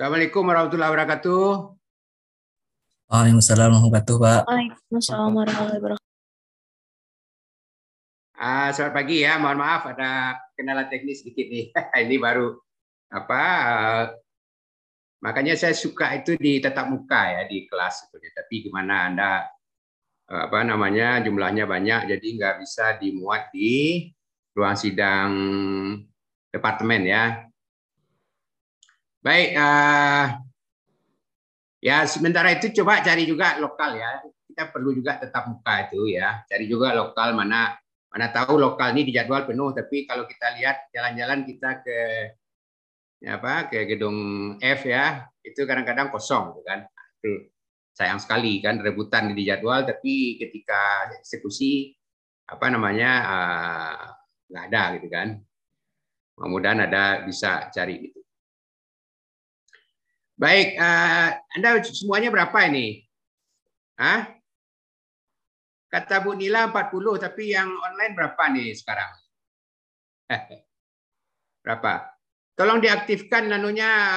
Assalamualaikum 0.00 0.48
warahmatullahi 0.48 0.92
wabarakatuh. 0.96 1.44
Waalaikumsalam 3.12 3.68
warahmatullahi 3.68 3.92
wabarakatuh, 3.92 4.16
Pak. 4.16 4.42
Waalaikumsalam 4.48 5.30
warahmatullahi 5.36 5.76
wabarakatuh. 5.76 6.08
Ah, 8.32 8.68
selamat 8.72 8.94
pagi 8.96 9.16
ya. 9.20 9.36
Mohon 9.36 9.58
maaf 9.60 9.82
ada 9.92 10.40
kendala 10.56 10.88
teknis 10.88 11.20
sedikit 11.20 11.52
nih. 11.52 11.68
Ini 12.08 12.16
baru 12.16 12.48
apa? 13.12 13.44
Uh, 13.44 14.04
makanya 15.20 15.52
saya 15.60 15.76
suka 15.76 16.16
itu 16.16 16.32
di 16.40 16.64
tetap 16.64 16.88
muka 16.88 17.36
ya 17.36 17.44
di 17.44 17.68
kelas 17.68 18.00
sebetulnya. 18.00 18.40
Tapi 18.40 18.54
gimana 18.64 18.94
Anda 19.04 19.32
uh, 20.32 20.48
apa 20.48 20.64
namanya 20.64 21.20
jumlahnya 21.20 21.68
banyak 21.68 22.08
jadi 22.08 22.26
nggak 22.40 22.54
bisa 22.64 22.96
dimuat 22.96 23.52
di 23.52 24.08
ruang 24.56 24.80
sidang 24.80 25.28
departemen 26.48 27.04
ya. 27.04 27.49
Baik, 29.20 29.52
uh, 29.52 30.40
ya 31.84 32.08
sementara 32.08 32.56
itu 32.56 32.72
coba 32.80 33.04
cari 33.04 33.28
juga 33.28 33.60
lokal 33.60 34.00
ya. 34.00 34.24
Kita 34.48 34.72
perlu 34.72 34.96
juga 34.96 35.20
tetap 35.20 35.44
muka 35.44 35.88
itu 35.88 36.16
ya. 36.16 36.40
Cari 36.48 36.64
juga 36.64 36.96
lokal 36.96 37.36
mana 37.36 37.76
mana 38.08 38.26
tahu 38.32 38.56
lokal 38.56 38.96
ini 38.96 39.12
dijadwal 39.12 39.44
penuh, 39.44 39.76
tapi 39.76 40.08
kalau 40.08 40.24
kita 40.24 40.56
lihat 40.56 40.88
jalan-jalan 40.90 41.44
kita 41.46 41.84
ke 41.84 41.98
ya 43.20 43.36
apa 43.36 43.68
ke 43.68 43.84
gedung 43.86 44.18
F 44.56 44.88
ya, 44.88 45.28
itu 45.44 45.68
kadang-kadang 45.68 46.08
kosong, 46.08 46.56
gitu 46.56 46.64
kan? 46.64 46.80
Sayang 47.92 48.18
sekali 48.24 48.64
kan 48.64 48.80
rebutan 48.80 49.36
di 49.36 49.44
jadwal, 49.44 49.84
tapi 49.84 50.40
ketika 50.40 51.12
eksekusi 51.20 51.92
apa 52.48 52.66
namanya 52.72 53.10
uh, 53.28 54.04
nggak 54.48 54.64
ada 54.72 54.82
gitu 54.96 55.08
kan. 55.12 55.28
Mudah-mudahan 56.40 56.88
ada 56.88 57.04
bisa 57.28 57.68
cari 57.68 58.08
gitu. 58.08 58.19
Baik, 60.40 60.80
uh, 60.80 61.36
Anda 61.52 61.84
semuanya 61.84 62.32
berapa 62.32 62.64
ini? 62.72 63.04
Hah? 64.00 64.24
Kata 65.92 66.24
Bu 66.24 66.32
Nila 66.32 66.72
40, 66.72 67.20
tapi 67.20 67.52
yang 67.52 67.68
online 67.68 68.16
berapa 68.16 68.42
nih 68.48 68.72
sekarang? 68.72 69.12
berapa? 71.60 72.16
Tolong 72.56 72.80
diaktifkan 72.80 73.52
nanunya 73.52 74.16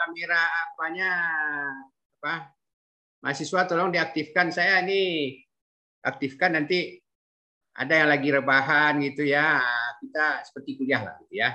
kamera 0.00 0.48
apanya 0.64 1.12
apa? 2.16 2.56
Mahasiswa 3.20 3.68
tolong 3.68 3.92
diaktifkan 3.92 4.48
saya 4.48 4.80
ini 4.80 5.36
aktifkan 6.00 6.56
nanti 6.56 6.96
ada 7.76 8.00
yang 8.00 8.08
lagi 8.08 8.32
rebahan 8.32 8.96
gitu 9.04 9.28
ya. 9.28 9.60
Kita 10.00 10.40
seperti 10.40 10.80
kuliah 10.80 11.04
lah 11.04 11.20
gitu 11.28 11.36
ya. 11.36 11.52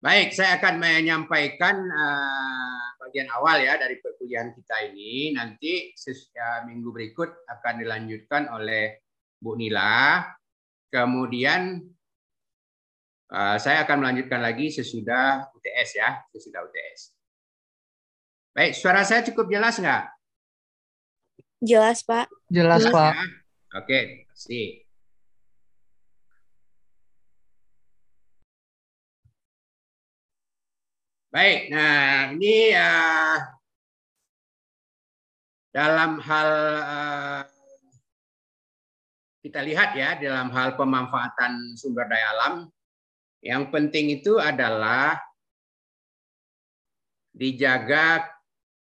Baik, 0.00 0.32
saya 0.32 0.56
akan 0.56 0.80
menyampaikan 0.80 1.76
uh, 1.76 2.84
bagian 3.04 3.28
awal 3.36 3.60
ya 3.60 3.76
dari 3.76 4.00
perkuliahan 4.00 4.56
kita 4.56 4.88
ini. 4.88 5.36
Nanti 5.36 5.92
ya, 6.32 6.64
minggu 6.64 6.88
berikut 6.88 7.44
akan 7.44 7.84
dilanjutkan 7.84 8.48
oleh 8.48 9.04
Bu 9.36 9.60
Nila. 9.60 10.24
Kemudian 10.88 11.84
uh, 13.28 13.56
saya 13.60 13.84
akan 13.84 14.00
melanjutkan 14.00 14.40
lagi 14.40 14.72
sesudah 14.72 15.52
UTS 15.52 16.00
ya, 16.00 16.24
sesudah 16.32 16.64
UTS. 16.64 17.12
Baik, 18.56 18.72
suara 18.72 19.04
saya 19.04 19.20
cukup 19.20 19.52
jelas 19.52 19.76
nggak? 19.76 20.16
Jelas, 21.60 22.00
Pak. 22.08 22.24
Jelas, 22.48 22.88
jelas 22.88 22.94
Pak. 22.96 23.12
Ya? 23.12 23.24
Oke, 23.76 23.98
terima 24.00 24.24
kasih. 24.32 24.89
Baik, 31.30 31.70
nah 31.70 32.34
ini 32.34 32.74
uh, 32.74 33.38
dalam 35.70 36.18
hal 36.18 36.50
uh, 36.82 37.42
kita 39.38 39.62
lihat 39.62 39.94
ya 39.94 40.18
dalam 40.18 40.50
hal 40.50 40.74
pemanfaatan 40.74 41.78
sumber 41.78 42.10
daya 42.10 42.34
alam, 42.34 42.54
yang 43.46 43.70
penting 43.70 44.10
itu 44.10 44.42
adalah 44.42 45.22
dijaga 47.30 48.26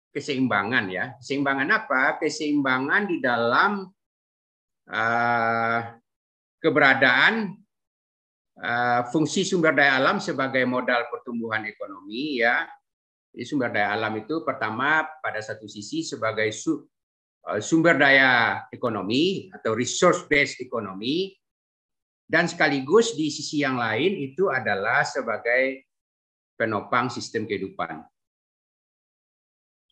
keseimbangan 0.09 0.89
ya. 0.89 1.13
Keseimbangan 1.21 1.69
apa? 1.69 2.17
Keseimbangan 2.25 3.05
di 3.05 3.21
dalam 3.21 3.85
uh, 4.89 5.81
keberadaan 6.57 7.60
fungsi 9.09 9.41
sumber 9.41 9.73
daya 9.73 9.97
alam 9.97 10.21
sebagai 10.21 10.69
modal 10.69 11.09
pertumbuhan 11.09 11.65
ekonomi 11.65 12.45
ya. 12.45 12.69
Jadi 13.33 13.45
sumber 13.49 13.73
daya 13.73 13.97
alam 13.97 14.13
itu 14.21 14.45
pertama 14.45 15.07
pada 15.25 15.41
satu 15.41 15.65
sisi 15.65 16.05
sebagai 16.05 16.53
eh, 16.53 17.63
sumber 17.63 17.97
daya 17.97 18.65
ekonomi 18.69 19.49
atau 19.49 19.73
resource 19.73 20.29
based 20.29 20.61
ekonomi. 20.61 21.33
Dan 22.31 22.47
sekaligus 22.47 23.19
di 23.19 23.27
sisi 23.27 23.59
yang 23.59 23.75
lain 23.75 24.15
itu 24.23 24.47
adalah 24.47 25.03
sebagai 25.03 25.83
penopang 26.55 27.11
sistem 27.11 27.43
kehidupan 27.43 28.07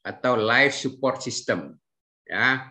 atau 0.07 0.39
life 0.39 0.77
support 0.77 1.25
system 1.25 1.73
ya. 2.29 2.69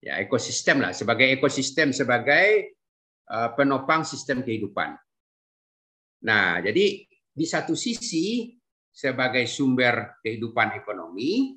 Ya 0.00 0.16
ekosistem 0.16 0.80
lah 0.80 0.96
sebagai 0.96 1.28
ekosistem 1.32 1.96
sebagai 1.96 2.76
eh, 3.24 3.50
penopang 3.56 4.04
sistem 4.04 4.44
kehidupan 4.44 5.00
Nah, 6.20 6.60
jadi 6.60 7.06
di 7.30 7.46
satu 7.48 7.72
sisi 7.72 8.52
sebagai 8.90 9.46
sumber 9.48 10.20
kehidupan 10.20 10.76
ekonomi, 10.76 11.56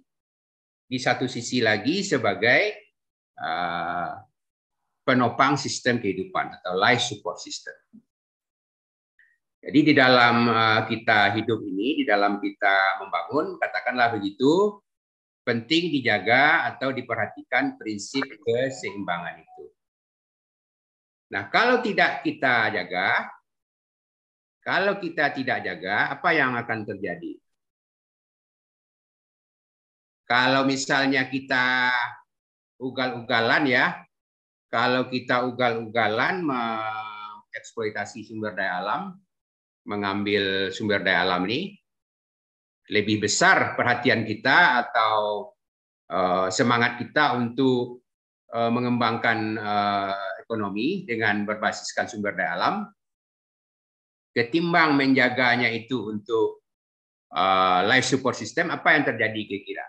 di 0.88 1.00
satu 1.01 1.25
sisi 1.25 1.59
lagi 1.59 2.06
sebagai 2.06 2.94
uh, 3.41 4.13
penopang 5.03 5.59
sistem 5.59 6.00
kehidupan 6.00 6.62
atau 6.62 6.78
life 6.78 7.03
support 7.03 7.41
system. 7.41 7.75
Jadi 9.63 9.79
di 9.91 9.94
dalam 9.96 10.47
uh, 10.47 10.81
kita 10.88 11.34
hidup 11.40 11.59
ini, 11.63 12.03
di 12.03 12.06
dalam 12.07 12.40
kita 12.40 13.03
membangun, 13.03 13.56
katakanlah 13.59 14.16
begitu, 14.16 14.80
penting 15.44 15.91
dijaga 15.91 16.72
atau 16.72 16.91
diperhatikan 16.95 17.75
prinsip 17.75 18.24
keseimbangan 18.24 19.44
itu. 19.44 19.66
Nah, 21.31 21.50
kalau 21.51 21.81
tidak 21.81 22.24
kita 22.24 22.72
jaga, 22.72 23.28
kalau 24.63 24.96
kita 24.96 25.35
tidak 25.35 25.59
jaga, 25.68 26.16
apa 26.16 26.31
yang 26.31 26.56
akan 26.56 26.88
terjadi? 26.88 27.35
Kalau 30.24 30.63
misalnya 30.63 31.28
kita 31.28 31.91
ugal-ugalan 32.79 33.68
ya, 33.68 34.00
kalau 34.72 35.12
kita 35.12 35.44
ugal-ugalan 35.51 36.47
mengeksploitasi 36.47 38.24
sumber 38.24 38.56
daya 38.56 38.79
alam, 38.79 39.19
mengambil 39.84 40.72
sumber 40.72 41.03
daya 41.03 41.28
alam 41.28 41.44
ini, 41.51 41.75
lebih 42.88 43.19
besar 43.28 43.75
perhatian 43.75 44.24
kita 44.24 44.88
atau 44.88 45.51
uh, 46.07 46.47
semangat 46.47 47.03
kita 47.03 47.35
untuk 47.35 48.00
uh, 48.56 48.72
mengembangkan 48.72 49.59
uh, 49.59 50.40
ekonomi 50.40 51.03
dengan 51.03 51.44
berbasiskan 51.44 52.07
sumber 52.07 52.31
daya 52.31 52.56
alam, 52.56 52.75
ketimbang 54.34 54.98
menjaganya 54.98 55.70
itu 55.70 56.10
untuk 56.10 56.66
uh, 57.34 57.86
life 57.86 58.06
support 58.10 58.34
system, 58.34 58.74
apa 58.74 58.98
yang 58.98 59.06
terjadi 59.06 59.40
kira-kira? 59.46 59.86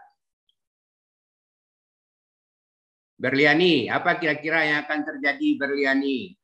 Berliani, 3.15 3.89
apa 3.89 4.21
kira-kira 4.21 4.69
yang 4.69 4.79
akan 4.85 5.01
terjadi 5.01 5.49
Berliani? 5.57 6.37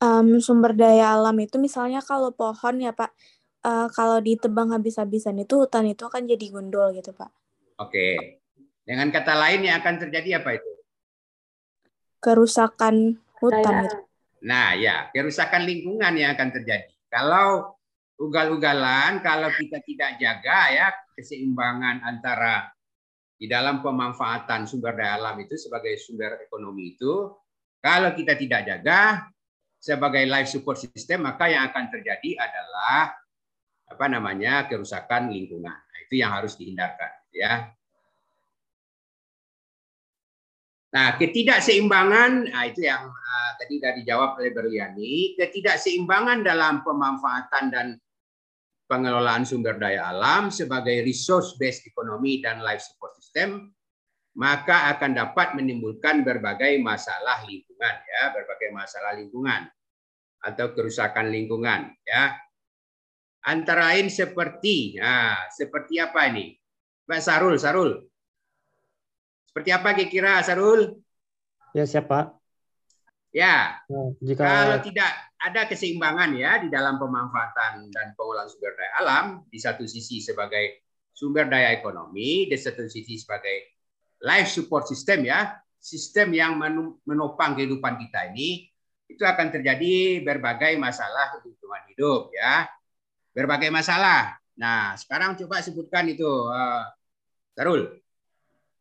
Um, 0.00 0.40
sumber 0.40 0.72
daya 0.72 1.12
alam 1.12 1.36
itu 1.42 1.60
misalnya 1.60 2.00
kalau 2.00 2.32
pohon 2.32 2.80
ya 2.80 2.94
Pak, 2.94 3.12
uh, 3.66 3.88
kalau 3.92 4.22
ditebang 4.22 4.72
habis-habisan 4.72 5.36
itu 5.42 5.60
hutan 5.60 5.90
itu 5.90 6.08
akan 6.08 6.24
jadi 6.24 6.46
gundul 6.48 6.88
gitu 6.96 7.12
Pak. 7.12 7.28
Oke. 7.82 8.40
Dengan 8.84 9.12
kata 9.12 9.36
lain 9.36 9.68
yang 9.68 9.80
akan 9.84 10.06
terjadi 10.06 10.40
apa 10.40 10.56
itu? 10.56 10.70
Kerusakan 12.20 13.20
hutan 13.40 13.88
itu. 13.88 13.98
Nah, 14.44 14.72
ya, 14.76 15.12
kerusakan 15.12 15.68
lingkungan 15.68 16.16
yang 16.16 16.32
akan 16.32 16.48
terjadi. 16.54 16.92
Kalau 17.12 17.76
ugal-ugalan, 18.20 19.20
kalau 19.24 19.48
kita 19.52 19.80
tidak 19.84 20.20
jaga 20.20 20.58
ya 20.72 20.86
keseimbangan 21.16 22.04
antara 22.04 22.68
di 23.40 23.48
dalam 23.48 23.80
pemanfaatan 23.80 24.68
sumber 24.68 24.92
daya 24.92 25.16
alam 25.16 25.40
itu 25.40 25.56
sebagai 25.56 25.96
sumber 25.96 26.44
ekonomi 26.44 26.96
itu, 26.96 27.32
kalau 27.80 28.12
kita 28.12 28.36
tidak 28.36 28.68
jaga 28.68 29.24
sebagai 29.80 30.28
life 30.28 30.52
support 30.52 30.76
system, 30.76 31.24
maka 31.24 31.48
yang 31.48 31.64
akan 31.72 31.88
terjadi 31.88 32.36
adalah 32.36 33.16
apa 33.88 34.06
namanya 34.12 34.68
kerusakan 34.68 35.32
lingkungan. 35.32 35.72
Nah, 35.72 35.98
itu 36.04 36.20
yang 36.20 36.36
harus 36.36 36.54
dihindarkan, 36.60 37.32
ya. 37.32 37.72
Nah, 40.90 41.14
ketidakseimbangan, 41.14 42.50
nah 42.50 42.66
itu 42.66 42.82
yang 42.82 43.06
uh, 43.06 43.50
tadi 43.62 43.78
sudah 43.78 43.94
dijawab 43.94 44.30
oleh 44.42 44.50
Berliani, 44.50 45.38
ketidakseimbangan 45.38 46.42
dalam 46.42 46.82
pemanfaatan 46.82 47.64
dan 47.70 47.86
pengelolaan 48.90 49.46
sumber 49.46 49.78
daya 49.78 50.10
alam 50.10 50.50
sebagai 50.50 51.06
resource 51.06 51.54
based 51.62 51.86
economy 51.86 52.42
dan 52.42 52.58
life 52.58 52.82
support 52.82 53.14
system 53.14 53.70
maka 54.34 54.94
akan 54.94 55.14
dapat 55.14 55.58
menimbulkan 55.58 56.22
berbagai 56.22 56.78
masalah 56.78 57.42
lingkungan 57.46 57.94
ya, 58.02 58.30
berbagai 58.30 58.70
masalah 58.70 59.18
lingkungan 59.18 59.66
atau 60.40 60.66
kerusakan 60.74 61.30
lingkungan 61.30 61.90
ya. 62.06 62.38
Antara 63.40 63.96
lain 63.96 64.12
seperti 64.12 65.00
nah, 65.00 65.48
seperti 65.48 65.96
apa 65.96 66.28
ini? 66.28 66.52
Pak 67.08 67.20
Sarul, 67.24 67.56
Sarul. 67.56 68.09
Seperti 69.50 69.70
apa 69.74 69.98
kira-kira 69.98 70.38
Sarul? 70.46 70.94
Ya, 71.74 71.82
siapa? 71.82 72.38
Ya. 73.34 73.82
Nah, 73.90 74.14
jika 74.22 74.42
kalau 74.46 74.78
tidak 74.82 75.10
ada 75.42 75.66
keseimbangan 75.66 76.30
ya 76.38 76.62
di 76.62 76.70
dalam 76.70 76.98
pemanfaatan 76.98 77.90
dan 77.90 78.14
pengolahan 78.14 78.46
sumber 78.46 78.74
daya 78.78 78.92
alam 79.02 79.26
di 79.50 79.58
satu 79.58 79.86
sisi 79.90 80.22
sebagai 80.22 80.86
sumber 81.10 81.50
daya 81.50 81.74
ekonomi, 81.74 82.46
di 82.46 82.54
satu 82.54 82.86
sisi 82.86 83.18
sebagai 83.18 83.74
life 84.22 84.50
support 84.50 84.86
system 84.86 85.26
ya, 85.26 85.54
sistem 85.78 86.30
yang 86.30 86.58
menopang 87.02 87.58
kehidupan 87.58 87.98
kita 87.98 88.30
ini 88.34 88.70
itu 89.10 89.26
akan 89.26 89.50
terjadi 89.50 90.22
berbagai 90.22 90.78
masalah 90.78 91.42
lingkungan 91.42 91.82
hidup 91.90 92.30
ya. 92.30 92.70
Berbagai 93.34 93.70
masalah. 93.70 94.38
Nah, 94.58 94.94
sekarang 94.98 95.38
coba 95.38 95.62
sebutkan 95.62 96.06
itu 96.06 96.26
uh, 96.26 96.82
Tarul. 97.54 97.99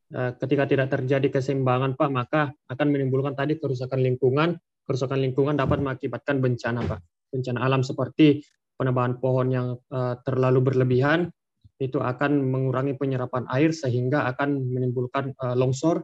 Nah, 0.10 0.34
ketika 0.42 0.66
tidak 0.66 0.90
terjadi 0.90 1.28
keseimbangan 1.30 1.94
Pak, 1.94 2.10
maka 2.10 2.42
akan 2.66 2.88
menimbulkan 2.90 3.38
tadi 3.38 3.62
kerusakan 3.62 4.02
lingkungan. 4.02 4.58
Kerusakan 4.90 5.22
lingkungan 5.22 5.54
dapat 5.54 5.86
mengakibatkan 5.86 6.42
bencana 6.42 6.82
Pak. 6.82 7.00
Bencana 7.30 7.62
alam 7.62 7.86
seperti 7.86 8.42
penebangan 8.74 9.22
pohon 9.22 9.48
yang 9.54 9.68
uh, 9.94 10.18
terlalu 10.26 10.74
berlebihan, 10.74 11.30
itu 11.78 12.02
akan 12.02 12.42
mengurangi 12.42 12.98
penyerapan 12.98 13.46
air 13.54 13.70
sehingga 13.70 14.26
akan 14.34 14.66
menimbulkan 14.66 15.38
uh, 15.38 15.54
longsor, 15.54 16.02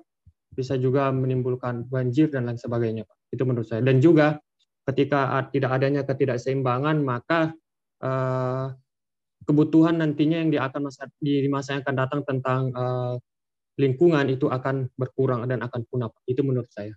bisa 0.54 0.78
juga 0.78 1.10
menimbulkan 1.10 1.90
banjir 1.90 2.30
dan 2.30 2.46
lain 2.46 2.62
sebagainya, 2.62 3.10
Pak. 3.10 3.18
Itu 3.34 3.44
menurut 3.50 3.66
saya. 3.66 3.82
Dan 3.82 4.06
juga 4.06 4.38
ketika 4.86 5.50
tidak 5.50 5.82
adanya 5.82 6.06
ketidakseimbangan, 6.06 7.02
maka 7.02 7.58
uh, 8.06 8.70
kebutuhan 9.50 9.98
nantinya 9.98 10.46
yang 10.46 10.54
di 10.54 10.62
akan 10.62 10.94
masa 10.94 11.10
di 11.18 11.50
masa 11.50 11.74
yang 11.74 11.82
akan 11.82 11.96
datang 11.98 12.22
tentang 12.22 12.62
lingkungan 13.76 14.28
itu 14.32 14.48
akan 14.48 14.92
berkurang 14.96 15.48
dan 15.48 15.64
akan 15.64 15.82
punah. 15.88 16.12
Itu 16.28 16.42
menurut 16.44 16.72
saya. 16.72 16.96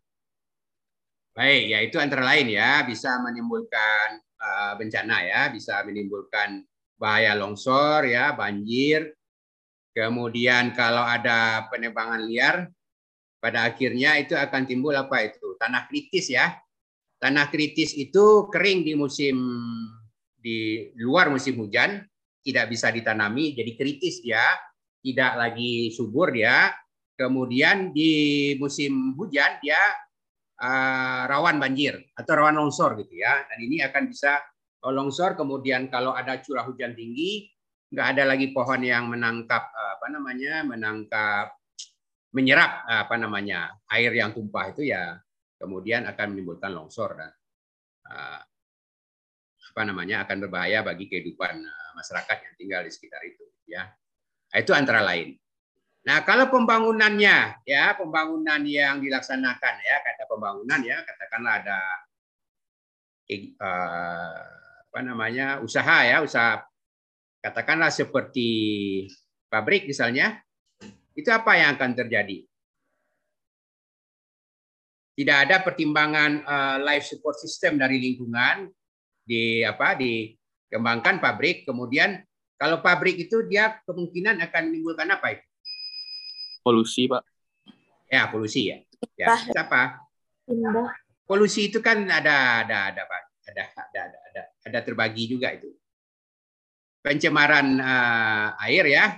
Baik, 1.34 1.64
ya 1.70 1.78
itu 1.86 1.96
antara 2.02 2.26
lain 2.26 2.50
ya 2.50 2.82
bisa 2.82 3.14
menimbulkan 3.22 4.18
uh, 4.42 4.72
bencana 4.74 5.22
ya, 5.22 5.42
bisa 5.54 5.86
menimbulkan 5.86 6.66
bahaya 6.98 7.38
longsor 7.38 8.10
ya, 8.10 8.34
banjir. 8.34 9.14
Kemudian 9.94 10.74
kalau 10.74 11.02
ada 11.02 11.66
penebangan 11.70 12.22
liar 12.26 12.70
pada 13.38 13.70
akhirnya 13.70 14.18
itu 14.18 14.34
akan 14.34 14.66
timbul 14.66 14.94
apa 14.94 15.30
itu? 15.30 15.54
Tanah 15.58 15.86
kritis 15.86 16.30
ya. 16.30 16.58
Tanah 17.18 17.50
kritis 17.50 17.94
itu 17.98 18.46
kering 18.50 18.86
di 18.86 18.94
musim 18.94 19.38
di 20.38 20.90
luar 21.02 21.34
musim 21.34 21.58
hujan, 21.58 22.06
tidak 22.46 22.70
bisa 22.70 22.94
ditanami, 22.94 23.58
jadi 23.58 23.74
kritis 23.74 24.22
dia, 24.22 24.42
tidak 25.02 25.32
lagi 25.38 25.90
subur 25.94 26.30
dia. 26.32 26.72
Kemudian 27.18 27.90
di 27.90 28.54
musim 28.62 29.18
hujan 29.18 29.58
dia 29.58 29.80
uh, 30.62 31.26
rawan 31.26 31.58
banjir 31.58 31.98
atau 32.14 32.32
rawan 32.38 32.54
longsor 32.54 32.94
gitu 33.02 33.18
ya. 33.18 33.42
Dan 33.50 33.58
ini 33.66 33.82
akan 33.82 34.06
bisa 34.06 34.38
longsor 34.86 35.34
kemudian 35.34 35.90
kalau 35.90 36.14
ada 36.14 36.38
curah 36.38 36.62
hujan 36.62 36.94
tinggi 36.94 37.50
nggak 37.88 38.06
ada 38.14 38.22
lagi 38.28 38.52
pohon 38.52 38.84
yang 38.84 39.08
menangkap 39.08 39.72
eh, 39.72 39.90
apa 39.96 40.06
namanya 40.12 40.52
menangkap 40.62 41.46
menyerap 42.36 42.84
eh, 42.86 43.00
apa 43.08 43.16
namanya 43.16 43.74
air 43.90 44.12
yang 44.12 44.30
tumpah 44.30 44.70
itu 44.70 44.92
ya 44.92 45.16
kemudian 45.58 46.06
akan 46.06 46.36
menimbulkan 46.36 46.70
longsor 46.70 47.16
dan 47.16 47.32
eh, 48.12 48.40
apa 49.68 49.82
namanya 49.82 50.26
akan 50.28 50.36
berbahaya 50.46 50.84
bagi 50.84 51.10
kehidupan 51.10 51.64
masyarakat 51.96 52.36
yang 52.44 52.54
tinggal 52.54 52.80
di 52.86 52.90
sekitar 52.92 53.22
itu 53.26 53.44
ya 53.66 53.88
itu 54.54 54.72
antara 54.72 55.04
lain. 55.04 55.36
Nah 56.08 56.24
kalau 56.24 56.48
pembangunannya 56.48 57.60
ya 57.68 57.92
pembangunan 57.98 58.64
yang 58.64 59.02
dilaksanakan 59.04 59.74
ya 59.84 59.96
kata 60.00 60.24
pembangunan 60.24 60.80
ya 60.80 61.04
katakanlah 61.04 61.60
ada 61.60 61.80
apa 64.88 65.00
namanya 65.04 65.60
usaha 65.60 66.00
ya 66.08 66.24
usaha 66.24 66.64
katakanlah 67.44 67.92
seperti 67.92 68.48
pabrik 69.52 69.84
misalnya 69.84 70.40
itu 71.18 71.28
apa 71.34 71.58
yang 71.58 71.74
akan 71.74 71.98
terjadi? 71.98 72.46
Tidak 75.18 75.38
ada 75.50 75.66
pertimbangan 75.66 76.46
uh, 76.46 76.76
life 76.78 77.10
support 77.10 77.34
system 77.42 77.74
dari 77.74 77.98
lingkungan 77.98 78.70
di 79.26 79.66
apa 79.66 79.98
dikembangkan 79.98 81.18
pabrik 81.18 81.66
kemudian 81.66 82.22
kalau 82.58 82.82
pabrik 82.82 83.16
itu 83.16 83.46
dia 83.46 83.78
kemungkinan 83.86 84.42
akan 84.50 84.62
menimbulkan 84.68 85.08
apa 85.14 85.38
itu? 85.38 85.46
Polusi 86.60 87.06
pak. 87.06 87.22
Ya 88.10 88.26
polusi 88.26 88.74
ya. 88.74 88.78
Ya 89.14 89.38
apa 89.54 90.02
polusi 91.28 91.68
itu 91.68 91.78
kan 91.78 92.02
ada 92.08 92.66
ada 92.66 92.78
ada 92.90 93.02
pak. 93.06 93.22
Ada 93.48 93.64
ada 93.64 94.00
ada 94.12 94.18
ada, 94.28 94.42
ada 94.68 94.78
terbagi 94.84 95.24
juga 95.24 95.48
itu. 95.56 95.72
Pencemaran 97.00 97.80
uh, 97.80 98.60
air 98.68 98.84
ya, 98.92 99.16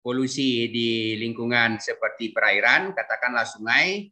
polusi 0.00 0.72
di 0.72 1.20
lingkungan 1.20 1.76
seperti 1.76 2.32
perairan, 2.32 2.96
katakanlah 2.96 3.44
sungai, 3.44 4.08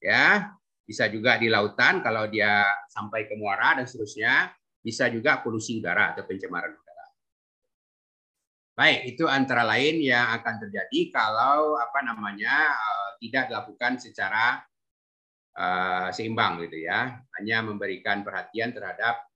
ya, 0.00 0.48
bisa 0.88 1.12
juga 1.12 1.36
di 1.36 1.52
lautan 1.52 2.00
kalau 2.00 2.24
dia 2.32 2.64
sampai 2.88 3.28
ke 3.28 3.36
muara 3.36 3.76
dan 3.76 3.84
seterusnya, 3.84 4.56
bisa 4.80 5.12
juga 5.12 5.44
polusi 5.44 5.76
udara 5.76 6.16
atau 6.16 6.24
pencemaran. 6.24 6.72
Baik, 8.74 9.14
itu 9.14 9.30
antara 9.30 9.62
lain 9.62 10.02
yang 10.02 10.34
akan 10.34 10.66
terjadi 10.66 11.14
kalau 11.14 11.78
apa 11.78 12.02
namanya 12.02 12.74
uh, 12.74 13.10
tidak 13.22 13.46
dilakukan 13.46 14.02
secara 14.02 14.66
uh, 15.54 16.10
seimbang 16.10 16.58
gitu 16.66 16.82
ya, 16.82 17.22
hanya 17.38 17.62
memberikan 17.62 18.26
perhatian 18.26 18.74
terhadap 18.74 19.30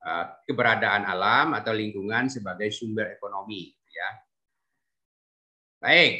uh, 0.00 0.32
keberadaan 0.48 1.04
alam 1.04 1.52
atau 1.52 1.76
lingkungan 1.76 2.32
sebagai 2.32 2.72
sumber 2.72 3.12
ekonomi 3.20 3.68
gitu 3.68 3.90
ya. 3.92 4.10
Baik. 5.80 6.14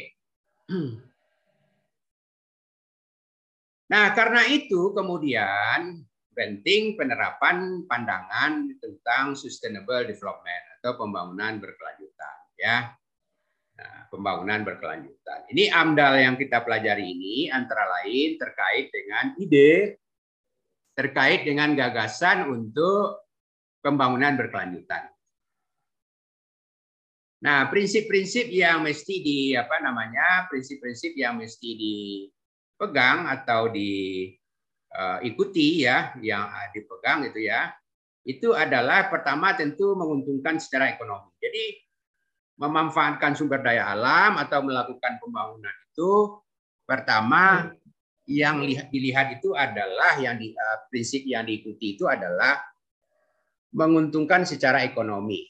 Nah, 3.91 4.15
karena 4.15 4.47
itu 4.47 4.95
kemudian 4.95 5.99
penting 6.31 6.95
penerapan 6.95 7.83
pandangan 7.83 8.71
tentang 8.79 9.35
sustainable 9.35 10.07
development 10.07 10.79
atau 10.79 10.95
pembangunan 10.95 11.59
berkelanjutan 11.59 12.40
ya. 12.61 12.93
Nah, 13.81 14.05
pembangunan 14.13 14.61
berkelanjutan. 14.61 15.49
Ini 15.49 15.73
AMDAL 15.73 16.13
yang 16.21 16.35
kita 16.37 16.61
pelajari 16.61 17.01
ini 17.01 17.49
antara 17.49 17.89
lain 17.89 18.37
terkait 18.37 18.93
dengan 18.93 19.33
ide, 19.41 19.97
terkait 20.93 21.41
dengan 21.41 21.73
gagasan 21.73 22.45
untuk 22.45 23.25
pembangunan 23.81 24.37
berkelanjutan. 24.37 25.09
Nah, 27.41 27.65
prinsip-prinsip 27.73 28.53
yang 28.53 28.85
mesti 28.85 29.17
di 29.25 29.57
apa 29.57 29.81
namanya? 29.81 30.45
prinsip-prinsip 30.45 31.17
yang 31.17 31.41
mesti 31.41 31.73
dipegang 31.73 33.25
atau 33.33 33.73
diikuti 33.73 34.29
ya, 35.81 36.13
yang 36.21 36.53
dipegang 36.69 37.25
itu 37.25 37.49
ya. 37.49 37.73
Itu 38.21 38.53
adalah 38.53 39.09
pertama 39.09 39.57
tentu 39.57 39.97
menguntungkan 39.97 40.61
secara 40.61 40.93
ekonomi. 40.93 41.33
Jadi 41.41 41.81
memanfaatkan 42.61 43.33
sumber 43.33 43.65
daya 43.65 43.89
alam 43.89 44.37
atau 44.37 44.61
melakukan 44.61 45.17
pembangunan 45.17 45.73
itu 45.89 46.37
pertama 46.85 47.73
yang 48.29 48.61
dilihat 48.93 49.41
itu 49.41 49.57
adalah 49.57 50.21
yang 50.21 50.37
di, 50.37 50.53
uh, 50.53 50.85
prinsip 50.93 51.25
yang 51.25 51.41
diikuti 51.41 51.97
itu 51.97 52.05
adalah 52.05 52.61
menguntungkan 53.73 54.45
secara 54.45 54.85
ekonomi. 54.85 55.41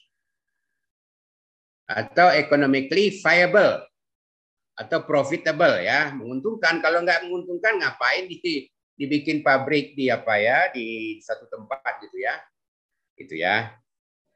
Atau 1.84 2.32
economically 2.32 3.12
viable 3.20 3.84
atau 4.72 4.98
profitable 5.04 5.84
ya. 5.84 6.16
Menguntungkan. 6.16 6.80
Kalau 6.80 7.04
nggak 7.04 7.28
menguntungkan 7.28 7.84
ngapain 7.84 8.24
di, 8.30 8.66
dibikin 8.96 9.44
pabrik 9.44 9.92
di 9.92 10.08
apa 10.08 10.40
ya 10.40 10.72
di 10.72 11.20
satu 11.20 11.44
tempat 11.52 12.00
gitu 12.00 12.16
ya. 12.16 12.40
Gitu 13.20 13.36
ya 13.36 13.81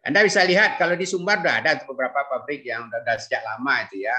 anda 0.06 0.22
bisa 0.22 0.46
lihat 0.46 0.78
kalau 0.78 0.94
di 0.94 1.02
Sumbar 1.02 1.42
sudah 1.42 1.58
ada 1.58 1.82
beberapa 1.82 2.22
pabrik 2.30 2.62
yang 2.62 2.86
sudah 2.86 3.18
sejak 3.18 3.42
lama 3.42 3.82
itu 3.90 4.06
ya. 4.06 4.14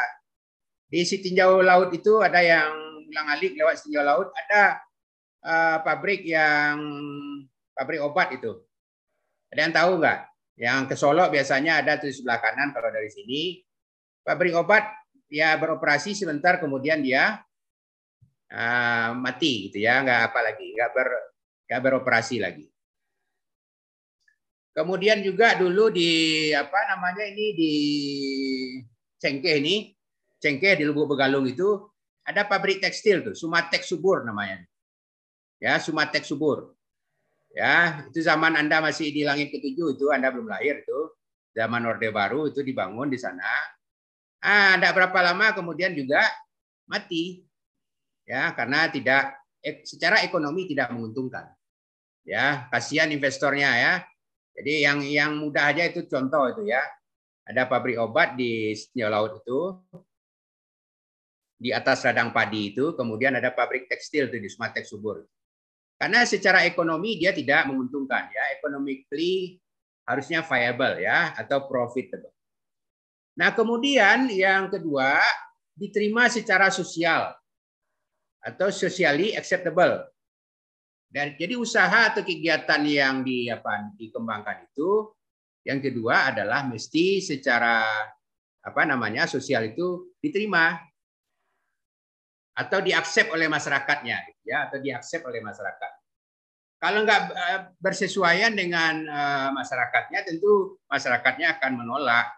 Di 0.87 1.07
Sitinjau 1.07 1.63
Laut 1.63 1.95
itu 1.95 2.19
ada 2.19 2.43
yang 2.43 2.75
ulang 3.07 3.27
alik 3.31 3.55
lewat 3.55 3.79
Sitinjau 3.79 4.03
Laut 4.03 4.27
ada 4.35 4.83
uh, 5.47 5.77
pabrik 5.87 6.27
yang 6.27 6.75
pabrik 7.71 8.03
obat 8.03 8.35
itu. 8.35 8.51
Ada 9.47 9.59
yang 9.63 9.73
tahu 9.79 9.91
nggak? 10.03 10.19
Yang 10.59 10.79
ke 10.91 10.95
Solo 10.99 11.23
biasanya 11.31 11.79
ada 11.79 11.95
di 11.95 12.11
sebelah 12.11 12.43
kanan 12.43 12.75
kalau 12.75 12.91
dari 12.91 13.07
sini. 13.07 13.63
Pabrik 14.27 14.59
obat 14.59 14.91
ya 15.31 15.55
beroperasi 15.55 16.11
sebentar 16.11 16.59
kemudian 16.59 16.99
dia 16.99 17.39
uh, 18.51 19.15
mati 19.15 19.71
gitu 19.71 19.87
ya, 19.87 20.03
nggak 20.03 20.35
apa 20.35 20.39
lagi, 20.51 20.67
nggak 20.75 20.91
ber 20.91 21.07
nggak 21.71 21.79
beroperasi 21.79 22.43
lagi. 22.43 22.67
Kemudian 24.77 25.25
juga 25.25 25.57
dulu 25.57 25.89
di 25.89 26.53
apa 26.53 26.93
namanya 26.93 27.25
ini 27.25 27.45
di 27.57 27.73
Cengkeh 29.17 29.57
ini, 29.57 29.89
Cengkeh 30.37 30.77
di 30.77 30.85
Lubuk 30.85 31.17
Begalung 31.17 31.49
itu 31.49 31.81
ada 32.21 32.45
pabrik 32.45 32.77
tekstil 32.77 33.25
tuh, 33.25 33.33
Sumatek 33.33 33.81
Subur 33.81 34.21
namanya. 34.21 34.61
Ya, 35.57 35.81
Sumatek 35.81 36.21
Subur. 36.29 36.77
Ya, 37.57 38.05
itu 38.05 38.21
zaman 38.21 38.53
Anda 38.53 38.77
masih 38.77 39.09
di 39.09 39.25
langit 39.25 39.49
ketujuh 39.49 39.97
itu 39.97 40.13
Anda 40.13 40.29
belum 40.29 40.45
lahir 40.45 40.85
itu. 40.85 40.99
Zaman 41.57 41.81
Orde 41.89 42.13
Baru 42.13 42.45
itu 42.45 42.61
dibangun 42.61 43.09
di 43.09 43.17
sana. 43.17 43.49
Ah, 44.45 44.77
tidak 44.77 44.93
berapa 44.93 45.33
lama 45.33 45.57
kemudian 45.57 45.97
juga 45.97 46.21
mati. 46.85 47.41
Ya, 48.29 48.53
karena 48.53 48.85
tidak 48.93 49.41
secara 49.89 50.21
ekonomi 50.21 50.69
tidak 50.69 50.93
menguntungkan. 50.93 51.49
Ya, 52.21 52.69
kasihan 52.69 53.09
investornya 53.09 53.73
ya. 53.73 53.93
Jadi 54.57 54.73
yang 54.81 54.99
yang 55.05 55.31
mudah 55.37 55.69
aja 55.69 55.85
itu 55.85 56.09
contoh 56.09 56.49
itu 56.49 56.65
ya. 56.65 56.81
Ada 57.47 57.69
pabrik 57.69 57.95
obat 58.01 58.35
di 58.35 58.73
Senja 58.73 59.07
Laut 59.07 59.39
itu. 59.39 59.77
Di 61.57 61.73
atas 61.73 62.05
radang 62.05 62.29
padi 62.29 62.69
itu, 62.69 62.93
kemudian 62.93 63.33
ada 63.33 63.49
pabrik 63.49 63.89
tekstil 63.89 64.29
itu 64.29 64.37
di 64.37 64.49
Sumatek 64.49 64.85
Subur. 64.85 65.25
Karena 65.97 66.21
secara 66.21 66.61
ekonomi 66.69 67.17
dia 67.17 67.33
tidak 67.33 67.65
menguntungkan 67.65 68.29
ya, 68.29 68.43
economically 68.53 69.57
harusnya 70.05 70.45
viable 70.45 71.01
ya 71.01 71.33
atau 71.33 71.65
profitable. 71.65 72.29
Nah, 73.37 73.53
kemudian 73.53 74.29
yang 74.29 74.69
kedua 74.69 75.17
diterima 75.77 76.29
secara 76.29 76.69
sosial 76.69 77.33
atau 78.41 78.69
socially 78.73 79.33
acceptable. 79.33 80.05
Dan 81.07 81.39
jadi 81.39 81.55
usaha 81.55 82.11
atau 82.11 82.21
kegiatan 82.21 82.83
yang 82.83 83.23
di 83.23 83.47
apa 83.47 83.95
dikembangkan 83.95 84.67
itu 84.67 85.07
yang 85.63 85.79
kedua 85.79 86.35
adalah 86.35 86.67
mesti 86.67 87.23
secara 87.23 87.83
apa 88.63 88.81
namanya 88.83 89.23
sosial 89.27 89.71
itu 89.71 90.15
diterima. 90.19 90.75
Atau 92.57 92.81
diaksep 92.81 93.29
oleh 93.29 93.45
masyarakatnya 93.45 94.17
ya 94.41 94.65
atau 94.65 94.81
diaksep 94.81 95.21
oleh 95.29 95.45
masyarakat. 95.45 95.91
Kalau 96.77 97.05
nggak 97.05 97.21
eh, 97.33 97.61
bersesuaian 97.77 98.53
dengan 98.53 99.05
eh, 99.05 99.49
masyarakatnya, 99.53 100.25
tentu 100.25 100.81
masyarakatnya 100.89 101.57
akan 101.57 101.71
menolak, 101.77 102.33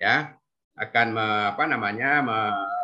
ya, 0.00 0.32
akan 0.78 1.08
apa 1.52 1.64
namanya, 1.66 2.22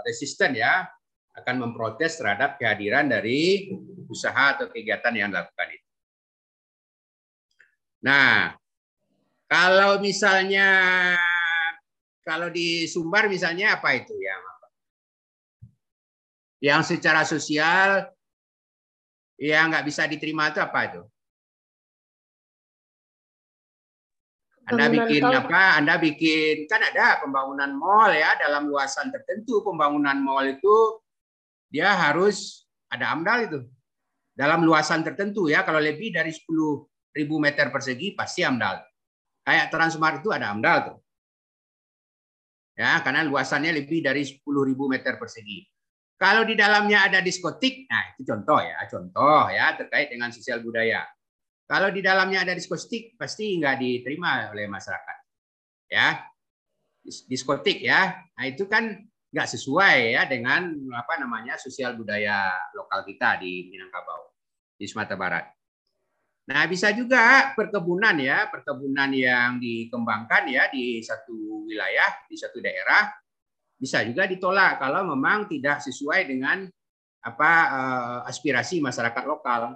resisten 0.03 0.59
ya, 0.59 0.91
akan 1.35 1.57
memprotes 1.67 2.15
terhadap 2.19 2.57
kehadiran 2.63 3.11
dari 3.11 3.71
usaha 4.07 4.55
atau 4.55 4.71
kegiatan 4.71 5.15
yang 5.15 5.29
dilakukan 5.35 5.69
itu. 5.75 5.91
Nah, 8.07 8.55
kalau 9.51 9.99
misalnya 9.99 10.69
kalau 12.23 12.49
di 12.49 12.87
Sumbar 12.87 13.27
misalnya 13.27 13.77
apa 13.77 13.99
itu 13.99 14.15
yang 14.17 14.43
yang 16.65 16.81
secara 16.81 17.29
sosial 17.29 18.09
yang 19.37 19.69
nggak 19.69 19.85
bisa 19.85 20.09
diterima 20.09 20.49
itu 20.49 20.63
apa 20.63 20.81
itu? 20.89 21.03
Anda 24.65 24.89
bikin 24.89 25.29
apa? 25.29 25.77
Anda 25.77 25.95
bikin 26.01 26.65
kan 26.73 26.81
ada 26.81 27.21
pembangunan 27.21 27.77
mall 27.77 28.09
ya 28.17 28.33
dalam 28.41 28.73
luasan 28.73 29.13
tertentu 29.13 29.61
pembangunan 29.61 30.17
mall 30.25 30.49
itu 30.49 31.04
dia 31.75 31.91
harus 31.91 32.71
ada 32.87 33.11
AMDAL 33.11 33.51
itu 33.51 33.61
dalam 34.31 34.63
luasan 34.63 35.03
tertentu 35.03 35.51
ya 35.51 35.67
kalau 35.67 35.83
lebih 35.83 36.15
dari 36.15 36.31
10 36.31 36.47
ribu 37.19 37.43
meter 37.43 37.75
persegi 37.75 38.15
pasti 38.15 38.47
AMDAL. 38.47 38.79
Kayak 39.43 39.75
Transmart 39.75 40.23
itu 40.23 40.31
ada 40.31 40.55
AMDAL 40.55 40.79
tuh. 40.87 40.99
Ya, 42.75 42.99
karena 43.03 43.27
luasannya 43.27 43.75
lebih 43.75 44.03
dari 44.03 44.23
10 44.23 44.43
ribu 44.43 44.87
meter 44.87 45.19
persegi. 45.19 45.67
Kalau 46.15 46.47
di 46.47 46.55
dalamnya 46.55 47.11
ada 47.11 47.19
diskotik, 47.19 47.91
nah 47.91 48.15
itu 48.15 48.23
contoh 48.23 48.59
ya, 48.63 48.79
contoh 48.87 49.51
ya 49.51 49.75
terkait 49.75 50.11
dengan 50.15 50.31
sosial 50.31 50.63
budaya. 50.63 51.03
Kalau 51.67 51.91
di 51.91 52.03
dalamnya 52.03 52.47
ada 52.47 52.55
diskotik, 52.55 53.19
pasti 53.19 53.59
nggak 53.59 53.77
diterima 53.79 54.51
oleh 54.51 54.67
masyarakat. 54.71 55.19
Ya, 55.91 56.23
diskotik 57.03 57.83
ya, 57.83 58.15
nah 58.35 58.45
itu 58.47 58.67
kan 58.67 59.07
nggak 59.35 59.51
sesuai 59.51 60.15
ya 60.15 60.23
dengan 60.31 60.71
apa 60.95 61.19
namanya 61.19 61.59
sosial 61.59 61.99
budaya 61.99 62.55
lokal 62.71 63.03
kita 63.03 63.43
di 63.43 63.67
Minangkabau, 63.67 64.31
di 64.79 64.87
Sumatera 64.87 65.19
Barat. 65.19 65.45
Nah, 66.45 66.63
bisa 66.71 66.95
juga 66.95 67.51
perkebunan 67.59 68.15
ya, 68.21 68.47
perkebunan 68.47 69.11
yang 69.11 69.59
dikembangkan 69.59 70.47
ya 70.47 70.71
di 70.71 71.03
satu 71.03 71.67
wilayah, 71.67 72.15
di 72.31 72.37
satu 72.39 72.63
daerah 72.63 73.11
bisa 73.75 74.07
juga 74.07 74.25
ditolak 74.31 74.79
kalau 74.79 75.03
memang 75.03 75.51
tidak 75.51 75.83
sesuai 75.83 76.31
dengan 76.31 76.65
apa 77.25 77.51
eh, 77.75 78.19
aspirasi 78.31 78.79
masyarakat 78.79 79.25
lokal. 79.27 79.75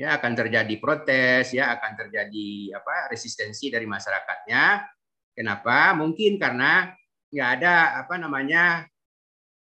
Ya 0.00 0.16
akan 0.16 0.32
terjadi 0.32 0.74
protes, 0.80 1.52
ya 1.52 1.76
akan 1.76 1.92
terjadi 1.92 2.72
apa 2.72 3.12
resistensi 3.12 3.68
dari 3.68 3.84
masyarakatnya. 3.84 4.88
Kenapa? 5.36 5.92
Mungkin 5.92 6.40
karena 6.40 6.88
nggak 7.30 7.50
ada 7.60 8.02
apa 8.02 8.14
namanya 8.18 8.84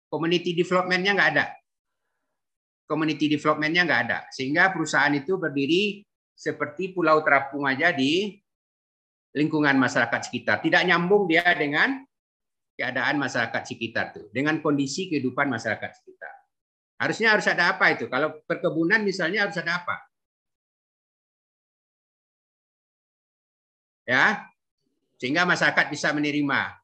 community 0.08 0.56
developmentnya 0.56 1.12
nggak 1.16 1.32
ada. 1.36 1.46
Community 2.88 3.28
developmentnya 3.28 3.84
nggak 3.84 4.02
ada, 4.08 4.20
sehingga 4.32 4.72
perusahaan 4.72 5.12
itu 5.12 5.36
berdiri 5.36 6.08
seperti 6.32 6.96
Pulau 6.96 7.20
Terapung 7.20 7.68
aja 7.68 7.92
di 7.92 8.32
lingkungan 9.36 9.76
masyarakat 9.76 10.32
sekitar. 10.32 10.64
Tidak 10.64 10.88
nyambung 10.88 11.28
dia 11.28 11.44
dengan 11.52 12.00
keadaan 12.78 13.18
masyarakat 13.18 13.64
sekitar 13.66 14.14
tuh 14.14 14.30
dengan 14.30 14.62
kondisi 14.62 15.10
kehidupan 15.10 15.50
masyarakat 15.50 15.92
sekitar. 15.98 16.34
Harusnya 16.98 17.34
harus 17.34 17.46
ada 17.50 17.74
apa 17.74 17.94
itu? 17.94 18.06
Kalau 18.10 18.42
perkebunan 18.46 19.02
misalnya 19.02 19.46
harus 19.46 19.58
ada 19.58 19.82
apa? 19.82 19.98
Ya. 24.08 24.48
Sehingga 25.18 25.44
masyarakat 25.46 25.90
bisa 25.90 26.14
menerima. 26.14 26.78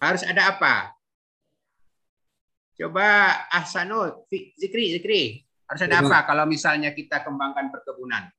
Harus 0.00 0.24
ada 0.24 0.56
apa? 0.56 0.96
Coba 2.80 3.36
Ahsanul, 3.52 4.24
Zikri, 4.32 4.96
Zikri. 4.96 5.44
Harus 5.68 5.84
ada 5.84 6.00
apa 6.00 6.24
kalau 6.24 6.48
misalnya 6.48 6.90
kita 6.96 7.20
kembangkan 7.22 7.68
perkebunan? 7.68 8.32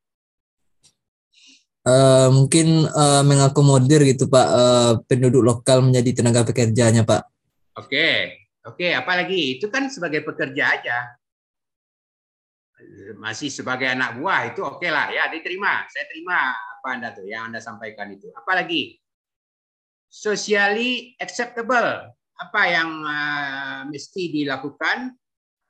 uh, 1.86 2.30
mungkin 2.30 2.86
uh, 2.90 3.24
mengakomodir 3.26 4.06
gitu 4.06 4.30
Pak 4.30 4.48
uh, 4.48 4.92
penduduk 5.06 5.42
lokal 5.42 5.82
menjadi 5.86 6.22
tenaga 6.22 6.46
pekerjanya 6.46 7.06
Pak. 7.06 7.22
Oke, 7.80 8.38
oke. 8.66 8.88
Apalagi 8.94 9.58
itu 9.58 9.72
kan 9.72 9.88
sebagai 9.90 10.22
pekerja 10.22 10.78
aja, 10.78 10.98
masih 13.18 13.50
sebagai 13.50 13.90
anak 13.90 14.18
buah 14.20 14.52
itu 14.52 14.62
oke 14.62 14.82
okay 14.82 14.90
lah 14.92 15.10
ya 15.10 15.30
diterima. 15.32 15.86
Saya 15.90 16.06
terima 16.10 16.52
apa 16.54 16.88
anda 16.94 17.10
tuh 17.14 17.26
yang 17.26 17.50
anda 17.50 17.62
sampaikan 17.62 18.12
itu. 18.14 18.30
Apalagi 18.36 19.01
socially 20.12 21.16
acceptable 21.24 22.12
apa 22.36 22.62
yang 22.68 22.90
uh, 23.08 23.80
mesti 23.88 24.28
dilakukan 24.36 25.16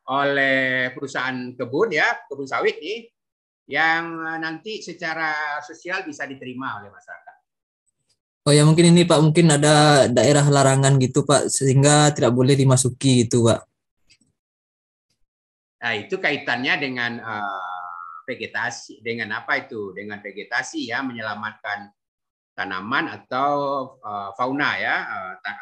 oleh 0.10 0.89
perusahaan 0.98 1.53
kebun 1.53 1.93
ya 1.93 2.25
kebun 2.25 2.50
sawit 2.50 2.81
nih 2.81 3.05
yang 3.69 4.17
eh, 4.25 4.39
nanti 4.41 4.81
secara 4.83 5.62
sosial 5.63 6.03
bisa 6.03 6.25
diterima 6.25 6.81
oleh 6.81 6.89
masyarakat. 6.91 7.36
Oh 8.41 8.51
ya 8.51 8.65
mungkin 8.65 8.89
ini 8.89 9.05
Pak 9.05 9.21
mungkin 9.21 9.53
ada 9.53 10.10
daerah 10.10 10.43
larangan 10.50 10.98
gitu 10.98 11.21
Pak 11.21 11.48
sehingga 11.48 12.10
tidak 12.10 12.33
boleh 12.33 12.57
dimasuki 12.57 13.24
gitu 13.24 13.45
Pak. 13.45 13.62
Nah 15.86 15.93
itu 15.93 16.17
kaitannya 16.17 16.74
dengan 16.81 17.12
uh, 17.21 17.91
vegetasi 18.25 19.05
dengan 19.05 19.38
apa 19.38 19.62
itu 19.62 19.93
dengan 19.93 20.17
vegetasi 20.19 20.89
ya 20.89 21.05
menyelamatkan 21.05 21.93
tanaman 22.51 23.08
atau 23.10 23.53
uh, 24.03 24.29
fauna 24.36 24.75
ya 24.75 24.96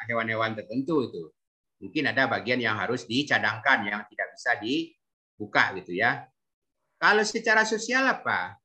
hewan-hewan 0.09 0.53
uh, 0.53 0.57
tertentu 0.57 1.05
itu 1.05 1.23
mungkin 1.79 2.11
ada 2.11 2.27
bagian 2.27 2.59
yang 2.59 2.75
harus 2.75 3.05
dicadangkan 3.05 3.85
yang 3.87 4.01
tidak 4.09 4.27
bisa 4.35 4.51
dibuka 4.59 5.71
gitu 5.77 5.95
ya 5.95 6.27
kalau 6.99 7.23
secara 7.23 7.63
sosial 7.63 8.03
apa? 8.03 8.59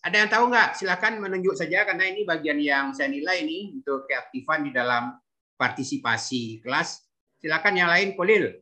Ada 0.00 0.24
yang 0.24 0.30
tahu 0.32 0.48
nggak? 0.48 0.80
Silakan 0.80 1.20
menunjuk 1.20 1.52
saja 1.52 1.84
karena 1.84 2.08
ini 2.08 2.24
bagian 2.24 2.56
yang 2.56 2.96
saya 2.96 3.12
nilai 3.12 3.44
ini 3.44 3.76
untuk 3.76 4.08
keaktifan 4.08 4.64
di 4.64 4.72
dalam 4.72 5.12
partisipasi 5.60 6.64
kelas. 6.64 7.04
Silakan 7.44 7.76
yang 7.76 7.92
lain, 7.92 8.16
Kolil. 8.16 8.56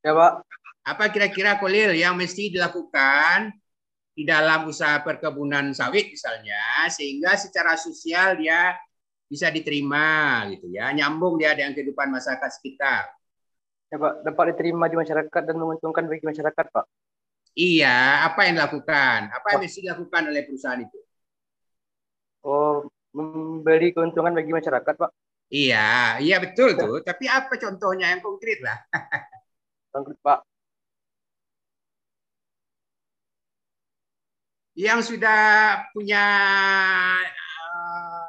Ya, 0.00 0.16
Pak. 0.16 0.32
Apa 0.88 1.12
kira-kira 1.12 1.60
Kolil 1.60 1.92
yang 1.92 2.16
mesti 2.16 2.48
dilakukan 2.48 3.52
di 4.16 4.24
dalam 4.24 4.64
usaha 4.64 5.04
perkebunan 5.04 5.76
sawit 5.76 6.08
misalnya, 6.08 6.88
sehingga 6.88 7.36
secara 7.36 7.76
sosial 7.76 8.40
dia 8.40 8.72
bisa 9.28 9.52
diterima 9.52 10.48
gitu 10.56 10.72
ya, 10.72 10.88
nyambung 10.96 11.36
dia 11.36 11.52
dengan 11.52 11.76
kehidupan 11.76 12.08
masyarakat 12.08 12.50
sekitar. 12.56 13.12
Pak, 13.86 14.26
dapat 14.26 14.56
diterima 14.56 14.88
di 14.88 14.96
masyarakat 14.98 15.42
dan 15.46 15.56
menguntungkan 15.56 16.08
bagi 16.08 16.24
masyarakat, 16.24 16.66
Pak. 16.72 16.86
Iya, 17.56 18.28
apa 18.28 18.40
yang 18.44 18.60
dilakukan? 18.60 19.18
Apa 19.32 19.46
yang 19.56 19.60
mesti 19.64 19.78
dilakukan 19.80 20.22
oleh 20.28 20.42
perusahaan 20.44 20.80
itu? 20.82 20.98
Oh, 22.44 22.84
memberi 23.16 23.94
keuntungan 23.96 24.34
bagi 24.36 24.52
masyarakat, 24.52 24.94
Pak. 24.96 25.10
Iya, 25.48 26.18
iya 26.18 26.36
betul 26.42 26.74
tuh. 26.74 27.00
Tapi 27.06 27.30
apa 27.30 27.54
contohnya 27.54 28.10
yang 28.10 28.20
konkret 28.20 28.58
lah? 28.60 28.76
Konkret, 29.94 30.18
Pak. 30.20 30.55
Yang 34.76 35.16
sudah 35.16 35.40
punya 35.96 36.24
uh, 37.72 38.28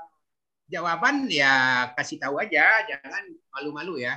jawaban 0.71 1.27
ya 1.27 1.91
kasih 1.99 2.23
tahu 2.23 2.39
aja, 2.39 2.87
jangan 2.87 3.35
malu-malu 3.51 3.99
ya. 3.99 4.15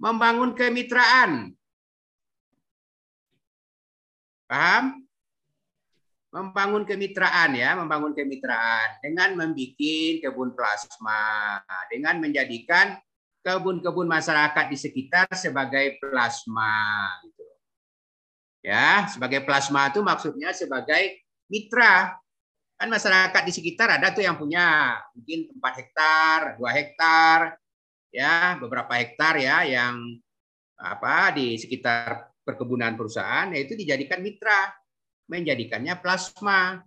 Membangun 0.00 0.56
kemitraan. 0.56 1.52
Paham? 4.48 5.04
Membangun 6.32 6.84
kemitraan 6.88 7.52
ya, 7.52 7.76
membangun 7.76 8.16
kemitraan 8.16 9.00
dengan 9.04 9.36
membuat 9.36 10.24
kebun 10.24 10.52
plasma, 10.56 11.60
dengan 11.92 12.20
menjadikan 12.20 12.96
kebun-kebun 13.40 14.08
masyarakat 14.08 14.64
di 14.68 14.76
sekitar 14.76 15.28
sebagai 15.32 16.00
plasma. 16.00 17.08
Ya, 18.66 19.06
sebagai 19.06 19.46
plasma 19.46 19.94
itu 19.94 20.02
maksudnya 20.02 20.50
sebagai 20.50 21.22
mitra. 21.46 22.18
Kan 22.74 22.90
masyarakat 22.90 23.42
di 23.46 23.52
sekitar 23.54 23.94
ada 23.94 24.10
tuh 24.10 24.26
yang 24.26 24.34
punya 24.34 24.98
mungkin 25.14 25.54
4 25.54 25.78
hektar, 25.78 26.38
2 26.58 26.66
hektar, 26.74 27.54
ya, 28.10 28.58
beberapa 28.58 28.90
hektar 28.98 29.38
ya 29.38 29.62
yang 29.62 30.18
apa 30.74 31.30
di 31.30 31.54
sekitar 31.56 32.34
perkebunan 32.42 32.98
perusahaan 32.98 33.54
yaitu 33.54 33.78
dijadikan 33.78 34.18
mitra, 34.18 34.74
menjadikannya 35.30 35.94
plasma. 36.02 36.82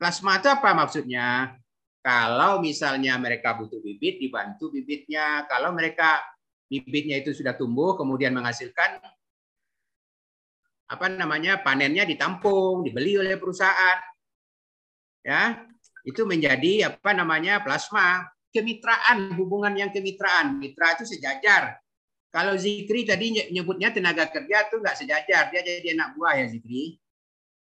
Plasma 0.00 0.40
itu 0.40 0.48
apa 0.48 0.72
maksudnya? 0.72 1.52
Kalau 2.00 2.64
misalnya 2.64 3.20
mereka 3.20 3.52
butuh 3.56 3.80
bibit, 3.84 4.24
dibantu 4.24 4.72
bibitnya. 4.72 5.44
Kalau 5.52 5.72
mereka 5.76 6.20
bibitnya 6.64 7.20
itu 7.20 7.36
sudah 7.36 7.52
tumbuh, 7.56 7.92
kemudian 7.92 8.32
menghasilkan 8.32 9.04
apa 10.84 11.06
namanya 11.08 11.64
panennya 11.64 12.04
ditampung, 12.04 12.84
dibeli 12.84 13.16
oleh 13.16 13.40
perusahaan, 13.40 13.98
ya 15.24 15.64
itu 16.04 16.28
menjadi 16.28 16.92
apa 16.92 17.16
namanya 17.16 17.64
plasma 17.64 18.28
kemitraan, 18.52 19.32
hubungan 19.34 19.72
yang 19.74 19.90
kemitraan. 19.90 20.60
Mitra 20.60 20.94
itu 20.94 21.08
sejajar. 21.08 21.80
Kalau 22.28 22.54
Zikri 22.58 23.08
tadi 23.08 23.50
nyebutnya 23.50 23.90
tenaga 23.90 24.28
kerja 24.28 24.68
itu 24.68 24.76
nggak 24.78 24.96
sejajar, 25.00 25.42
dia 25.50 25.62
jadi 25.64 25.96
anak 25.96 26.14
buah 26.14 26.34
ya 26.44 26.46
Zikri. 26.52 27.00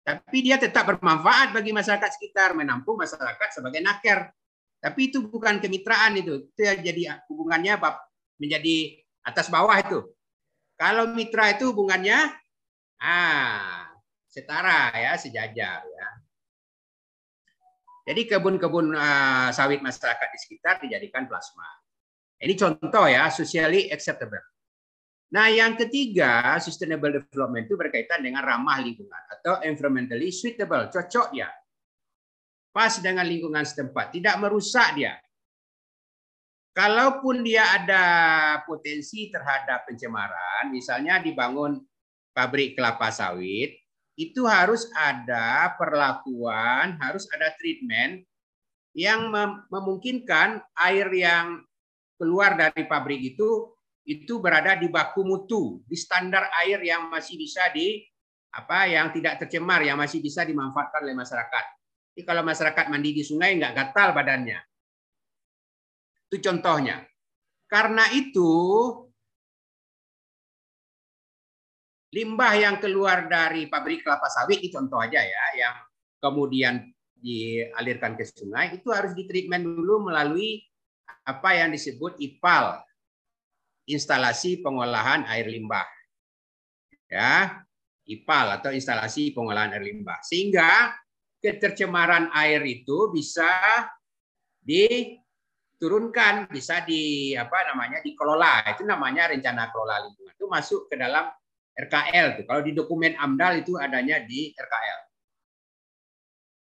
Tapi 0.06 0.38
dia 0.40 0.56
tetap 0.56 0.88
bermanfaat 0.88 1.52
bagi 1.52 1.74
masyarakat 1.74 2.10
sekitar, 2.16 2.56
menampung 2.56 2.96
masyarakat 2.96 3.48
sebagai 3.52 3.84
naker. 3.84 4.32
Tapi 4.80 5.12
itu 5.12 5.26
bukan 5.28 5.60
kemitraan 5.60 6.16
itu. 6.16 6.48
Itu 6.48 6.64
jadi 6.64 7.20
hubungannya 7.28 7.76
menjadi 8.40 8.76
atas 9.26 9.52
bawah 9.52 9.76
itu. 9.76 10.00
Kalau 10.80 11.12
mitra 11.12 11.52
itu 11.52 11.74
hubungannya 11.74 12.32
ah 13.02 13.88
setara 14.28 14.94
ya, 14.94 15.12
sejajar 15.18 15.82
ya. 15.82 16.08
Jadi 18.08 18.24
kebun-kebun 18.24 18.96
uh, 18.96 19.52
sawit 19.52 19.84
masyarakat 19.84 20.28
di 20.32 20.38
sekitar 20.40 20.80
dijadikan 20.80 21.28
plasma. 21.28 21.68
Ini 22.40 22.54
contoh 22.56 23.04
ya, 23.04 23.28
socially 23.28 23.92
acceptable. 23.92 24.40
Nah, 25.28 25.52
yang 25.52 25.76
ketiga, 25.76 26.56
sustainable 26.56 27.20
development 27.20 27.68
itu 27.68 27.76
berkaitan 27.76 28.24
dengan 28.24 28.40
ramah 28.40 28.80
lingkungan 28.80 29.22
atau 29.28 29.60
environmentally 29.60 30.32
suitable, 30.32 30.88
cocok 30.88 31.36
dia. 31.36 31.52
Pas 32.72 32.96
dengan 33.04 33.28
lingkungan 33.28 33.60
setempat, 33.60 34.16
tidak 34.16 34.40
merusak 34.40 34.96
dia. 34.96 35.20
Kalaupun 36.72 37.44
dia 37.44 37.76
ada 37.76 38.04
potensi 38.64 39.28
terhadap 39.28 39.84
pencemaran, 39.84 40.72
misalnya 40.72 41.20
dibangun 41.20 41.76
pabrik 42.38 42.78
kelapa 42.78 43.10
sawit, 43.10 43.74
itu 44.14 44.46
harus 44.46 44.86
ada 44.94 45.74
perlakuan, 45.74 46.94
harus 47.02 47.26
ada 47.34 47.50
treatment 47.58 48.22
yang 48.94 49.30
memungkinkan 49.66 50.62
air 50.78 51.10
yang 51.10 51.66
keluar 52.18 52.54
dari 52.54 52.86
pabrik 52.86 53.34
itu 53.34 53.74
itu 54.06 54.38
berada 54.38 54.78
di 54.78 54.86
baku 54.88 55.20
mutu, 55.26 55.82
di 55.84 55.98
standar 55.98 56.50
air 56.62 56.78
yang 56.80 57.10
masih 57.10 57.34
bisa 57.34 57.66
di 57.74 58.02
apa 58.54 58.88
yang 58.88 59.12
tidak 59.12 59.44
tercemar, 59.44 59.82
yang 59.84 59.98
masih 59.98 60.22
bisa 60.22 60.46
dimanfaatkan 60.46 61.04
oleh 61.04 61.18
masyarakat. 61.18 61.64
Jadi 62.16 62.22
kalau 62.24 62.42
masyarakat 62.42 62.84
mandi 62.90 63.10
di 63.14 63.22
sungai 63.22 63.54
nggak 63.54 63.74
gatal 63.76 64.16
badannya. 64.16 64.58
Itu 66.26 66.40
contohnya. 66.40 67.04
Karena 67.68 68.08
itu 68.16 68.50
limbah 72.12 72.52
yang 72.56 72.76
keluar 72.80 73.28
dari 73.28 73.68
pabrik 73.68 74.00
kelapa 74.00 74.32
sawit 74.32 74.64
itu 74.64 74.76
contoh 74.76 75.00
aja 75.00 75.20
ya, 75.20 75.44
yang 75.56 75.74
kemudian 76.18 76.88
dialirkan 77.18 78.14
ke 78.14 78.24
sungai 78.24 78.78
itu 78.78 78.88
harus 78.94 79.12
ditreatment 79.12 79.66
dulu 79.66 80.08
melalui 80.08 80.62
apa 81.26 81.50
yang 81.58 81.74
disebut 81.74 82.16
IPAL 82.16 82.80
instalasi 83.88 84.60
pengolahan 84.60 85.24
air 85.28 85.48
limbah. 85.48 85.88
Ya, 87.08 87.64
IPAL 88.04 88.60
atau 88.60 88.70
instalasi 88.72 89.32
pengolahan 89.32 89.72
air 89.76 89.84
limbah. 89.84 90.20
Sehingga 90.24 90.92
ketercemaran 91.40 92.28
air 92.36 92.60
itu 92.68 93.12
bisa 93.12 93.48
diturunkan, 94.60 96.48
bisa 96.52 96.84
di 96.84 97.32
apa 97.32 97.72
namanya 97.72 98.04
dikelola. 98.04 98.68
Itu 98.76 98.84
namanya 98.84 99.32
rencana 99.32 99.72
kelola 99.72 100.04
lingkungan. 100.04 100.36
Itu 100.36 100.46
masuk 100.52 100.92
ke 100.92 101.00
dalam 101.00 101.32
RKL. 101.78 102.42
Kalau 102.42 102.62
di 102.66 102.74
dokumen 102.74 103.14
AMDAL 103.14 103.62
itu 103.62 103.78
adanya 103.78 104.18
di 104.26 104.50
RKL. 104.50 105.00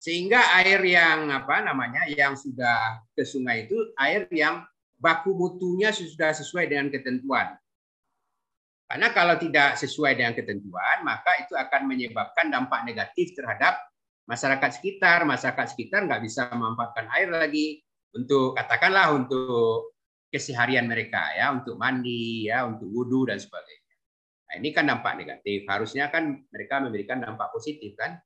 Sehingga 0.00 0.56
air 0.60 0.80
yang 0.84 1.28
apa 1.28 1.60
namanya 1.64 2.08
yang 2.08 2.36
sudah 2.36 3.04
ke 3.12 3.24
sungai 3.24 3.68
itu 3.68 3.76
air 4.00 4.28
yang 4.32 4.64
baku 5.00 5.32
mutunya 5.32 5.92
sudah 5.92 6.36
sesuai 6.36 6.68
dengan 6.68 6.92
ketentuan. 6.92 7.56
Karena 8.90 9.08
kalau 9.14 9.38
tidak 9.38 9.78
sesuai 9.78 10.18
dengan 10.18 10.34
ketentuan, 10.34 11.06
maka 11.06 11.44
itu 11.44 11.54
akan 11.54 11.86
menyebabkan 11.86 12.50
dampak 12.50 12.82
negatif 12.84 13.32
terhadap 13.38 13.78
masyarakat 14.26 14.70
sekitar. 14.76 15.22
Masyarakat 15.24 15.66
sekitar 15.72 16.04
nggak 16.08 16.26
bisa 16.26 16.50
memanfaatkan 16.52 17.06
air 17.16 17.30
lagi 17.30 17.80
untuk 18.12 18.58
katakanlah 18.58 19.14
untuk 19.14 19.94
keseharian 20.26 20.90
mereka 20.90 21.22
ya, 21.38 21.54
untuk 21.54 21.78
mandi 21.78 22.50
ya, 22.50 22.66
untuk 22.66 22.90
wudhu 22.90 23.30
dan 23.30 23.38
sebagainya. 23.38 23.79
Nah, 24.50 24.58
ini 24.58 24.74
kan 24.74 24.90
dampak 24.90 25.14
negatif. 25.14 25.62
Harusnya 25.70 26.10
kan 26.10 26.42
mereka 26.50 26.82
memberikan 26.82 27.22
dampak 27.22 27.54
positif 27.54 27.94
kan. 27.94 28.18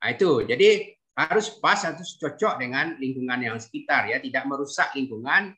Nah, 0.00 0.08
itu. 0.08 0.48
Jadi 0.48 0.96
harus 1.14 1.46
pas 1.62 1.78
harus 1.78 2.18
cocok 2.18 2.58
dengan 2.58 2.98
lingkungan 2.98 3.38
yang 3.38 3.56
sekitar 3.62 4.10
ya 4.10 4.18
tidak 4.18 4.50
merusak 4.50 4.90
lingkungan 4.98 5.54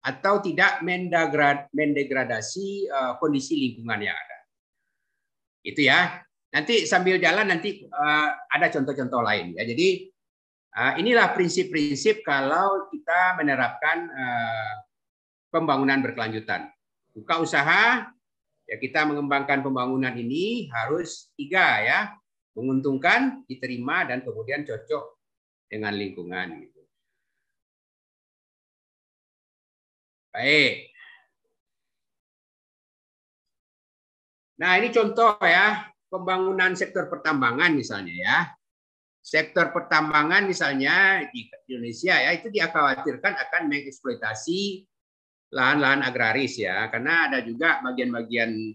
atau 0.00 0.40
tidak 0.40 0.80
mendegradasi 1.76 2.88
uh, 2.88 3.12
kondisi 3.20 3.60
lingkungan 3.60 4.08
yang 4.08 4.16
ada 4.16 4.38
itu 5.68 5.84
ya 5.84 6.16
nanti 6.48 6.88
sambil 6.88 7.20
jalan 7.20 7.44
nanti 7.44 7.84
uh, 7.84 8.30
ada 8.48 8.72
contoh-contoh 8.72 9.20
lain 9.20 9.52
ya 9.52 9.68
jadi 9.68 9.88
uh, 10.80 10.92
inilah 10.96 11.36
prinsip-prinsip 11.36 12.24
kalau 12.24 12.88
kita 12.88 13.36
menerapkan 13.36 14.08
pembangunan 15.52 16.00
berkelanjutan 16.00 16.72
buka 17.12 17.44
usaha 17.44 18.15
ya 18.66 18.76
kita 18.82 19.06
mengembangkan 19.06 19.62
pembangunan 19.62 20.12
ini 20.18 20.66
harus 20.74 21.30
tiga 21.38 21.80
ya 21.82 22.00
menguntungkan, 22.56 23.44
diterima 23.44 24.08
dan 24.08 24.24
kemudian 24.24 24.64
cocok 24.64 25.04
dengan 25.68 25.92
lingkungan 25.92 26.64
gitu. 26.64 26.80
Baik. 30.32 30.88
Nah, 34.56 34.80
ini 34.80 34.88
contoh 34.88 35.36
ya, 35.44 35.92
pembangunan 36.08 36.72
sektor 36.72 37.12
pertambangan 37.12 37.76
misalnya 37.76 38.14
ya. 38.16 38.38
Sektor 39.20 39.68
pertambangan 39.68 40.48
misalnya 40.48 41.28
di 41.28 41.44
Indonesia 41.68 42.16
ya, 42.16 42.32
itu 42.32 42.48
dikhawatirkan 42.48 43.36
akan 43.36 43.62
mengeksploitasi 43.68 44.88
lahan-lahan 45.54 46.02
agraris 46.02 46.58
ya, 46.58 46.90
karena 46.90 47.30
ada 47.30 47.38
juga 47.42 47.82
bagian-bagian 47.84 48.74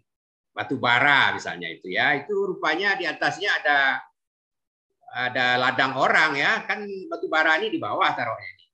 batu 0.52 0.76
bara 0.80 1.36
misalnya 1.36 1.68
itu 1.72 1.92
ya. 1.92 2.16
Itu 2.24 2.36
rupanya 2.56 2.96
di 3.00 3.08
atasnya 3.08 3.50
ada 3.64 3.80
ada 5.12 5.46
ladang 5.60 6.00
orang 6.00 6.40
ya, 6.40 6.64
kan 6.64 6.88
batu 7.12 7.28
bara 7.28 7.60
ini 7.60 7.68
di 7.72 7.80
bawah 7.80 8.12
taruhnya 8.16 8.48
ini. 8.48 8.66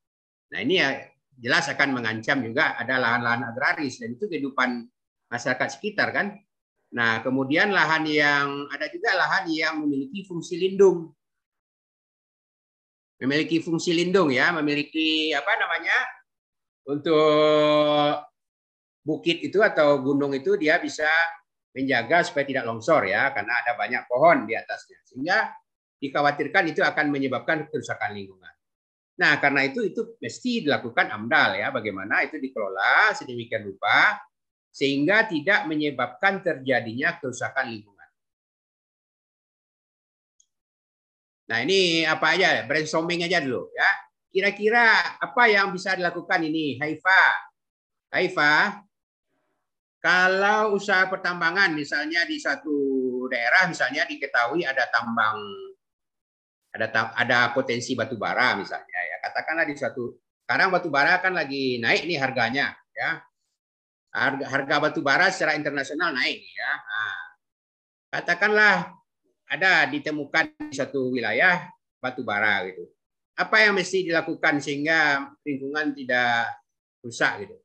Nah, 0.47 0.59
ini 0.61 0.73
ya 0.77 0.89
jelas 1.37 1.69
akan 1.69 1.89
mengancam 1.93 2.41
juga 2.41 2.77
ada 2.77 2.97
lahan-lahan 2.97 3.53
agraris 3.53 4.01
dan 4.01 4.13
itu 4.17 4.25
kehidupan 4.29 4.85
masyarakat 5.29 5.69
sekitar 5.69 6.13
kan. 6.13 6.37
Nah, 6.87 7.19
kemudian 7.19 7.73
lahan 7.73 8.07
yang 8.07 8.69
ada 8.71 8.87
juga 8.87 9.11
lahan 9.17 9.49
yang 9.51 9.83
memiliki 9.83 10.23
fungsi 10.23 10.55
lindung. 10.55 11.11
Memiliki 13.17 13.57
fungsi 13.59 13.97
lindung 13.97 14.29
ya, 14.29 14.53
memiliki 14.53 15.33
apa 15.33 15.51
namanya? 15.57 16.16
Untuk 16.87 18.23
bukit 19.03 19.43
itu 19.43 19.59
atau 19.59 19.99
gunung 19.99 20.31
itu 20.31 20.55
dia 20.55 20.79
bisa 20.79 21.07
menjaga 21.75 22.23
supaya 22.23 22.47
tidak 22.47 22.63
longsor 22.63 23.05
ya, 23.11 23.29
karena 23.35 23.59
ada 23.59 23.75
banyak 23.75 24.07
pohon 24.07 24.47
di 24.47 24.55
atasnya. 24.55 24.97
Sehingga 25.03 25.51
dikhawatirkan 25.99 26.71
itu 26.71 26.81
akan 26.81 27.11
menyebabkan 27.11 27.67
kerusakan 27.67 28.15
lingkungan. 28.15 28.53
Nah, 29.17 29.41
karena 29.41 29.65
itu 29.65 29.81
itu 29.83 30.15
mesti 30.21 30.63
dilakukan 30.69 31.09
AMDAL 31.09 31.57
ya, 31.59 31.67
bagaimana 31.73 32.21
itu 32.23 32.37
dikelola 32.37 33.17
sedemikian 33.17 33.65
rupa 33.65 34.21
sehingga 34.69 35.25
tidak 35.25 35.65
menyebabkan 35.65 36.45
terjadinya 36.45 37.17
kerusakan 37.17 37.73
lingkungan. 37.73 38.09
Nah, 41.49 41.57
ini 41.65 42.05
apa 42.05 42.37
aja? 42.37 42.61
Brainstorming 42.69 43.25
aja 43.25 43.41
dulu 43.41 43.73
ya. 43.73 43.89
Kira-kira 44.27 45.17
apa 45.17 45.43
yang 45.47 45.71
bisa 45.71 45.95
dilakukan 45.95 46.43
ini, 46.43 46.75
Haifa? 46.77 47.23
Haifa, 48.11 48.83
kalau 49.97 50.77
usaha 50.77 51.09
pertambangan 51.09 51.73
misalnya 51.75 52.23
di 52.23 52.39
satu 52.39 52.75
daerah 53.27 53.67
misalnya 53.67 54.07
diketahui 54.07 54.63
ada 54.63 54.87
tambang 54.87 55.35
ada 56.71 57.11
ada 57.17 57.39
potensi 57.51 57.97
batu 57.97 58.15
bara 58.15 58.55
misalnya 58.55 58.99
ya. 59.03 59.17
Katakanlah 59.27 59.65
di 59.67 59.75
suatu 59.75 60.15
sekarang 60.47 60.71
batu 60.71 60.87
bara 60.87 61.19
kan 61.19 61.35
lagi 61.35 61.81
naik 61.83 62.07
nih 62.07 62.19
harganya 62.21 62.71
ya. 62.95 63.19
Harga, 64.15 64.45
harga 64.47 64.75
batu 64.79 65.03
bara 65.03 65.27
secara 65.27 65.59
internasional 65.59 66.15
naik 66.15 66.39
ya. 66.39 66.71
Nah, 66.71 67.17
katakanlah 68.15 68.75
ada 69.47 69.87
ditemukan 69.91 70.71
di 70.71 70.73
suatu 70.75 71.11
wilayah 71.11 71.67
batu 71.99 72.23
bara 72.23 72.63
gitu 72.69 72.96
apa 73.37 73.55
yang 73.61 73.77
mesti 73.77 74.09
dilakukan 74.09 74.57
sehingga 74.57 75.29
lingkungan 75.45 75.93
tidak 75.93 76.57
rusak 77.05 77.45
gitu 77.45 77.57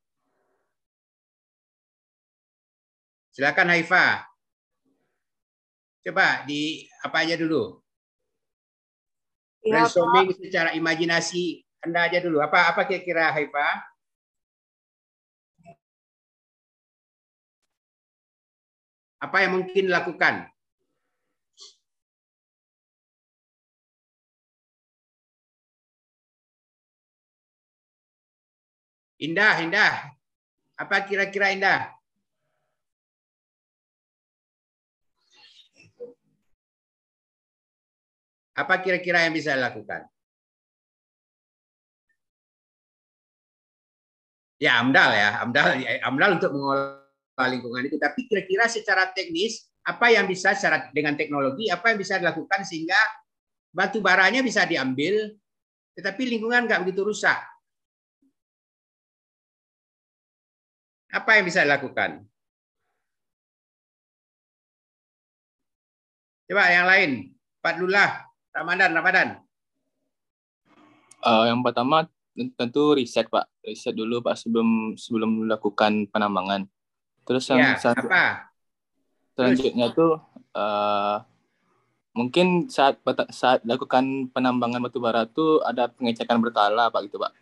silakan 3.33 3.73
Haifa 3.73 4.29
coba 6.05 6.45
di 6.45 6.85
apa 7.01 7.25
aja 7.25 7.41
dulu 7.41 7.83
Ya, 9.63 9.87
Brainstorming 9.87 10.35
Pak. 10.35 10.39
secara 10.43 10.71
imajinasi 10.75 11.63
Anda 11.87 12.11
aja 12.11 12.19
dulu. 12.19 12.43
Apa 12.43 12.75
apa 12.75 12.83
kira-kira 12.83 13.31
Haifa? 13.31 13.79
Apa 19.23 19.47
yang 19.47 19.55
mungkin 19.55 19.87
dilakukan? 19.87 20.51
Indah, 29.23 29.55
indah. 29.63 29.95
Apa 30.75 31.07
kira-kira 31.07 31.55
indah? 31.55 31.95
Apa 38.59 38.83
kira-kira 38.83 39.23
yang 39.23 39.33
bisa 39.33 39.55
dilakukan? 39.55 40.11
Ya 44.59 44.79
AMDAL 44.83 45.11
ya, 45.15 45.29
AMDAL, 45.43 45.69
AMDAL 46.03 46.31
untuk 46.39 46.51
mengolah 46.55 47.49
lingkungan 47.51 47.87
itu. 47.87 47.97
Tapi 48.03 48.27
kira-kira 48.27 48.67
secara 48.67 49.11
teknis 49.15 49.71
apa 49.83 50.11
yang 50.11 50.27
bisa 50.27 50.55
secara 50.55 50.91
dengan 50.95 51.19
teknologi 51.19 51.67
apa 51.67 51.91
yang 51.91 51.99
bisa 51.99 52.19
dilakukan 52.19 52.63
sehingga 52.63 52.99
batu 53.75 53.99
baranya 53.99 54.43
bisa 54.43 54.63
diambil, 54.67 55.35
tetapi 55.99 56.27
lingkungan 56.27 56.67
nggak 56.67 56.83
begitu 56.87 57.03
rusak. 57.07 57.52
Apa 61.13 61.37
yang 61.37 61.45
bisa 61.45 61.61
dilakukan? 61.61 62.25
Coba 66.49 66.73
yang 66.73 66.89
lain, 66.89 67.11
Pak 67.61 67.77
Lullah. 67.77 68.33
Ramadan, 68.53 68.91
Ramadan. 68.93 69.29
Uh, 71.25 71.49
yang 71.49 71.61
pertama 71.65 72.05
tentu 72.57 72.97
riset 72.97 73.29
Pak, 73.29 73.49
riset 73.65 73.97
dulu 73.97 74.21
Pak 74.21 74.37
sebelum 74.37 74.97
sebelum 74.97 75.45
melakukan 75.45 76.09
penambangan. 76.09 76.69
Terus 77.25 77.49
yang 77.49 77.61
ya, 77.61 77.81
satu, 77.81 78.09
apa? 78.09 78.53
selanjutnya 79.33 79.89
Terus. 79.93 79.97
tuh 79.97 80.13
uh, 80.59 81.25
mungkin 82.13 82.69
saat 82.69 83.01
saat 83.33 83.65
lakukan 83.65 84.29
penambangan 84.33 84.85
batu 84.85 85.01
bara 85.01 85.25
tuh 85.25 85.65
ada 85.65 85.89
pengecekan 85.89 86.41
berkala 86.41 86.93
Pak 86.93 87.09
gitu 87.09 87.17
Pak, 87.17 87.33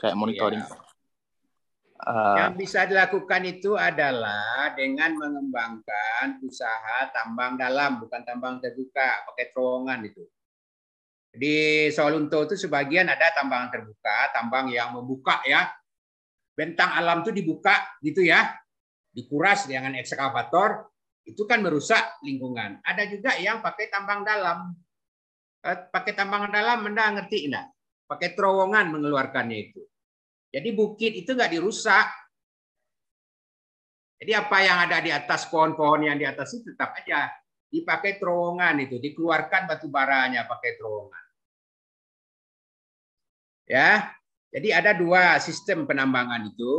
kayak 0.00 0.16
monitoring. 0.16 0.64
Ya. 0.64 0.89
Uh, 2.00 2.32
yang 2.40 2.56
bisa 2.56 2.88
dilakukan 2.88 3.44
itu 3.44 3.76
adalah 3.76 4.72
dengan 4.72 5.12
mengembangkan 5.20 6.40
usaha 6.40 7.12
tambang 7.12 7.60
dalam, 7.60 8.00
bukan 8.00 8.24
tambang 8.24 8.56
terbuka, 8.56 9.28
pakai 9.28 9.52
terowongan 9.52 10.08
itu. 10.08 10.24
Di 11.30 11.86
Solunto 11.92 12.40
itu 12.48 12.56
sebagian 12.56 13.06
ada 13.12 13.28
tambang 13.36 13.68
terbuka, 13.68 14.32
tambang 14.32 14.72
yang 14.72 14.96
membuka 14.96 15.44
ya. 15.44 15.68
Bentang 16.56 16.96
alam 16.96 17.20
itu 17.20 17.36
dibuka 17.36 18.00
gitu 18.00 18.24
ya. 18.24 18.48
Dikuras 19.12 19.68
dengan 19.68 19.92
ekskavator, 20.00 20.88
itu 21.28 21.44
kan 21.44 21.60
merusak 21.60 22.18
lingkungan. 22.24 22.80
Ada 22.80 23.06
juga 23.12 23.36
yang 23.36 23.60
pakai 23.60 23.92
tambang 23.92 24.24
dalam. 24.24 24.72
Eh, 25.60 25.78
pakai 25.92 26.16
tambang 26.16 26.48
dalam, 26.48 26.80
Anda 26.88 27.20
ngerti 27.20 27.50
enggak? 27.50 27.66
Pakai 28.08 28.32
terowongan 28.32 28.88
mengeluarkannya 28.88 29.58
itu. 29.68 29.89
Jadi 30.50 30.68
bukit 30.74 31.12
itu 31.14 31.30
nggak 31.30 31.54
dirusak. 31.54 32.06
Jadi 34.20 34.32
apa 34.36 34.56
yang 34.60 34.78
ada 34.84 34.98
di 35.00 35.08
atas 35.08 35.48
pohon-pohon 35.48 36.10
yang 36.10 36.18
di 36.20 36.28
atas 36.28 36.52
itu 36.52 36.76
tetap 36.76 36.92
aja 36.92 37.30
dipakai 37.70 38.18
terowongan 38.20 38.84
itu, 38.84 38.98
dikeluarkan 39.00 39.70
batu 39.70 39.86
baranya 39.88 40.44
pakai 40.44 40.76
terowongan. 40.76 41.24
Ya, 43.70 44.10
jadi 44.50 44.82
ada 44.82 44.92
dua 44.98 45.38
sistem 45.38 45.86
penambangan 45.86 46.50
itu, 46.50 46.74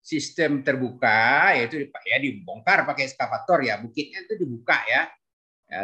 sistem 0.00 0.64
terbuka 0.64 1.52
yaitu 1.52 1.84
ya 1.84 2.16
dibongkar 2.16 2.88
pakai 2.88 3.12
eskavator 3.12 3.60
ya, 3.60 3.76
bukitnya 3.76 4.24
itu 4.24 4.40
dibuka 4.40 4.80
ya. 4.88 5.04
ya 5.68 5.80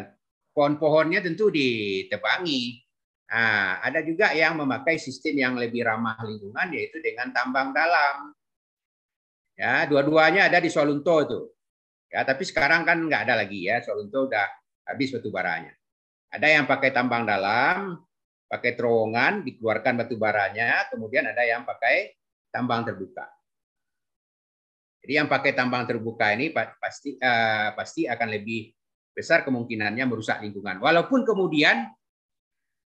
pohon-pohonnya 0.54 1.20
tentu 1.20 1.50
ditebangi, 1.50 2.83
Nah, 3.34 3.82
ada 3.82 3.98
juga 4.06 4.30
yang 4.30 4.62
memakai 4.62 4.94
sistem 4.94 5.34
yang 5.42 5.54
lebih 5.58 5.82
ramah 5.82 6.14
lingkungan 6.22 6.70
yaitu 6.70 7.02
dengan 7.02 7.34
tambang 7.34 7.74
dalam. 7.74 8.30
Ya, 9.58 9.90
dua-duanya 9.90 10.46
ada 10.46 10.62
di 10.62 10.70
Solunto 10.70 11.18
itu. 11.18 11.40
Ya, 12.14 12.22
tapi 12.22 12.46
sekarang 12.46 12.86
kan 12.86 13.02
nggak 13.02 13.26
ada 13.26 13.42
lagi 13.42 13.66
ya, 13.66 13.82
Solunto 13.82 14.30
udah 14.30 14.46
habis 14.86 15.10
batu 15.10 15.34
baranya. 15.34 15.74
Ada 16.30 16.46
yang 16.46 16.70
pakai 16.70 16.94
tambang 16.94 17.26
dalam, 17.26 17.98
pakai 18.46 18.78
terowongan, 18.78 19.42
dikeluarkan 19.42 20.06
batu 20.06 20.14
baranya, 20.14 20.86
kemudian 20.94 21.26
ada 21.26 21.42
yang 21.42 21.66
pakai 21.66 22.14
tambang 22.54 22.86
terbuka. 22.86 23.26
Jadi 25.02 25.12
yang 25.18 25.26
pakai 25.26 25.58
tambang 25.58 25.90
terbuka 25.90 26.30
ini 26.38 26.54
pasti 26.54 27.18
uh, 27.18 27.74
pasti 27.74 28.06
akan 28.06 28.28
lebih 28.30 28.70
besar 29.10 29.42
kemungkinannya 29.42 30.06
merusak 30.06 30.38
lingkungan. 30.38 30.78
Walaupun 30.78 31.26
kemudian 31.26 31.90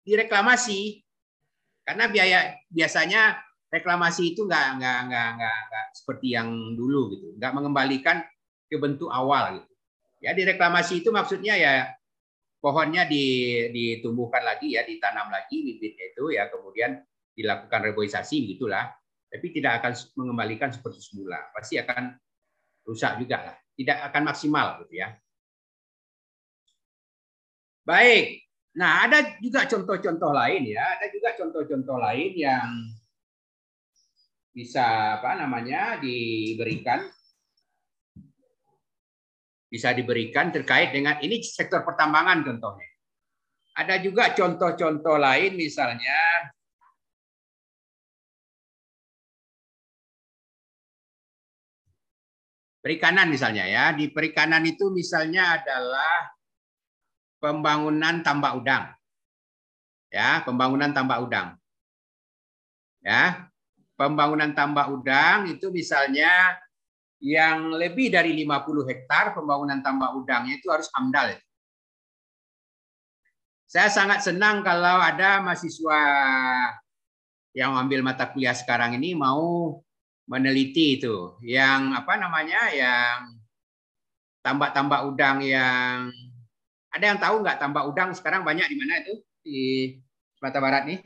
direklamasi. 0.10 1.06
Karena 1.86 2.10
biaya 2.10 2.58
biasanya 2.70 3.38
reklamasi 3.70 4.34
itu 4.34 4.46
nggak 4.46 4.82
nggak 4.82 5.00
nggak 5.10 5.28
nggak 5.38 5.58
nggak 5.70 5.86
seperti 5.94 6.34
yang 6.34 6.50
dulu 6.74 7.14
gitu. 7.14 7.38
Nggak 7.38 7.54
mengembalikan 7.54 8.18
ke 8.66 8.78
bentuk 8.78 9.10
awal 9.10 9.62
gitu. 9.62 9.74
Ya 10.20 10.34
direklamasi 10.34 11.06
itu 11.06 11.10
maksudnya 11.14 11.56
ya 11.56 11.74
pohonnya 12.60 13.08
ditumbuhkan 13.72 14.44
lagi 14.44 14.76
ya 14.76 14.84
ditanam 14.84 15.32
lagi 15.32 15.64
bibitnya 15.64 16.12
itu 16.12 16.36
ya 16.36 16.52
kemudian 16.52 17.00
dilakukan 17.38 17.82
reboisasi 17.94 18.58
gitulah. 18.58 18.90
Tapi 19.30 19.54
tidak 19.54 19.86
akan 19.86 19.94
mengembalikan 20.18 20.74
seperti 20.74 21.06
semula. 21.06 21.38
Pasti 21.54 21.78
akan 21.78 22.18
rusak 22.82 23.22
juga 23.22 23.38
lah. 23.54 23.56
Tidak 23.78 23.98
akan 24.10 24.22
maksimal 24.26 24.82
gitu 24.86 25.06
ya. 25.06 25.14
Baik 27.86 28.49
Nah, 28.80 29.04
ada 29.04 29.36
juga 29.44 29.68
contoh-contoh 29.68 30.32
lain 30.32 30.72
ya, 30.72 30.96
ada 30.96 31.12
juga 31.12 31.36
contoh-contoh 31.36 32.00
lain 32.00 32.32
yang 32.40 32.68
bisa 34.56 35.20
apa 35.20 35.36
namanya 35.36 36.00
diberikan 36.00 37.04
bisa 39.70 39.92
diberikan 39.92 40.50
terkait 40.50 40.96
dengan 40.96 41.20
ini 41.20 41.44
sektor 41.44 41.84
pertambangan 41.84 42.40
contohnya. 42.42 42.88
Ada 43.76 44.00
juga 44.00 44.32
contoh-contoh 44.32 45.20
lain 45.20 45.60
misalnya 45.60 46.50
perikanan 52.80 53.28
misalnya 53.28 53.68
ya. 53.68 53.86
Di 53.92 54.08
perikanan 54.10 54.64
itu 54.64 54.88
misalnya 54.90 55.60
adalah 55.62 56.39
pembangunan 57.40 58.22
tambak 58.22 58.54
udang. 58.60 58.84
Ya, 60.12 60.44
pembangunan 60.44 60.92
tambak 60.92 61.20
udang. 61.24 61.56
Ya. 63.04 63.48
Pembangunan 64.00 64.56
tambak 64.56 64.88
udang 64.88 65.52
itu 65.52 65.68
misalnya 65.76 66.56
yang 67.20 67.76
lebih 67.76 68.08
dari 68.08 68.32
50 68.32 68.88
hektar 68.88 69.36
pembangunan 69.36 69.84
tambak 69.84 70.16
udangnya 70.16 70.56
itu 70.56 70.72
harus 70.72 70.88
AMDAL. 70.96 71.36
Saya 73.68 73.92
sangat 73.92 74.24
senang 74.24 74.64
kalau 74.64 75.04
ada 75.04 75.44
mahasiswa 75.44 76.02
yang 77.52 77.76
ambil 77.76 78.02
mata 78.02 78.32
kuliah 78.32 78.56
sekarang 78.56 78.96
ini 78.96 79.14
mau 79.14 79.78
meneliti 80.32 81.02
itu 81.02 81.36
yang 81.44 81.92
apa 81.94 82.16
namanya 82.18 82.72
yang 82.72 83.36
tambak-tambak 84.40 85.06
udang 85.06 85.44
yang 85.44 86.08
ada 86.90 87.06
yang 87.06 87.20
tahu 87.22 87.36
nggak 87.46 87.58
tambak 87.62 87.86
udang 87.86 88.12
sekarang 88.18 88.42
banyak 88.42 88.66
di 88.66 88.76
mana 88.78 88.94
itu? 89.06 89.14
Di 89.46 89.60
Sumatera 90.38 90.62
Barat 90.62 90.84
nih. 90.90 91.00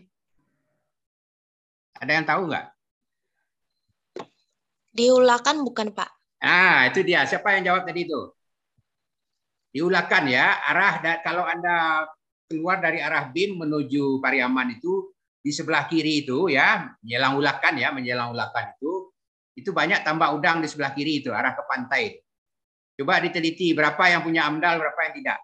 Ada 1.99 2.11
yang 2.11 2.25
tahu 2.27 2.41
nggak? 2.49 2.65
Diulakan 4.93 5.57
bukan 5.65 5.87
pak? 5.91 6.09
Ah 6.43 6.87
itu 6.87 7.03
dia. 7.03 7.23
Siapa 7.27 7.55
yang 7.57 7.73
jawab 7.73 7.83
tadi 7.87 8.07
itu? 8.07 8.21
Diulakan 9.73 10.23
ya. 10.29 10.63
Arah 10.69 11.01
kalau 11.25 11.43
anda 11.43 12.07
keluar 12.47 12.79
dari 12.83 13.01
arah 13.01 13.31
BIM 13.31 13.57
menuju 13.57 14.21
Pariaman 14.21 14.77
itu 14.77 15.11
di 15.43 15.51
sebelah 15.51 15.91
kiri 15.91 16.23
itu 16.23 16.47
ya 16.47 16.95
menjelang 17.03 17.35
ulakan 17.35 17.75
ya 17.75 17.91
menjelang 17.91 18.31
ulakan 18.31 18.71
itu 18.79 19.13
itu 19.53 19.69
banyak 19.69 20.01
tambak 20.01 20.33
udang 20.33 20.65
di 20.65 20.67
sebelah 20.67 20.91
kiri 20.97 21.21
itu, 21.21 21.29
arah 21.29 21.53
ke 21.53 21.63
pantai. 21.69 22.17
Coba 22.97 23.21
diteliti 23.21 23.73
berapa 23.77 24.01
yang 24.09 24.25
punya 24.25 24.49
AMDAL, 24.49 24.81
berapa 24.81 24.99
yang 25.09 25.13
tidak. 25.21 25.39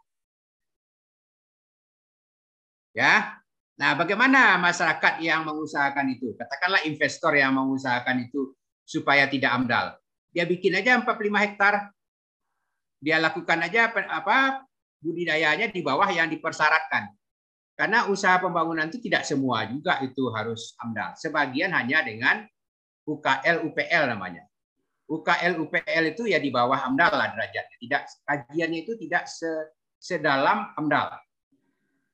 Ya. 2.94 3.38
Nah, 3.80 3.96
bagaimana 3.96 4.60
masyarakat 4.60 5.24
yang 5.24 5.48
mengusahakan 5.48 6.12
itu? 6.12 6.36
Katakanlah 6.36 6.84
investor 6.84 7.32
yang 7.32 7.56
mengusahakan 7.56 8.28
itu 8.28 8.52
supaya 8.84 9.30
tidak 9.32 9.56
AMDAL. 9.56 9.96
Dia 10.36 10.44
bikin 10.44 10.76
aja 10.76 11.00
45 11.00 11.46
hektar. 11.46 11.94
Dia 13.00 13.24
lakukan 13.24 13.64
aja 13.64 13.88
apa 13.88 14.68
budidayanya 15.00 15.72
di 15.72 15.80
bawah 15.80 16.12
yang 16.12 16.28
dipersyaratkan. 16.28 17.16
Karena 17.80 18.12
usaha 18.12 18.36
pembangunan 18.44 18.92
itu 18.92 19.00
tidak 19.00 19.24
semua 19.24 19.64
juga 19.72 20.04
itu 20.04 20.28
harus 20.36 20.76
AMDAL. 20.84 21.16
Sebagian 21.16 21.72
hanya 21.72 22.04
dengan 22.04 22.44
UKL 23.08 23.64
UPL 23.72 24.04
namanya. 24.12 24.44
UKL 25.08 25.56
UPL 25.64 26.04
itu 26.12 26.28
ya 26.28 26.44
di 26.44 26.52
bawah 26.52 26.76
AMDAL 26.92 27.16
lah 27.16 27.32
derajatnya. 27.32 27.78
Tidak 27.80 28.02
kajiannya 28.28 28.80
itu 28.84 28.94
tidak 29.00 29.24
sedalam 29.96 30.76
AMDAL. 30.76 31.29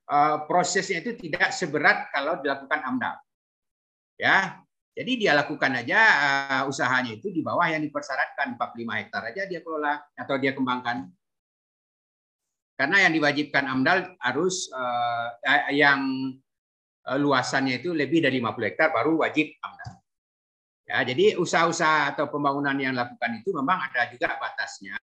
Uh, 0.05 0.45
prosesnya 0.45 1.01
itu 1.01 1.17
tidak 1.17 1.49
seberat 1.49 2.13
kalau 2.13 2.37
dilakukan 2.37 2.77
AMDAL. 2.77 3.17
Ya, 4.21 4.61
jadi 4.93 5.11
dia 5.17 5.31
lakukan 5.33 5.81
aja 5.81 5.99
uh, 5.99 6.63
usahanya 6.69 7.17
itu 7.17 7.33
di 7.33 7.41
bawah 7.41 7.65
yang 7.65 7.81
dipersyaratkan 7.81 8.53
45 8.53 8.99
hektar 9.01 9.21
aja 9.25 9.49
dia 9.49 9.65
kelola 9.65 9.97
atau 10.13 10.37
dia 10.37 10.53
kembangkan. 10.53 11.09
Karena 12.77 13.09
yang 13.09 13.17
diwajibkan 13.17 13.65
AMDAL 13.65 14.13
harus 14.21 14.69
uh, 14.69 15.41
yang 15.73 16.05
luasannya 17.05 17.81
itu 17.81 17.93
lebih 17.93 18.21
dari 18.21 18.37
50 18.41 18.69
hektar 18.69 18.93
baru 18.93 19.25
wajib 19.25 19.57
AMDAL. 19.57 19.91
Ya, 20.85 21.01
jadi 21.01 21.33
usaha-usaha 21.41 22.13
atau 22.13 22.29
pembangunan 22.29 22.77
yang 22.77 22.93
dilakukan 22.93 23.41
itu 23.41 23.49
memang 23.57 23.89
ada 23.89 24.05
juga 24.13 24.37
batasnya 24.37 25.01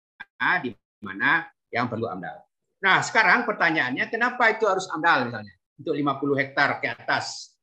di 0.63 0.71
mana 1.03 1.51
yang 1.75 1.91
perlu 1.91 2.07
AMDAL. 2.07 2.52
Nah, 2.83 2.99
sekarang 2.99 3.47
pertanyaannya 3.47 4.11
kenapa 4.11 4.51
itu 4.51 4.67
harus 4.67 4.91
AMDAL 4.91 5.31
misalnya 5.31 5.55
untuk 5.79 5.95
50 5.95 6.41
hektar 6.43 6.83
ke 6.83 6.91
atas 6.91 7.55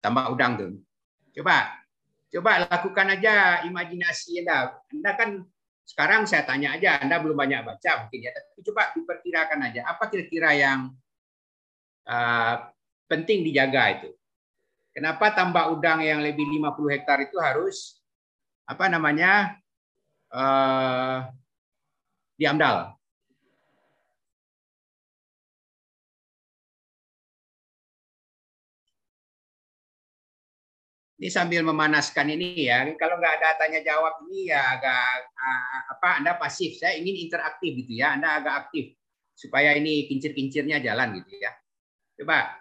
tambah 0.00 0.32
udang 0.32 0.52
tuh. 0.56 0.72
Coba 1.36 1.84
coba 2.32 2.66
lakukan 2.68 3.06
aja 3.20 3.64
imajinasi 3.68 4.44
Anda. 4.44 4.80
Anda 4.88 5.12
kan 5.12 5.30
sekarang 5.84 6.24
saya 6.24 6.48
tanya 6.48 6.76
aja, 6.76 6.96
Anda 7.00 7.20
belum 7.20 7.36
banyak 7.36 7.60
baca 7.68 7.90
mungkin 8.04 8.24
ya, 8.24 8.32
tapi 8.32 8.60
coba 8.64 8.82
diperkirakan 8.96 9.60
aja 9.68 9.80
apa 9.92 10.04
kira-kira 10.08 10.50
yang 10.56 10.92
uh, 12.08 12.54
penting 13.08 13.44
dijaga 13.44 14.00
itu. 14.00 14.10
Kenapa 14.96 15.36
tambak 15.36 15.68
udang 15.68 16.00
yang 16.00 16.24
lebih 16.24 16.48
50 16.48 16.94
hektar 16.96 17.18
itu 17.20 17.36
harus 17.36 18.00
apa 18.64 18.88
namanya 18.88 19.60
uh, 20.32 21.28
diamdal? 22.40 22.96
Ini 31.24 31.32
sambil 31.32 31.64
memanaskan 31.64 32.36
ini 32.36 32.68
ya. 32.68 32.84
Kalau 33.00 33.16
nggak 33.16 33.40
ada 33.40 33.56
tanya 33.56 33.80
jawab 33.80 34.28
ini 34.28 34.52
ya 34.52 34.76
agak 34.76 35.24
uh, 35.32 35.80
apa 35.96 36.20
Anda 36.20 36.36
pasif. 36.36 36.76
Saya 36.76 37.00
ingin 37.00 37.16
interaktif 37.16 37.72
gitu 37.80 37.96
ya. 37.96 38.12
Anda 38.12 38.44
agak 38.44 38.68
aktif 38.68 38.92
supaya 39.32 39.72
ini 39.72 40.04
kincir-kincirnya 40.04 40.84
jalan 40.84 41.24
gitu 41.24 41.40
ya. 41.40 41.48
Coba 42.20 42.60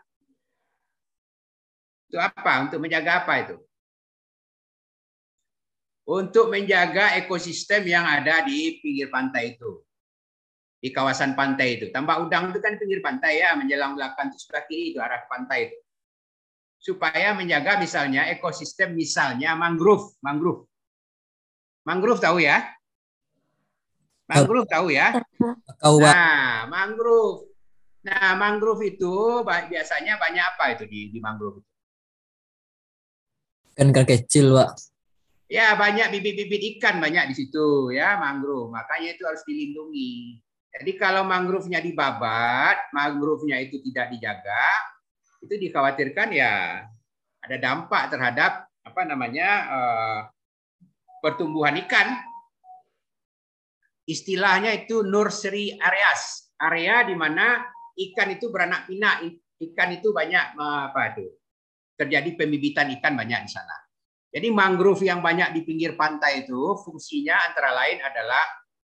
itu 2.08 2.16
apa? 2.16 2.54
Untuk 2.64 2.80
menjaga 2.80 3.28
apa 3.28 3.34
itu? 3.44 3.60
Untuk 6.08 6.48
menjaga 6.48 7.20
ekosistem 7.20 7.84
yang 7.84 8.08
ada 8.08 8.48
di 8.48 8.80
pinggir 8.80 9.12
pantai 9.12 9.60
itu. 9.60 9.84
Di 10.80 10.88
kawasan 10.88 11.36
pantai 11.36 11.84
itu. 11.84 11.92
Tambak 11.92 12.32
udang 12.32 12.56
itu 12.56 12.64
kan 12.64 12.80
pinggir 12.80 13.04
pantai 13.04 13.44
ya, 13.44 13.60
menjelang 13.60 14.00
belakang 14.00 14.32
itu 14.32 14.40
sebelah 14.40 14.64
kiri 14.72 14.96
itu 14.96 15.04
arah 15.04 15.28
pantai 15.28 15.68
itu. 15.68 15.83
Supaya 16.84 17.32
menjaga 17.32 17.80
misalnya 17.80 18.28
ekosistem 18.28 18.92
misalnya 18.92 19.56
mangrove, 19.56 20.20
mangrove. 20.20 20.68
Mangrove 21.88 22.20
tahu 22.20 22.44
ya? 22.44 22.60
Mangrove 24.28 24.68
tahu 24.68 24.92
ya? 24.92 25.16
Nah, 25.80 26.68
mangrove. 26.68 27.48
Nah, 28.04 28.36
mangrove 28.36 28.84
itu 28.84 29.16
biasanya 29.48 30.20
banyak 30.20 30.44
apa 30.44 30.76
itu 30.76 30.84
di, 30.92 31.00
di 31.16 31.20
mangrove 31.24 31.64
itu? 31.64 31.72
Ikan-ikan 33.80 34.04
kecil, 34.04 34.52
Pak. 34.52 34.70
Ya, 35.48 35.72
banyak 35.80 36.12
bibit-bibit 36.12 36.78
ikan 36.78 37.00
banyak 37.00 37.32
di 37.32 37.36
situ 37.40 37.96
ya, 37.96 38.20
mangrove. 38.20 38.76
Makanya 38.76 39.16
itu 39.16 39.24
harus 39.24 39.40
dilindungi. 39.48 40.36
Jadi 40.74 40.92
kalau 41.00 41.24
mangrove-nya 41.24 41.80
dibabat, 41.80 42.92
mangrove-nya 42.92 43.62
itu 43.62 43.80
tidak 43.88 44.12
dijaga, 44.18 44.68
itu 45.44 45.60
dikhawatirkan 45.70 46.32
ya 46.32 46.84
ada 47.44 47.58
dampak 47.60 48.08
terhadap 48.08 48.72
apa 48.84 49.02
namanya 49.04 49.50
uh, 49.68 50.20
pertumbuhan 51.20 51.76
ikan. 51.84 52.20
Istilahnya 54.04 54.76
itu 54.76 55.00
nursery 55.00 55.80
areas, 55.80 56.52
area 56.60 57.08
di 57.08 57.16
mana 57.16 57.64
ikan 57.96 58.36
itu 58.36 58.52
beranak 58.52 58.84
pinak, 58.92 59.24
ikan 59.64 59.90
itu 59.96 60.12
banyak 60.12 60.60
apa 60.60 61.16
itu 61.16 61.32
terjadi 61.96 62.36
pembibitan 62.36 62.92
ikan 63.00 63.16
banyak 63.16 63.48
di 63.48 63.52
sana. 63.52 63.80
Jadi 64.34 64.50
mangrove 64.52 65.08
yang 65.08 65.24
banyak 65.24 65.56
di 65.56 65.62
pinggir 65.64 65.96
pantai 65.96 66.44
itu 66.44 66.76
fungsinya 66.84 67.48
antara 67.48 67.72
lain 67.72 68.02
adalah 68.02 68.44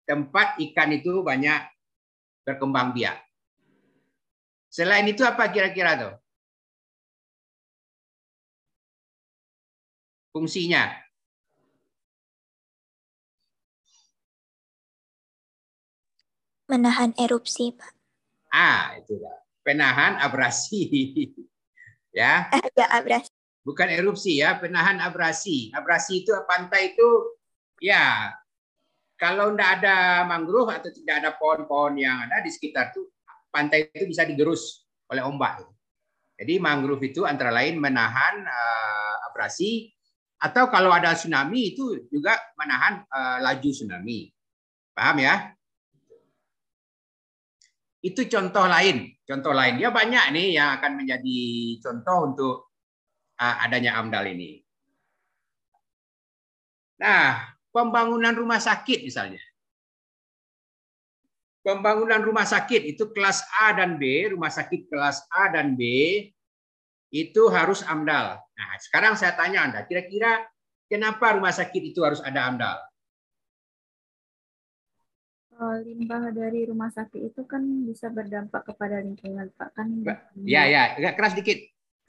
tempat 0.03 0.59
ikan 0.59 0.91
itu 0.91 1.23
banyak 1.23 1.61
berkembang 2.43 2.91
biak. 2.97 3.21
Selain 4.67 5.07
itu 5.07 5.23
apa 5.23 5.47
kira-kira 5.55 5.95
tuh? 5.95 6.15
Fungsinya? 10.37 10.92
Menahan 16.68 17.16
erupsi, 17.16 17.72
Pak. 17.72 17.96
Ah, 18.53 19.01
itu 19.01 19.16
Penahan 19.64 20.20
abrasi. 20.20 20.92
ya. 22.12 22.53
Ya 22.53 22.87
abrasi. 22.92 23.33
Bukan 23.64 23.88
erupsi 23.88 24.44
ya, 24.44 24.61
penahan 24.61 25.01
abrasi. 25.01 25.72
Abrasi 25.72 26.20
itu 26.29 26.37
pantai 26.44 26.92
itu 26.92 27.09
ya 27.81 28.29
kalau 29.16 29.57
tidak 29.57 29.81
ada 29.81 30.29
mangrove 30.29 30.68
atau 30.68 30.92
tidak 30.92 31.25
ada 31.25 31.31
pohon-pohon 31.40 31.96
yang 31.96 32.29
ada 32.29 32.44
di 32.44 32.53
sekitar 32.53 32.92
itu 32.92 33.09
pantai 33.49 33.88
itu 33.88 34.05
bisa 34.05 34.29
digerus 34.29 34.85
oleh 35.09 35.25
ombak. 35.25 35.64
Jadi 36.37 36.61
mangrove 36.61 37.09
itu 37.09 37.25
antara 37.25 37.49
lain 37.49 37.81
menahan 37.81 38.44
uh, 38.44 39.14
abrasi 39.33 39.96
atau 40.37 40.68
kalau 40.68 40.92
ada 40.92 41.16
tsunami 41.16 41.72
itu 41.72 42.05
juga 42.12 42.37
menahan 42.61 43.05
uh, 43.09 43.38
laju 43.40 43.70
tsunami. 43.72 44.29
Paham 44.92 45.16
ya? 45.25 45.53
Itu 48.05 48.29
contoh 48.29 48.68
lain. 48.68 49.16
Contoh 49.25 49.57
lain. 49.57 49.81
Ya 49.81 49.88
banyak 49.88 50.25
nih 50.37 50.61
yang 50.61 50.77
akan 50.77 50.92
menjadi 51.01 51.40
contoh 51.81 52.18
untuk 52.33 52.57
uh, 53.40 53.57
adanya 53.64 53.96
AMDAL 53.96 54.37
ini. 54.37 54.61
Nah, 57.01 57.53
pembangunan 57.72 58.33
rumah 58.33 58.61
sakit 58.61 59.05
misalnya. 59.05 59.40
Pembangunan 61.61 62.22
rumah 62.22 62.46
sakit 62.46 62.94
itu 62.94 63.11
kelas 63.11 63.42
A 63.59 63.75
dan 63.75 63.99
B, 63.99 64.31
rumah 64.31 64.55
sakit 64.55 64.87
kelas 64.87 65.27
A 65.35 65.51
dan 65.51 65.75
B 65.75 65.83
itu 67.11 67.49
harus 67.53 67.87
AMDAL. 67.87 68.40
Nah, 68.40 68.71
sekarang 68.83 69.14
saya 69.14 69.37
tanya 69.38 69.66
Anda, 69.66 69.81
kira-kira 69.87 70.42
kenapa 70.90 71.38
rumah 71.38 71.55
sakit 71.55 71.83
itu 71.95 72.03
harus 72.03 72.19
ada 72.23 72.51
AMDAL? 72.51 72.79
Eh, 75.57 75.77
limbah 75.88 76.37
dari 76.37 76.69
rumah 76.69 76.92
sakit 76.92 77.33
itu 77.33 77.49
kan 77.49 77.64
bisa 77.88 78.12
berdampak 78.12 78.69
kepada 78.69 79.01
lingkungan, 79.01 79.49
Pak. 79.57 79.73
Kan 79.73 80.05
Ya, 80.45 80.69
ya, 80.69 81.01
agak 81.01 81.16
keras 81.16 81.33
dikit. 81.33 81.57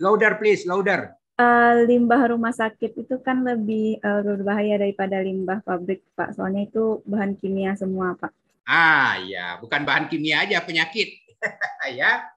Louder 0.04 0.36
please, 0.36 0.68
louder. 0.68 1.16
Uh, 1.40 1.86
limbah 1.88 2.34
rumah 2.34 2.52
sakit 2.52 2.98
itu 2.98 3.16
kan 3.24 3.46
lebih 3.48 4.04
uh, 4.04 4.20
berbahaya 4.26 4.76
daripada 4.82 5.24
limbah 5.24 5.64
pabrik, 5.64 6.04
Pak. 6.12 6.36
Soalnya 6.36 6.68
itu 6.68 7.00
bahan 7.08 7.40
kimia 7.40 7.72
semua, 7.80 8.20
Pak. 8.20 8.36
Ah, 8.68 9.16
ya, 9.24 9.56
bukan 9.64 9.88
bahan 9.88 10.12
kimia 10.12 10.44
aja, 10.44 10.60
penyakit. 10.60 11.08
ya. 12.00 12.28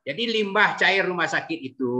Jadi 0.00 0.22
limbah 0.40 0.80
cair 0.80 1.04
rumah 1.04 1.28
sakit 1.28 1.60
itu 1.60 1.92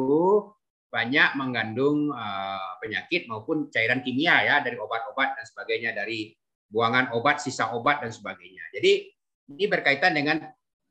banyak 0.90 1.38
mengandung 1.38 2.10
uh, 2.10 2.74
penyakit 2.82 3.30
maupun 3.30 3.70
cairan 3.70 4.02
kimia 4.02 4.42
ya 4.42 4.56
dari 4.58 4.74
obat-obat 4.74 5.38
dan 5.38 5.44
sebagainya 5.46 5.94
dari 5.94 6.34
buangan 6.66 7.14
obat, 7.14 7.38
sisa 7.38 7.70
obat 7.70 8.02
dan 8.02 8.10
sebagainya. 8.10 8.62
Jadi 8.74 9.10
ini 9.54 9.64
berkaitan 9.66 10.14
dengan 10.14 10.42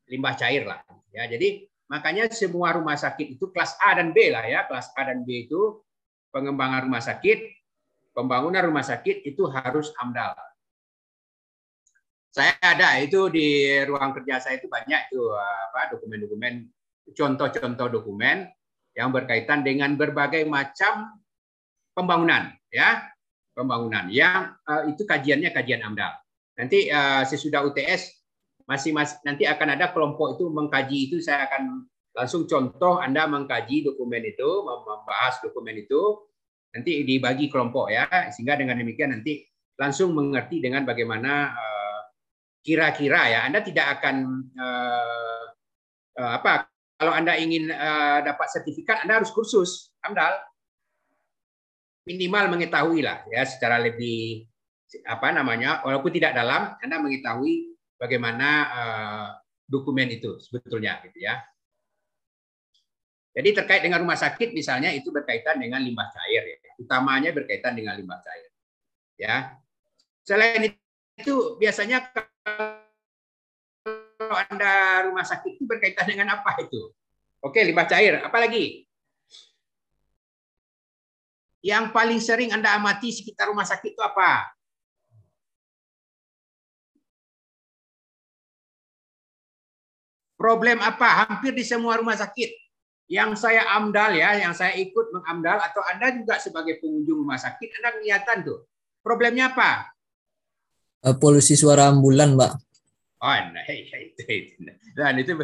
limbah 0.07 0.35
cair 0.35 0.67
lah. 0.67 0.79
Ya, 1.09 1.25
jadi 1.25 1.65
makanya 1.89 2.29
semua 2.29 2.75
rumah 2.75 2.95
sakit 2.95 3.39
itu 3.39 3.49
kelas 3.49 3.75
A 3.81 3.97
dan 3.97 4.15
B 4.15 4.29
lah 4.29 4.45
ya. 4.45 4.67
Kelas 4.67 4.91
A 4.95 5.01
dan 5.09 5.23
B 5.23 5.49
itu 5.49 5.81
pengembangan 6.29 6.85
rumah 6.85 7.01
sakit, 7.01 7.39
pembangunan 8.13 8.61
rumah 8.61 8.85
sakit 8.85 9.25
itu 9.25 9.47
harus 9.49 9.89
AMDAL. 9.97 10.35
Saya 12.29 12.53
ada 12.61 13.01
itu 13.01 13.25
di 13.33 13.73
ruang 13.89 14.13
kerja 14.13 14.37
saya 14.37 14.61
itu 14.61 14.69
banyak 14.69 15.09
itu 15.09 15.21
apa 15.33 15.97
dokumen-dokumen 15.97 16.69
contoh-contoh 17.13 17.87
dokumen 17.89 18.49
yang 18.97 19.13
berkaitan 19.13 19.61
dengan 19.61 19.95
berbagai 19.95 20.43
macam 20.49 21.19
pembangunan 21.93 22.51
ya. 22.73 23.07
Pembangunan 23.53 24.07
yang 24.07 24.55
uh, 24.63 24.87
itu 24.87 25.03
kajiannya 25.03 25.51
kajian 25.51 25.83
AMDAL. 25.83 26.15
Nanti 26.55 26.87
uh, 26.87 27.27
sesudah 27.27 27.59
UTS 27.67 28.07
masih 28.63 28.95
masih 28.95 29.19
nanti 29.27 29.43
akan 29.43 29.75
ada 29.75 29.91
kelompok 29.91 30.39
itu 30.39 30.47
mengkaji 30.47 31.11
itu. 31.11 31.17
Saya 31.19 31.43
akan 31.51 31.83
langsung 32.15 32.47
contoh 32.47 33.03
Anda 33.03 33.27
mengkaji 33.27 33.83
dokumen 33.83 34.23
itu, 34.23 34.63
membahas 34.63 35.43
dokumen 35.43 35.75
itu. 35.75 36.23
Nanti 36.71 37.03
dibagi 37.03 37.51
kelompok 37.51 37.91
ya. 37.91 38.07
Sehingga 38.31 38.55
dengan 38.55 38.79
demikian 38.79 39.11
nanti 39.11 39.43
langsung 39.75 40.15
mengerti 40.15 40.63
dengan 40.63 40.87
bagaimana 40.87 41.51
uh, 41.51 41.99
kira-kira 42.63 43.27
ya. 43.27 43.39
Anda 43.43 43.59
tidak 43.59 43.99
akan 43.99 44.15
uh, 44.55 45.45
uh, 46.15 46.31
apa 46.39 46.78
kalau 46.99 47.15
Anda 47.15 47.39
ingin 47.39 47.71
uh, 47.71 48.19
dapat 48.27 48.47
sertifikat 48.51 49.07
Anda 49.07 49.23
harus 49.23 49.31
kursus 49.31 49.95
AMDAL 50.03 50.35
minimal 52.03 52.59
mengetahui 52.59 52.99
lah 52.99 53.23
ya 53.31 53.47
secara 53.47 53.79
lebih 53.79 54.43
apa 55.07 55.31
namanya 55.31 55.79
walaupun 55.87 56.11
tidak 56.11 56.35
dalam 56.35 56.75
Anda 56.83 56.99
mengetahui 56.99 57.79
bagaimana 57.95 58.49
uh, 58.67 59.27
dokumen 59.69 60.09
itu 60.09 60.41
sebetulnya 60.41 60.99
gitu 61.07 61.23
ya. 61.23 61.39
Jadi 63.29 63.53
terkait 63.53 63.85
dengan 63.85 64.01
rumah 64.01 64.17
sakit 64.17 64.51
misalnya 64.57 64.89
itu 64.89 65.13
berkaitan 65.13 65.61
dengan 65.61 65.79
limbah 65.79 66.09
cair 66.09 66.43
ya. 66.43 66.57
Utamanya 66.81 67.29
berkaitan 67.31 67.77
dengan 67.77 67.93
limbah 67.95 68.19
cair. 68.25 68.49
Ya. 69.15 69.35
Selain 70.25 70.73
itu 71.15 71.35
biasanya 71.61 72.09
kalau 74.29 74.45
Anda 74.45 74.71
rumah 75.09 75.25
sakit 75.25 75.57
itu 75.57 75.65
berkaitan 75.65 76.05
dengan 76.05 76.37
apa 76.37 76.61
itu? 76.61 76.93
Oke, 77.41 77.65
limbah 77.65 77.89
cair. 77.89 78.21
Apalagi? 78.21 78.85
Yang 81.65 81.89
paling 81.89 82.21
sering 82.21 82.53
Anda 82.53 82.77
amati 82.77 83.09
sekitar 83.09 83.49
rumah 83.49 83.65
sakit 83.65 83.97
itu 83.97 84.03
apa? 84.05 84.53
Problem 90.37 90.77
apa? 90.85 91.25
Hampir 91.25 91.57
di 91.57 91.65
semua 91.65 91.97
rumah 91.97 92.13
sakit. 92.13 92.53
Yang 93.09 93.41
saya 93.41 93.65
amdal 93.73 94.13
ya, 94.13 94.37
yang 94.37 94.53
saya 94.53 94.77
ikut 94.77 95.09
mengamdal 95.09 95.57
atau 95.57 95.81
Anda 95.89 96.13
juga 96.13 96.37
sebagai 96.37 96.77
pengunjung 96.77 97.25
rumah 97.25 97.41
sakit, 97.41 97.81
Anda 97.81 97.97
kelihatan 97.97 98.45
tuh. 98.45 98.69
Problemnya 99.01 99.49
apa? 99.49 99.89
Uh, 101.01 101.17
polusi 101.17 101.57
suara 101.57 101.89
ambulan, 101.89 102.37
Mbak. 102.37 102.68
Oh, 103.19 103.35
nah, 103.35 103.63
itu, 103.67 104.23
itu. 104.23 104.55
Dan 104.95 105.19
itu 105.19 105.35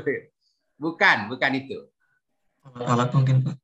bukan, 0.80 1.18
bukan 1.28 1.52
itu. 1.60 1.78
Alat 2.80 3.12
mungkin, 3.12 3.44
Pak. 3.44 3.56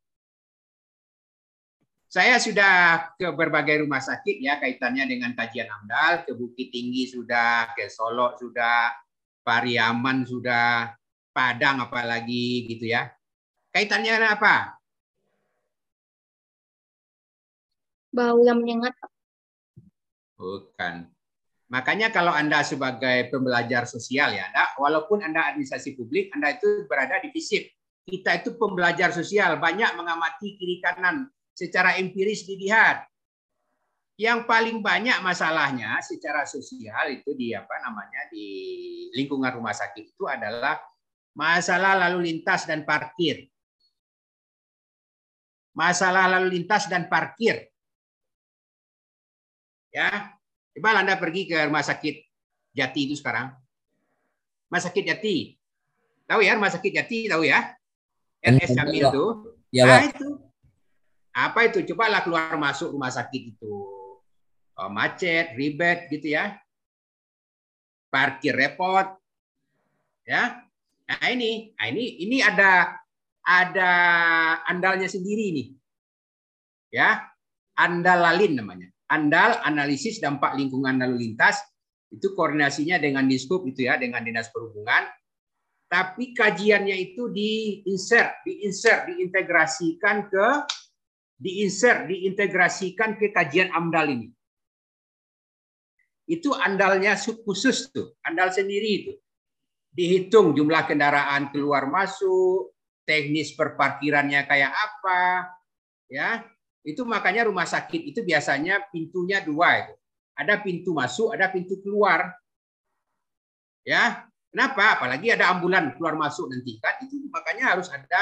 Saya 2.11 2.35
sudah 2.43 3.07
ke 3.15 3.23
berbagai 3.31 3.87
rumah 3.87 4.03
sakit 4.03 4.43
ya 4.43 4.59
kaitannya 4.59 5.07
dengan 5.07 5.31
kajian 5.31 5.71
AMDAL, 5.71 6.27
ke 6.27 6.35
Bukit 6.35 6.67
Tinggi 6.67 7.07
sudah, 7.07 7.71
ke 7.71 7.87
Solo 7.87 8.35
sudah, 8.35 8.91
Pariaman 9.47 10.27
sudah, 10.27 10.91
Padang 11.31 11.87
apalagi 11.87 12.67
gitu 12.67 12.91
ya. 12.91 13.07
Kaitannya 13.71 14.27
apa? 14.27 14.75
Bau 18.11 18.43
yang 18.43 18.59
menyengat. 18.59 18.91
Bukan. 20.35 21.07
Makanya 21.71 22.11
kalau 22.11 22.35
Anda 22.35 22.67
sebagai 22.67 23.31
pembelajar 23.31 23.87
sosial 23.87 24.35
ya, 24.35 24.51
Anda, 24.51 24.75
walaupun 24.75 25.23
Anda 25.23 25.55
administrasi 25.55 25.95
publik, 25.95 26.27
Anda 26.35 26.59
itu 26.59 26.83
berada 26.83 27.23
di 27.23 27.31
FISIP. 27.31 27.71
Kita 28.11 28.43
itu 28.43 28.59
pembelajar 28.59 29.15
sosial, 29.15 29.55
banyak 29.55 29.95
mengamati 29.95 30.59
kiri 30.59 30.83
kanan, 30.83 31.31
secara 31.55 31.95
empiris 31.95 32.43
dilihat. 32.43 33.07
Yang 34.19 34.43
paling 34.51 34.83
banyak 34.83 35.23
masalahnya 35.23 35.95
secara 36.03 36.43
sosial 36.43 37.07
itu 37.15 37.31
di 37.39 37.55
apa 37.55 37.73
namanya 37.87 38.27
di 38.27 38.47
lingkungan 39.15 39.55
rumah 39.55 39.71
sakit 39.71 40.11
itu 40.11 40.27
adalah 40.27 40.75
masalah 41.31 41.95
lalu 41.95 42.35
lintas 42.35 42.67
dan 42.67 42.83
parkir. 42.83 43.47
Masalah 45.71 46.27
lalu 46.35 46.59
lintas 46.59 46.91
dan 46.91 47.07
parkir. 47.07 47.71
Ya, 49.95 50.35
coba 50.77 50.99
Anda 51.01 51.19
pergi 51.19 51.51
ke 51.51 51.57
rumah 51.67 51.83
sakit 51.83 52.15
Jati 52.71 53.01
itu 53.11 53.15
sekarang. 53.19 53.51
Rumah 54.71 54.81
sakit 54.81 55.03
Jati. 55.03 55.59
Tahu 56.27 56.39
ya 56.39 56.55
rumah 56.55 56.71
sakit 56.71 56.91
Jati 56.95 57.27
tahu 57.27 57.43
ya? 57.43 57.75
RS 58.41 58.73
Kamil 58.73 59.03
itu. 59.05 59.25
Ya, 59.71 59.85
nah, 59.87 60.03
itu 60.03 60.27
apa 61.31 61.59
itu? 61.67 61.79
Cobalah 61.91 62.23
keluar 62.23 62.59
masuk 62.59 62.91
rumah 62.95 63.11
sakit 63.11 63.55
itu. 63.55 63.71
Oh, 64.75 64.89
macet, 64.91 65.55
ribet 65.55 66.11
gitu 66.11 66.35
ya. 66.35 66.59
Parkir 68.11 68.55
repot. 68.55 69.15
Ya. 70.27 70.67
Nah, 71.07 71.27
ini, 71.27 71.75
nah 71.75 71.87
ini 71.91 72.23
ini 72.23 72.37
ada 72.43 72.99
ada 73.43 73.91
andalnya 74.67 75.07
sendiri 75.07 75.55
nih. 75.55 75.67
Ya. 76.91 77.31
Andal 77.79 78.19
lalin 78.19 78.59
namanya. 78.59 78.91
Andal 79.11 79.59
analisis 79.67 80.23
dampak 80.23 80.55
lingkungan 80.55 81.03
lalu 81.03 81.27
lintas 81.27 81.59
itu 82.11 82.31
koordinasinya 82.31 82.95
dengan 82.95 83.27
Diskup 83.27 83.67
itu 83.67 83.83
ya 83.87 83.99
dengan 83.99 84.23
Dinas 84.23 84.47
Perhubungan 84.47 85.03
tapi 85.91 86.31
kajiannya 86.31 86.95
itu 86.95 87.27
diinsert, 87.27 88.47
diinsert, 88.47 89.11
diintegrasikan 89.11 90.31
ke 90.31 90.47
diinsert, 91.35 92.07
diintegrasikan 92.07 93.19
ke 93.19 93.35
kajian 93.35 93.75
AMDAL 93.75 94.07
ini. 94.07 94.27
Itu 96.31 96.55
andalnya 96.55 97.19
khusus 97.19 97.91
tuh, 97.91 98.15
andal 98.23 98.55
sendiri 98.55 98.89
itu. 99.03 99.13
Dihitung 99.91 100.55
jumlah 100.55 100.87
kendaraan 100.87 101.51
keluar 101.51 101.91
masuk, 101.91 102.71
teknis 103.03 103.51
perparkirannya 103.51 104.47
kayak 104.47 104.71
apa, 104.71 105.51
ya. 106.07 106.39
Itu 106.81 107.05
makanya 107.05 107.45
rumah 107.45 107.69
sakit 107.69 108.09
itu 108.09 108.25
biasanya 108.25 108.89
pintunya 108.89 109.41
dua 109.45 109.85
itu. 109.85 109.93
Ada 110.33 110.57
pintu 110.65 110.97
masuk, 110.97 111.37
ada 111.37 111.51
pintu 111.53 111.77
keluar. 111.85 112.33
Ya, 113.85 114.25
kenapa? 114.49 114.97
Apalagi 114.97 115.29
ada 115.33 115.53
ambulan 115.53 115.93
keluar 115.97 116.17
masuk 116.17 116.49
nanti 116.49 116.77
kan 116.81 116.97
itu 117.05 117.21
makanya 117.29 117.77
harus 117.77 117.89
ada 117.89 118.21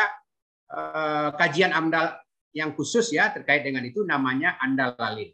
uh, 0.71 1.29
kajian 1.35 1.71
amdal 1.71 2.19
yang 2.51 2.73
khusus 2.73 3.13
ya 3.13 3.29
terkait 3.31 3.63
dengan 3.63 3.83
itu 3.85 4.03
namanya 4.03 4.59
andal 4.59 4.95
lalin. 4.99 5.31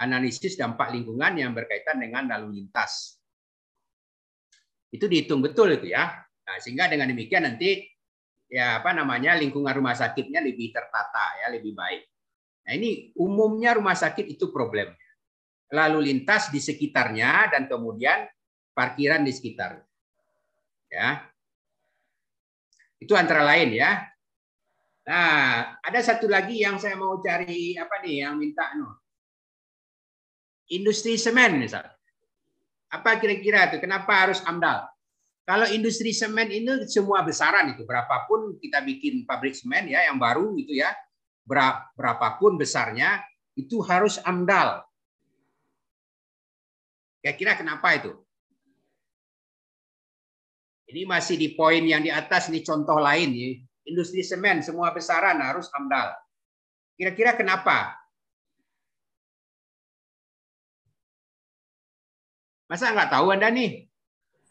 Analisis 0.00 0.56
dampak 0.56 0.94
lingkungan 0.96 1.36
yang 1.36 1.52
berkaitan 1.52 2.00
dengan 2.00 2.24
lalu 2.24 2.62
lintas. 2.62 3.20
Itu 4.90 5.06
dihitung 5.06 5.44
betul 5.44 5.76
itu 5.76 5.92
ya. 5.92 6.24
Nah, 6.24 6.56
sehingga 6.58 6.88
dengan 6.88 7.12
demikian 7.12 7.46
nanti 7.46 7.84
ya 8.50 8.82
apa 8.82 8.90
namanya 8.96 9.38
lingkungan 9.38 9.70
rumah 9.70 9.94
sakitnya 9.94 10.40
lebih 10.42 10.72
tertata 10.72 11.44
ya, 11.44 11.46
lebih 11.52 11.76
baik. 11.76 12.02
Nah, 12.70 12.78
ini 12.78 13.10
umumnya 13.18 13.74
rumah 13.74 13.98
sakit 13.98 14.30
itu 14.30 14.54
problemnya. 14.54 14.94
Lalu 15.74 16.06
lintas 16.06 16.54
di 16.54 16.62
sekitarnya 16.62 17.50
dan 17.50 17.66
kemudian 17.66 18.30
parkiran 18.70 19.26
di 19.26 19.34
sekitar. 19.34 19.82
Ya. 20.86 21.26
Itu 23.02 23.18
antara 23.18 23.42
lain 23.42 23.74
ya. 23.74 24.06
Nah, 25.02 25.82
ada 25.82 25.98
satu 25.98 26.30
lagi 26.30 26.62
yang 26.62 26.78
saya 26.78 26.94
mau 26.94 27.18
cari 27.18 27.74
apa 27.74 28.06
nih 28.06 28.22
yang 28.22 28.38
minta 28.38 28.70
no. 28.78 29.02
Industri 30.70 31.18
semen 31.18 31.58
misalnya. 31.58 31.98
Apa 32.86 33.18
kira-kira 33.18 33.66
itu? 33.66 33.82
Kenapa 33.82 34.30
harus 34.30 34.38
AMDAL? 34.46 34.86
Kalau 35.42 35.66
industri 35.74 36.14
semen 36.14 36.46
ini 36.54 36.86
semua 36.86 37.26
besaran 37.26 37.74
itu, 37.74 37.82
berapapun 37.82 38.62
kita 38.62 38.78
bikin 38.86 39.26
pabrik 39.26 39.58
semen 39.58 39.90
ya 39.90 40.06
yang 40.06 40.22
baru 40.22 40.54
itu 40.54 40.78
ya, 40.78 40.94
berapapun 41.50 42.54
besarnya 42.54 43.18
itu 43.58 43.82
harus 43.82 44.22
AMDAL. 44.22 44.86
Kira-kira 47.20 47.58
kenapa 47.58 47.98
itu? 47.98 48.14
Ini 50.90 51.06
masih 51.06 51.38
di 51.38 51.54
poin 51.54 51.82
yang 51.82 52.02
di 52.02 52.10
atas 52.10 52.50
ini 52.50 52.62
contoh 52.62 52.98
lain 52.98 53.30
ya. 53.34 53.50
Industri 53.90 54.22
semen 54.22 54.62
semua 54.62 54.94
besaran 54.94 55.42
harus 55.42 55.66
AMDAL. 55.74 56.14
Kira-kira 56.94 57.34
kenapa? 57.34 57.98
Masa 62.70 62.94
nggak 62.94 63.10
tahu 63.10 63.34
Anda 63.34 63.50
nih? 63.50 63.90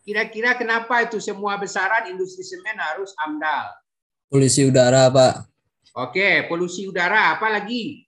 Kira-kira 0.04 0.60
kenapa 0.60 1.08
itu 1.08 1.24
semua 1.24 1.56
besaran 1.56 2.12
industri 2.12 2.43
semen 2.43 2.76
harus 2.76 3.16
AMDAL? 3.16 3.80
Polusi 4.30 4.68
udara, 4.68 5.08
Pak. 5.10 5.49
Oke, 6.00 6.47
polusi 6.47 6.88
udara. 6.88 7.36
Apa 7.36 7.52
lagi? 7.52 8.08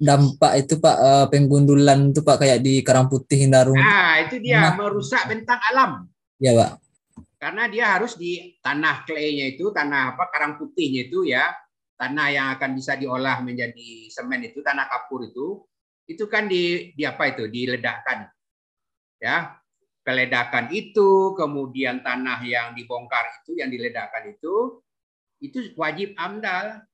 Dampak 0.00 0.64
itu, 0.64 0.80
Pak, 0.80 0.96
eh, 0.96 1.26
penggundulan 1.28 2.08
itu, 2.08 2.24
Pak, 2.24 2.40
kayak 2.40 2.64
di 2.64 2.80
Karang 2.80 3.12
Putih, 3.12 3.44
Hindarung. 3.44 3.76
Nah, 3.76 4.24
itu 4.24 4.40
dia, 4.40 4.72
nah. 4.72 4.80
merusak 4.80 5.28
bentang 5.28 5.60
alam. 5.68 6.08
Ya, 6.40 6.56
Pak. 6.56 6.80
Karena 7.36 7.68
dia 7.68 7.84
harus 7.96 8.16
di 8.16 8.56
tanah 8.64 9.04
clay-nya 9.04 9.52
itu, 9.52 9.68
tanah 9.72 10.16
apa, 10.16 10.28
karang 10.28 10.60
putihnya 10.60 11.08
itu 11.08 11.24
ya, 11.24 11.48
tanah 11.96 12.26
yang 12.28 12.46
akan 12.52 12.76
bisa 12.76 13.00
diolah 13.00 13.40
menjadi 13.40 14.12
semen 14.12 14.44
itu, 14.44 14.60
tanah 14.60 14.84
kapur 14.88 15.24
itu, 15.24 15.64
itu 16.04 16.24
kan 16.28 16.44
di, 16.48 16.92
di 16.92 17.04
apa 17.08 17.32
itu, 17.32 17.48
diledakkan 17.48 18.28
ya 19.20 19.60
peledakan 20.00 20.72
itu 20.72 21.36
kemudian 21.36 22.00
tanah 22.00 22.40
yang 22.42 22.72
dibongkar 22.72 23.28
itu 23.44 23.60
yang 23.60 23.68
diledakkan 23.68 24.32
itu 24.32 24.80
itu 25.40 25.72
wajib 25.74 26.12
amdal. 26.14 26.84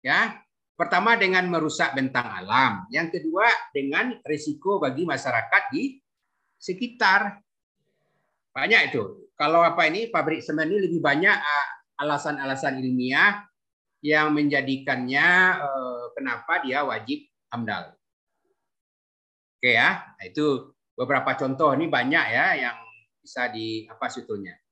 Ya. 0.00 0.40
Pertama 0.74 1.14
dengan 1.14 1.46
merusak 1.46 1.94
bentang 1.94 2.26
alam. 2.26 2.82
Yang 2.90 3.20
kedua 3.20 3.46
dengan 3.70 4.18
risiko 4.26 4.82
bagi 4.82 5.06
masyarakat 5.06 5.70
di 5.70 6.02
sekitar. 6.58 7.38
Banyak 8.50 8.90
itu. 8.90 9.30
Kalau 9.38 9.62
apa 9.62 9.86
ini 9.86 10.10
pabrik 10.10 10.42
semen 10.42 10.66
ini 10.74 10.90
lebih 10.90 10.98
banyak 10.98 11.36
ah, 11.38 11.66
alasan-alasan 12.02 12.82
ilmiah 12.82 13.46
yang 14.02 14.34
menjadikannya 14.34 15.28
eh, 15.62 16.04
kenapa 16.18 16.60
dia 16.66 16.82
wajib 16.82 17.22
amdal. 17.54 17.94
Oke 19.58 19.78
ya, 19.78 20.02
nah, 20.04 20.24
itu 20.26 20.74
beberapa 20.92 21.38
contoh 21.38 21.72
ini 21.72 21.88
banyak 21.88 22.24
ya 22.34 22.46
yang 22.68 22.76
bisa 23.22 23.48
di 23.48 23.86
apa 23.88 24.10
sebetulnya. 24.10 24.63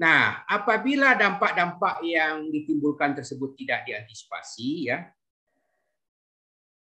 Nah, 0.00 0.48
apabila 0.48 1.14
dampak-dampak 1.14 2.00
yang 2.06 2.48
ditimbulkan 2.48 3.12
tersebut 3.12 3.52
tidak 3.58 3.84
diantisipasi 3.84 4.88
ya, 4.88 5.04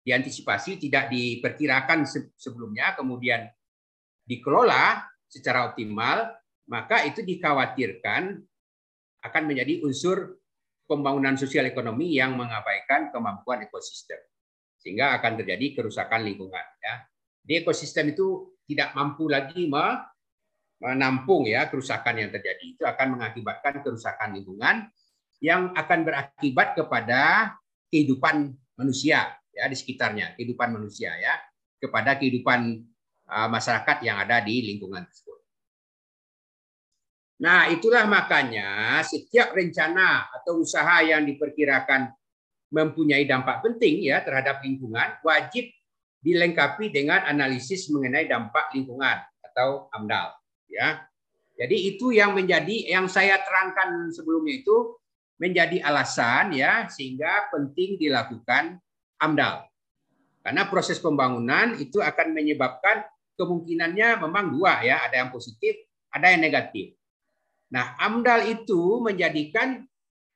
diantisipasi 0.05 0.77
tidak 0.77 1.09
diperkirakan 1.09 2.05
sebelumnya, 2.37 2.93
kemudian 2.97 3.49
dikelola 4.29 5.09
secara 5.25 5.73
optimal, 5.73 6.33
maka 6.69 7.05
itu 7.09 7.25
dikhawatirkan 7.25 8.37
akan 9.25 9.43
menjadi 9.45 9.85
unsur 9.85 10.37
pembangunan 10.89 11.37
sosial 11.37 11.69
ekonomi 11.69 12.17
yang 12.17 12.37
mengabaikan 12.37 13.13
kemampuan 13.13 13.65
ekosistem 13.65 14.21
sehingga 14.79 15.21
akan 15.21 15.43
terjadi 15.43 15.77
kerusakan 15.77 16.25
lingkungan 16.25 16.65
ya. 16.81 17.05
Di 17.45 17.65
ekosistem 17.65 18.13
itu 18.13 18.57
tidak 18.69 18.93
mampu 18.97 19.29
lagi 19.29 19.69
menampung 20.79 21.47
ya 21.47 21.67
kerusakan 21.67 22.23
yang 22.23 22.31
terjadi. 22.31 22.65
Itu 22.65 22.87
akan 22.87 23.19
mengakibatkan 23.19 23.83
kerusakan 23.83 24.39
lingkungan 24.39 24.87
yang 25.43 25.75
akan 25.75 26.07
berakibat 26.07 26.79
kepada 26.79 27.55
kehidupan 27.91 28.55
manusia 28.79 29.35
ya 29.51 29.67
di 29.67 29.75
sekitarnya, 29.75 30.39
kehidupan 30.39 30.71
manusia 30.75 31.15
ya, 31.19 31.35
kepada 31.83 32.15
kehidupan 32.19 32.83
uh, 33.27 33.49
masyarakat 33.51 33.97
yang 34.07 34.23
ada 34.23 34.39
di 34.43 34.75
lingkungan 34.75 35.03
tersebut. 35.03 35.39
Nah, 37.39 37.71
itulah 37.71 38.03
makanya 38.07 38.99
setiap 39.07 39.55
rencana 39.55 40.27
atau 40.43 40.59
usaha 40.59 41.07
yang 41.07 41.23
diperkirakan 41.23 42.11
mempunyai 42.75 43.25
dampak 43.31 43.63
penting 43.63 44.11
ya 44.11 44.21
terhadap 44.27 44.59
lingkungan 44.61 45.23
wajib 45.23 45.71
dilengkapi 46.19 46.91
dengan 46.91 47.23
analisis 47.25 47.89
mengenai 47.95 48.27
dampak 48.27 48.75
lingkungan 48.75 49.23
atau 49.41 49.87
AMDAL 49.95 50.38
ya. 50.71 51.03
Jadi 51.59 51.97
itu 51.97 52.15
yang 52.15 52.39
menjadi 52.39 52.87
yang 52.95 53.11
saya 53.11 53.43
terangkan 53.43 54.15
sebelumnya 54.15 54.63
itu 54.63 54.95
menjadi 55.43 55.83
alasan 55.83 56.55
ya 56.55 56.87
sehingga 56.87 57.51
penting 57.51 57.99
dilakukan 57.99 58.79
AMDAL. 59.19 59.67
Karena 60.47 60.63
proses 60.71 61.03
pembangunan 61.03 61.75
itu 61.83 61.99
akan 61.99 62.31
menyebabkan 62.31 63.03
kemungkinannya 63.35 64.23
memang 64.23 64.55
dua 64.55 64.83
ya, 64.87 65.03
ada 65.03 65.23
yang 65.27 65.31
positif, 65.35 65.75
ada 66.11 66.31
yang 66.31 66.43
negatif. 66.43 66.95
Nah, 67.69 67.99
AMDAL 68.01 68.49
itu 68.49 69.03
menjadikan 69.03 69.83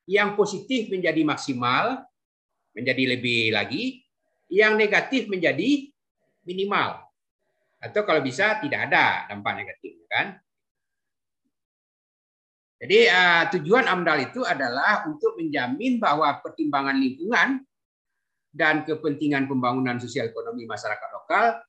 yang 0.05 0.35
positif 0.35 0.91
menjadi 0.91 1.23
maksimal, 1.23 2.03
menjadi 2.75 3.03
lebih 3.15 3.55
lagi, 3.55 4.03
yang 4.51 4.75
negatif 4.77 5.25
menjadi 5.31 5.89
minimal. 6.45 6.99
Atau 7.83 8.07
kalau 8.07 8.23
bisa 8.23 8.63
tidak 8.63 8.87
ada 8.87 9.27
dampak 9.27 9.59
negatif, 9.59 9.99
kan? 10.07 10.39
Jadi 12.79 13.07
uh, 13.07 13.43
tujuan 13.59 13.87
AMDAL 13.87 14.31
itu 14.31 14.43
adalah 14.43 15.07
untuk 15.07 15.39
menjamin 15.39 15.99
bahwa 15.99 16.39
pertimbangan 16.43 16.95
lingkungan 16.99 17.63
dan 18.51 18.83
kepentingan 18.83 19.47
pembangunan 19.47 19.99
sosial 19.99 20.27
ekonomi 20.31 20.67
masyarakat 20.67 21.09
lokal 21.15 21.63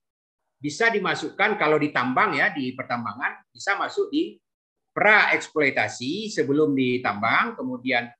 bisa 0.58 0.90
dimasukkan 0.90 1.54
kalau 1.54 1.78
ditambang 1.78 2.34
ya 2.34 2.50
di 2.50 2.74
pertambangan 2.74 3.46
bisa 3.54 3.78
masuk 3.78 4.10
di 4.10 4.36
pra 4.90 5.30
eksploitasi 5.38 6.34
sebelum 6.34 6.74
ditambang 6.74 7.54
kemudian 7.54 8.10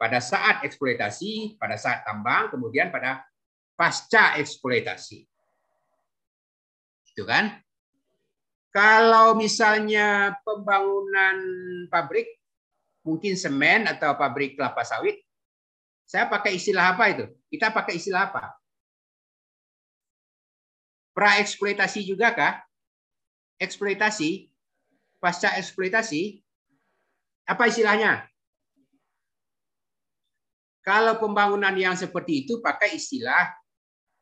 pada 0.00 0.16
saat 0.16 0.64
eksploitasi, 0.64 1.60
pada 1.60 1.76
saat 1.76 2.08
tambang, 2.08 2.48
kemudian 2.48 2.88
pada 2.88 3.20
pasca 3.76 4.40
eksploitasi. 4.40 5.29
Itu 7.20 7.28
kan? 7.28 7.52
Kalau 8.72 9.36
misalnya 9.36 10.40
pembangunan 10.40 11.36
pabrik, 11.92 12.32
mungkin 13.04 13.36
semen 13.36 13.84
atau 13.84 14.16
pabrik 14.16 14.56
kelapa 14.56 14.80
sawit, 14.88 15.20
saya 16.08 16.24
pakai 16.32 16.56
istilah 16.56 16.96
apa 16.96 17.12
itu? 17.12 17.28
Kita 17.52 17.76
pakai 17.76 18.00
istilah 18.00 18.32
apa? 18.32 18.56
Pra-eksploitasi 21.12 22.08
juga 22.08 22.32
kah? 22.32 22.64
Eksploitasi? 23.60 24.48
Pasca 25.20 25.60
eksploitasi? 25.60 26.40
Apa 27.44 27.68
istilahnya? 27.68 28.24
Kalau 30.80 31.20
pembangunan 31.20 31.76
yang 31.76 31.92
seperti 32.00 32.48
itu 32.48 32.64
pakai 32.64 32.96
istilah 32.96 33.52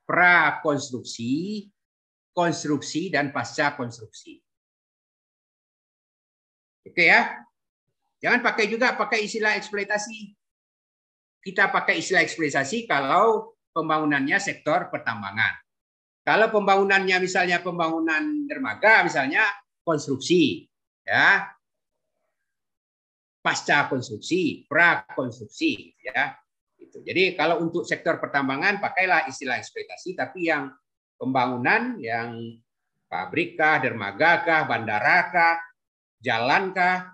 prakonstruksi, 0.02 1.62
konstruksi, 2.38 3.10
dan 3.10 3.34
pasca 3.34 3.74
konstruksi. 3.74 4.38
Oke 6.86 7.10
ya. 7.10 7.34
Jangan 8.22 8.46
pakai 8.46 8.70
juga 8.70 8.94
pakai 8.94 9.26
istilah 9.26 9.58
eksploitasi. 9.58 10.38
Kita 11.42 11.74
pakai 11.74 11.98
istilah 11.98 12.22
eksploitasi 12.22 12.86
kalau 12.86 13.58
pembangunannya 13.74 14.38
sektor 14.38 14.86
pertambangan. 14.86 15.58
Kalau 16.22 16.46
pembangunannya 16.54 17.18
misalnya 17.18 17.58
pembangunan 17.58 18.46
dermaga 18.46 19.02
misalnya 19.02 19.42
konstruksi 19.82 20.70
ya. 21.02 21.50
Pasca 23.42 23.86
konstruksi, 23.90 24.66
prakonstruksi 24.66 25.94
ya. 26.06 26.38
Gitu. 26.78 27.02
Jadi 27.02 27.34
kalau 27.34 27.62
untuk 27.62 27.86
sektor 27.86 28.18
pertambangan 28.22 28.82
pakailah 28.82 29.26
istilah 29.30 29.58
eksploitasi, 29.58 30.14
tapi 30.18 30.50
yang 30.50 30.70
pembangunan 31.18 31.98
yang 31.98 32.38
Pabrikkah, 33.08 33.80
dermagakah, 33.80 34.68
bandarakah, 34.68 35.56
jalankah, 36.20 37.08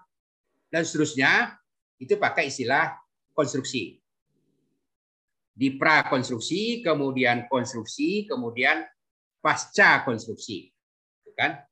dan 0.67 0.83
seterusnya, 0.83 1.55
itu 2.03 2.19
pakai 2.19 2.51
istilah 2.51 2.99
konstruksi. 3.31 4.03
Di 5.55 5.79
prakonstruksi, 5.79 6.83
kemudian 6.83 7.47
konstruksi, 7.47 8.27
kemudian 8.27 8.83
pasca 9.39 10.03
konstruksi. 10.03 10.67
Kan? 11.39 11.63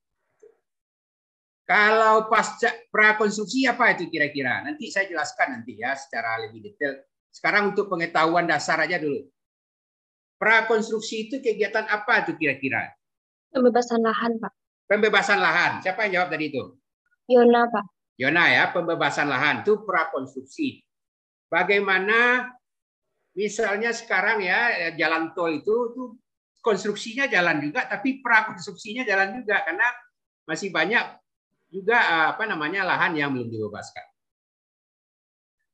Kalau 1.66 2.30
pasca 2.30 2.70
prakonstruksi 2.95 3.66
apa 3.66 3.99
itu 3.99 4.07
kira-kira? 4.07 4.62
Nanti 4.62 4.87
saya 4.87 5.11
jelaskan 5.11 5.59
nanti 5.59 5.83
ya 5.83 5.99
secara 5.99 6.47
lebih 6.47 6.62
detail. 6.62 7.03
Sekarang 7.26 7.74
untuk 7.74 7.91
pengetahuan 7.91 8.47
dasar 8.47 8.78
aja 8.87 9.03
dulu. 9.03 9.26
Prakonstruksi 10.43 11.30
itu 11.30 11.38
kegiatan 11.38 11.86
apa 11.86 12.26
itu 12.26 12.34
kira-kira? 12.34 12.90
Pembebasan 13.55 14.03
lahan, 14.03 14.43
Pak. 14.43 14.51
Pembebasan 14.90 15.38
lahan. 15.38 15.78
Siapa 15.78 16.11
yang 16.11 16.18
jawab 16.18 16.28
tadi 16.34 16.51
itu? 16.51 16.62
Yona, 17.30 17.70
Pak. 17.70 17.84
Yona 18.18 18.51
ya, 18.51 18.74
pembebasan 18.74 19.30
lahan 19.30 19.62
itu 19.62 19.86
prakonstruksi. 19.86 20.82
Bagaimana 21.47 22.51
misalnya 23.38 23.95
sekarang 23.95 24.43
ya 24.43 24.90
jalan 24.99 25.30
tol 25.30 25.55
itu 25.55 25.95
itu 25.95 26.03
konstruksinya 26.61 27.30
jalan 27.30 27.64
juga 27.64 27.88
tapi 27.88 28.20
prakonstruksinya 28.20 29.09
jalan 29.09 29.40
juga 29.40 29.64
karena 29.64 29.88
masih 30.45 30.68
banyak 30.68 31.16
juga 31.72 31.97
eh, 31.97 32.26
apa 32.36 32.45
namanya 32.45 32.82
lahan 32.84 33.14
yang 33.14 33.30
belum 33.30 33.47
dibebaskan. 33.47 34.07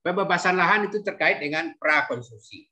Pembebasan 0.05 0.61
lahan 0.61 0.87
itu 0.93 1.03
terkait 1.03 1.43
dengan 1.43 1.73
prakonstruksi. 1.81 2.69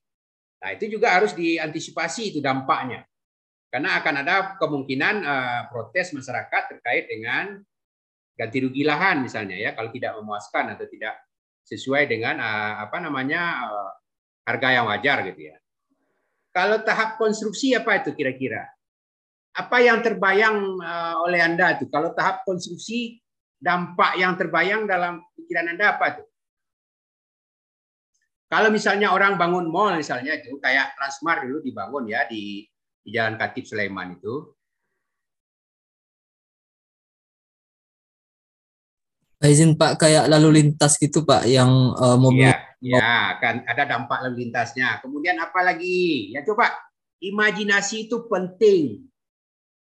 Nah, 0.63 0.71
itu 0.73 0.89
juga 0.89 1.13
harus 1.17 1.37
diantisipasi 1.37 2.37
itu 2.37 2.39
dampaknya. 2.41 3.05
Karena 3.69 4.01
akan 4.01 4.15
ada 4.25 4.35
kemungkinan 4.57 5.15
uh, 5.21 5.61
protes 5.69 6.17
masyarakat 6.17 6.63
terkait 6.77 7.13
dengan 7.13 7.61
ganti 8.37 8.61
rugi 8.61 8.85
lahan 8.85 9.25
misalnya 9.25 9.57
ya 9.57 9.73
kalau 9.73 9.89
tidak 9.89 10.13
memuaskan 10.21 10.77
atau 10.77 10.85
tidak 10.93 11.17
sesuai 11.65 12.05
dengan 12.05 12.37
uh, 12.37 12.85
apa 12.85 13.01
namanya 13.01 13.65
uh, 13.65 13.91
harga 14.47 14.69
yang 14.71 14.87
wajar 14.87 15.27
gitu 15.27 15.51
ya. 15.51 15.57
Kalau 16.55 16.81
tahap 16.81 17.21
konstruksi 17.21 17.77
apa 17.77 18.01
itu 18.01 18.17
kira-kira? 18.17 18.65
Apa 19.57 19.83
yang 19.83 20.01
terbayang 20.01 20.57
uh, 20.81 21.21
oleh 21.27 21.41
Anda 21.43 21.77
itu? 21.77 21.91
Kalau 21.93 22.17
tahap 22.17 22.47
konstruksi 22.49 23.21
dampak 23.61 24.17
yang 24.17 24.37
terbayang 24.41 24.89
dalam 24.89 25.21
pikiran 25.37 25.75
Anda 25.75 25.97
apa 25.97 26.17
itu? 26.17 26.25
Kalau 28.47 28.71
misalnya 28.71 29.11
orang 29.11 29.35
bangun 29.35 29.67
mall 29.67 29.99
misalnya 29.99 30.39
itu 30.39 30.55
kayak 30.63 30.95
Transmart 30.95 31.43
dulu 31.43 31.59
dibangun 31.67 32.07
ya 32.07 32.31
di 32.31 32.63
di 33.03 33.11
Jalan 33.11 33.35
Katib 33.35 33.67
Sulaiman 33.67 34.15
itu. 34.15 34.55
Izin 39.47 39.79
Pak 39.79 40.01
kayak 40.01 40.27
lalu 40.27 40.63
lintas 40.63 40.99
gitu 40.99 41.23
Pak 41.23 41.47
yang 41.47 41.95
uh, 41.95 42.19
mobil. 42.19 42.51
Ya, 42.51 42.57
ya, 42.83 43.39
kan 43.39 43.63
ada 43.69 43.87
dampak 43.87 44.25
lalu 44.27 44.49
lintasnya. 44.49 44.99
Kemudian 45.03 45.39
apa 45.39 45.63
lagi? 45.63 46.35
Ya 46.35 46.43
coba 46.43 46.73
imajinasi 47.23 48.11
itu 48.11 48.27
penting. 48.27 49.07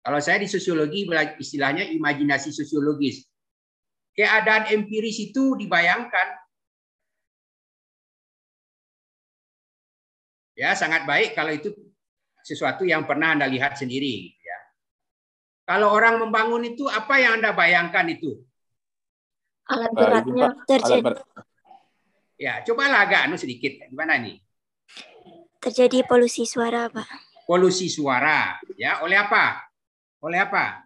Kalau 0.04 0.18
saya 0.22 0.38
di 0.40 0.48
sosiologi 0.48 1.08
istilahnya 1.42 1.90
imajinasi 1.90 2.54
sosiologis. 2.54 3.26
Keadaan 4.14 4.70
empiris 4.70 5.18
itu 5.30 5.58
dibayangkan. 5.58 6.47
Ya, 10.58 10.74
sangat 10.74 11.06
baik 11.06 11.38
kalau 11.38 11.54
itu 11.54 11.70
sesuatu 12.42 12.82
yang 12.82 13.06
pernah 13.06 13.30
Anda 13.38 13.46
lihat 13.46 13.78
sendiri. 13.78 14.26
Gitu 14.26 14.42
ya. 14.42 14.58
Kalau 15.62 15.94
orang 15.94 16.18
membangun 16.18 16.66
itu, 16.66 16.90
apa 16.90 17.22
yang 17.22 17.38
Anda 17.38 17.54
bayangkan 17.54 18.10
itu? 18.10 18.42
Alat 19.70 19.92
beratnya 19.94 20.50
terjadi. 20.66 21.14
Ya, 22.34 22.66
cobalah 22.66 23.06
agak 23.06 23.30
anu 23.30 23.38
sedikit. 23.38 23.86
Gimana 23.86 24.18
nih? 24.18 24.42
Terjadi 25.62 26.02
polusi 26.02 26.42
suara, 26.42 26.90
Pak. 26.90 27.06
Polusi 27.46 27.86
suara. 27.86 28.58
Ya, 28.74 28.98
oleh 29.06 29.14
apa? 29.14 29.62
Oleh 30.26 30.42
apa? 30.42 30.82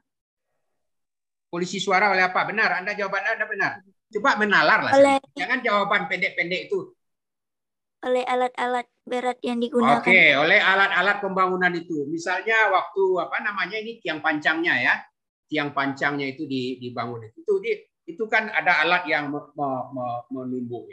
Polusi 1.49 1.81
suara 1.81 2.12
oleh 2.12 2.29
apa? 2.29 2.45
Benar, 2.45 2.85
Anda 2.85 2.93
jawaban 2.93 3.25
Anda 3.25 3.49
benar. 3.49 3.73
Coba 4.12 4.37
menalar 4.37 4.81
lah. 4.85 4.93
Oleh... 5.01 5.16
Jangan 5.33 5.64
jawaban 5.64 6.12
pendek-pendek 6.12 6.68
itu. 6.68 6.93
Oleh 8.03 8.27
alat-alat 8.27 8.87
berat 9.07 9.39
yang 9.47 9.63
digunakan. 9.63 10.03
Oke, 10.03 10.35
oleh 10.35 10.59
alat-alat 10.59 11.23
pembangunan 11.23 11.71
itu. 11.71 12.03
Misalnya 12.11 12.71
waktu 12.75 13.03
apa 13.23 13.39
namanya 13.43 13.79
ini 13.79 14.03
tiang 14.03 14.19
pancangnya 14.19 14.75
ya. 14.79 14.95
Tiang 15.47 15.71
pancangnya 15.71 16.27
itu 16.27 16.49
dibangun 16.51 17.31
itu. 17.31 17.39
Itu 17.47 17.55
itu 18.03 18.25
kan 18.27 18.51
ada 18.51 18.83
alat 18.83 19.07
yang 19.07 19.31
me, 19.31 19.39
me, 19.55 19.69
me, 19.95 20.07
menumbuk. 20.35 20.91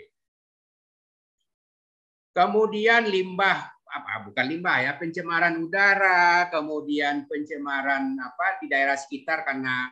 Kemudian 2.29 3.09
limbah 3.09 3.73
apa 3.89 4.29
bukan 4.29 4.45
limbah 4.45 4.77
ya, 4.85 4.91
pencemaran 5.01 5.57
udara, 5.57 6.45
kemudian 6.53 7.25
pencemaran 7.25 8.13
apa 8.21 8.61
di 8.61 8.69
daerah 8.69 8.93
sekitar 8.93 9.41
karena 9.41 9.89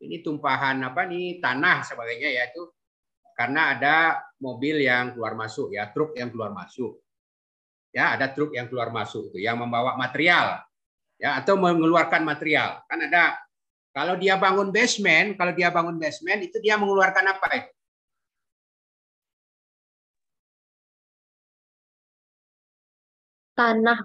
ini 0.00 0.24
tumpahan 0.24 0.80
apa 0.80 1.04
nih 1.04 1.36
tanah 1.44 1.84
sebagainya 1.84 2.30
ya 2.32 2.42
itu 2.48 2.64
karena 3.40 3.72
ada 3.72 3.96
mobil 4.36 4.84
yang 4.84 5.16
keluar 5.16 5.32
masuk 5.32 5.72
ya, 5.72 5.88
truk 5.88 6.12
yang 6.12 6.28
keluar 6.28 6.52
masuk. 6.52 7.00
Ya 7.88 8.12
ada 8.12 8.28
truk 8.28 8.52
yang 8.52 8.68
keluar 8.68 8.92
masuk 8.92 9.32
itu 9.32 9.40
yang 9.40 9.56
membawa 9.56 9.96
material 9.96 10.60
ya 11.16 11.40
atau 11.40 11.56
mengeluarkan 11.56 12.20
material. 12.20 12.84
Kan 12.84 13.00
ada 13.08 13.40
kalau 13.96 14.20
dia 14.20 14.36
bangun 14.36 14.68
basement 14.68 15.40
kalau 15.40 15.56
dia 15.56 15.72
bangun 15.72 15.96
basement 15.96 16.44
itu 16.44 16.60
dia 16.60 16.76
mengeluarkan 16.76 17.24
apa 17.32 17.48
itu? 17.56 17.72
Tanah. 23.56 24.00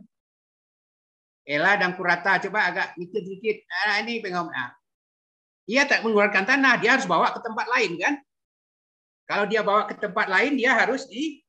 Ella 1.46 1.76
dan 1.78 1.92
Kurata 1.94 2.40
coba 2.48 2.72
agak 2.72 2.88
mikir 2.98 3.22
sedikit 3.22 3.56
nah, 3.70 4.02
ini 4.02 4.18
pengom 4.18 4.50
nah. 4.50 4.74
dia 5.70 5.86
tak 5.86 6.02
mengeluarkan 6.02 6.42
tanah 6.42 6.82
dia 6.82 6.98
harus 6.98 7.06
bawa 7.06 7.30
ke 7.30 7.40
tempat 7.46 7.70
lain 7.70 8.02
kan 8.02 8.18
kalau 9.26 9.50
dia 9.50 9.66
bawa 9.66 9.90
ke 9.90 9.98
tempat 9.98 10.30
lain 10.30 10.54
dia 10.58 10.78
harus 10.78 11.10
di 11.10 11.42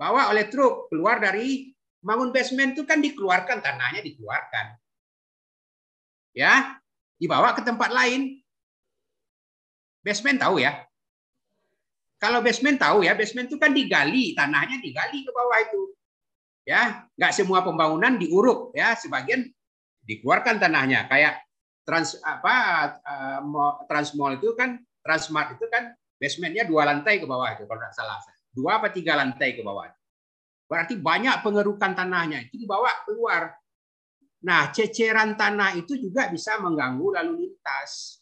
bawa 0.00 0.32
oleh 0.32 0.48
truk 0.48 0.88
keluar 0.88 1.20
dari 1.20 1.74
bangun 1.98 2.30
basement 2.30 2.72
itu 2.72 2.86
kan 2.86 3.02
dikeluarkan 3.02 3.58
tanahnya 3.60 4.00
dikeluarkan. 4.00 4.78
Ya, 6.32 6.78
dibawa 7.18 7.52
ke 7.52 7.66
tempat 7.66 7.90
lain. 7.90 8.38
Basement 10.06 10.38
tahu 10.38 10.62
ya. 10.62 10.86
Kalau 12.22 12.42
basement 12.42 12.78
tahu 12.78 13.06
ya, 13.06 13.14
basement 13.18 13.50
itu 13.50 13.58
kan 13.58 13.74
digali, 13.74 14.34
tanahnya 14.34 14.78
digali 14.78 15.26
ke 15.26 15.30
bawah 15.34 15.58
itu. 15.62 15.82
Ya, 16.62 17.06
nggak 17.18 17.34
semua 17.34 17.66
pembangunan 17.66 18.14
diuruk 18.18 18.74
ya, 18.74 18.94
sebagian 18.94 19.50
dikeluarkan 20.06 20.62
tanahnya 20.62 21.10
kayak 21.10 21.42
trans 21.82 22.20
apa 22.20 22.54
uh, 23.00 23.40
transmall 23.88 24.36
itu 24.36 24.52
kan 24.52 24.76
transmart 25.00 25.56
itu 25.56 25.64
kan 25.72 25.96
basementnya 26.18 26.66
dua 26.66 26.82
lantai 26.84 27.22
ke 27.22 27.26
bawah 27.26 27.54
itu 27.54 27.64
kalau 27.64 27.80
tidak 27.80 27.94
salah 27.94 28.18
dua 28.52 28.82
apa 28.82 28.90
tiga 28.90 29.14
lantai 29.14 29.54
ke 29.54 29.62
bawah. 29.62 29.86
Berarti 30.68 31.00
banyak 31.00 31.40
pengerukan 31.40 31.96
tanahnya 31.96 32.44
itu 32.44 32.60
dibawa 32.60 32.92
keluar. 33.08 33.56
Nah, 34.44 34.70
ceceran 34.70 35.34
tanah 35.34 35.74
itu 35.80 35.96
juga 35.96 36.28
bisa 36.28 36.60
mengganggu 36.60 37.06
lalu 37.16 37.32
lintas. 37.48 38.20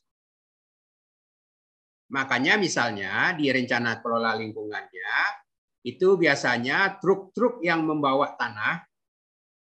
Makanya 2.06 2.54
misalnya 2.54 3.34
di 3.34 3.50
rencana 3.50 3.98
kelola 3.98 4.38
lingkungannya 4.38 5.12
itu 5.82 6.14
biasanya 6.14 7.02
truk-truk 7.02 7.58
yang 7.66 7.82
membawa 7.82 8.38
tanah 8.38 8.86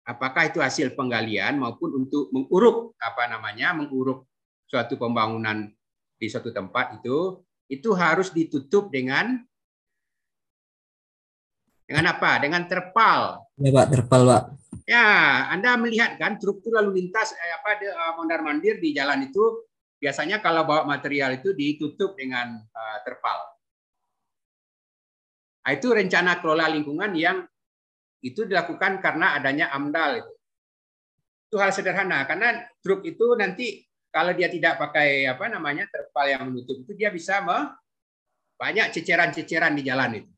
apakah 0.05 0.49
itu 0.49 0.61
hasil 0.61 0.93
penggalian 0.93 1.57
maupun 1.57 2.05
untuk 2.05 2.29
menguruk 2.29 2.93
apa 3.01 3.25
namanya 3.25 3.73
menguruk 3.73 4.29
suatu 4.69 5.01
pembangunan 5.01 5.65
di 6.17 6.25
suatu 6.29 6.53
tempat 6.53 7.01
itu 7.01 7.41
itu 7.67 7.91
harus 7.95 8.31
ditutup 8.31 8.87
dengan 8.91 9.43
dengan 11.87 12.11
apa? 12.11 12.43
Dengan 12.43 12.67
terpal. 12.67 13.47
Ya 13.55 13.71
Pak, 13.71 13.85
terpal 13.91 14.21
Pak. 14.27 14.43
Ya, 14.83 15.07
Anda 15.51 15.79
melihat 15.79 16.19
kan 16.19 16.35
struktur 16.35 16.75
lalu 16.75 17.03
lintas 17.03 17.31
eh, 17.31 17.53
apa 17.55 17.79
uh, 17.79 18.13
mondar 18.19 18.43
mandir 18.43 18.79
di 18.79 18.91
jalan 18.91 19.27
itu 19.27 19.67
biasanya 19.99 20.43
kalau 20.43 20.67
bawa 20.67 20.83
material 20.83 21.39
itu 21.39 21.55
ditutup 21.55 22.15
dengan 22.19 22.59
uh, 22.59 22.97
terpal. 23.07 23.39
Nah, 25.63 25.71
itu 25.75 25.87
rencana 25.91 26.39
kelola 26.39 26.71
lingkungan 26.71 27.11
yang 27.15 27.43
itu 28.23 28.47
dilakukan 28.47 29.03
karena 29.03 29.35
adanya 29.35 29.71
AMDAL 29.75 30.23
itu. 30.23 30.33
Itu 31.47 31.55
hal 31.59 31.71
sederhana 31.71 32.27
karena 32.27 32.67
truk 32.83 33.03
itu 33.07 33.35
nanti 33.39 33.86
kalau 34.17 34.33
dia 34.33 34.49
tidak 34.49 34.81
pakai 34.81 35.29
apa 35.29 35.45
namanya 35.45 35.85
terpal 35.93 36.25
yang 36.25 36.49
menutup 36.49 36.81
itu 36.81 36.97
dia 36.97 37.13
bisa 37.13 37.37
me, 37.45 37.69
banyak 38.57 38.89
ceceran-ceceran 38.89 39.77
di 39.77 39.85
jalan 39.85 40.25
itu. 40.25 40.33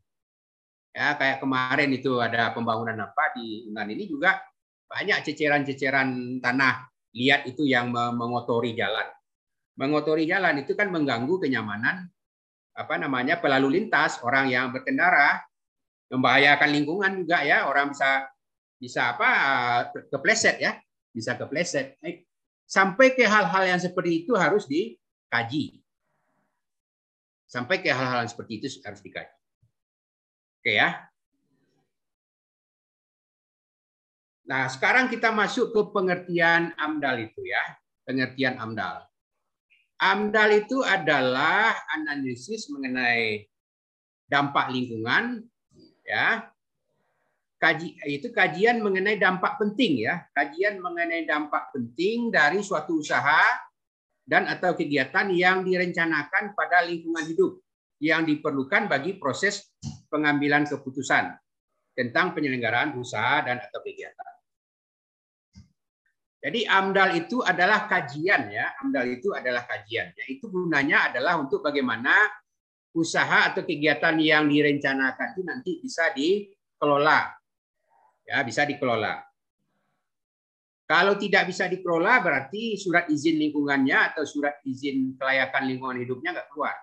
Ya, 0.92 1.16
kayak 1.16 1.40
kemarin 1.40 1.96
itu 1.96 2.20
ada 2.20 2.52
pembangunan 2.52 3.00
apa 3.00 3.32
di 3.40 3.72
Unan 3.72 3.88
ini 3.88 4.04
juga 4.04 4.36
banyak 4.92 5.24
ceceran-ceceran 5.24 6.44
tanah 6.44 6.92
lihat 7.16 7.48
itu 7.48 7.64
yang 7.64 7.88
me- 7.88 8.12
mengotori 8.20 8.76
jalan. 8.76 9.08
Mengotori 9.80 10.28
jalan 10.28 10.60
itu 10.60 10.76
kan 10.76 10.92
mengganggu 10.92 11.40
kenyamanan 11.40 12.04
apa 12.76 12.96
namanya 13.00 13.40
pelalu 13.40 13.80
lintas 13.80 14.20
orang 14.28 14.52
yang 14.52 14.76
berkendara, 14.76 15.40
membahayakan 16.12 16.70
lingkungan 16.76 17.12
juga 17.24 17.48
ya 17.48 17.64
orang 17.64 17.96
bisa 17.96 18.28
bisa 18.76 19.16
apa 19.16 19.30
kepleset 20.12 20.60
ya, 20.60 20.76
bisa 21.16 21.40
kepleset. 21.40 21.96
Sampai 22.70 23.17
ke 23.17 23.26
hal-hal 23.26 23.65
yang 23.65 23.82
seperti 23.82 24.22
itu 24.24 24.38
harus 24.38 24.70
dikaji. 24.70 25.82
Sampai 27.49 27.82
ke 27.82 27.89
hal-hal 27.89 28.30
seperti 28.30 28.61
itu 28.61 28.70
harus 28.86 29.01
dikaji. 29.01 29.34
Oke 30.61 30.78
ya. 30.78 31.09
Nah, 34.45 34.70
sekarang 34.70 35.09
kita 35.09 35.34
masuk 35.34 35.74
ke 35.74 35.82
pengertian 35.89 36.78
AMDAL 36.78 37.26
itu 37.26 37.41
ya. 37.41 37.63
Pengertian 38.05 38.61
AMDAL. 38.61 39.09
AMDAL 39.97 40.49
itu 40.61 40.86
adalah 40.86 41.74
analisis 41.89 42.70
mengenai 42.70 43.49
dampak 44.30 44.70
lingkungan 44.70 45.41
ya. 46.05 46.53
Kaji 47.60 47.99
itu 48.07 48.32
kajian 48.32 48.80
mengenai 48.80 49.20
dampak 49.20 49.60
penting 49.60 50.07
ya. 50.07 50.24
Kajian 50.32 50.80
mengenai 50.80 51.28
dampak 51.28 51.76
penting 51.76 52.32
dari 52.32 52.64
suatu 52.64 53.03
usaha 53.03 53.43
dan 54.24 54.47
atau 54.47 54.80
kegiatan 54.80 55.28
yang 55.28 55.68
direncanakan 55.68 56.55
pada 56.55 56.88
lingkungan 56.88 57.28
hidup 57.28 57.60
yang 57.99 58.24
diperlukan 58.24 58.88
bagi 58.88 59.20
proses 59.20 59.76
pengambilan 60.07 60.64
keputusan 60.72 61.36
tentang 61.91 62.32
penyelenggaraan 62.32 62.95
usaha 62.95 63.43
dan 63.43 63.60
atau 63.60 63.84
kegiatan. 63.84 64.32
Jadi 66.39 66.64
AMDAL 66.64 67.20
itu 67.20 67.43
adalah 67.43 67.84
kajian 67.91 68.47
ya, 68.47 68.72
AMDAL 68.80 69.20
itu 69.20 69.36
adalah 69.36 69.68
kajian. 69.68 70.16
Yaitu 70.16 70.47
gunanya 70.47 71.12
adalah 71.12 71.36
untuk 71.36 71.60
bagaimana 71.60 72.16
usaha 72.95 73.51
atau 73.51 73.68
kegiatan 73.68 74.16
yang 74.16 74.47
direncanakan 74.47 75.36
itu 75.36 75.41
nanti 75.43 75.72
bisa 75.84 76.16
dikelola. 76.16 77.39
Ya, 78.30 78.46
bisa 78.46 78.62
dikelola. 78.62 79.26
Kalau 80.86 81.18
tidak 81.18 81.50
bisa 81.50 81.66
dikelola 81.66 82.22
berarti 82.22 82.78
surat 82.78 83.10
izin 83.10 83.42
lingkungannya 83.42 84.14
atau 84.14 84.26
surat 84.26 84.62
izin 84.66 85.18
kelayakan 85.18 85.70
lingkungan 85.70 85.98
hidupnya 86.02 86.34
nggak 86.34 86.50
keluar. 86.54 86.78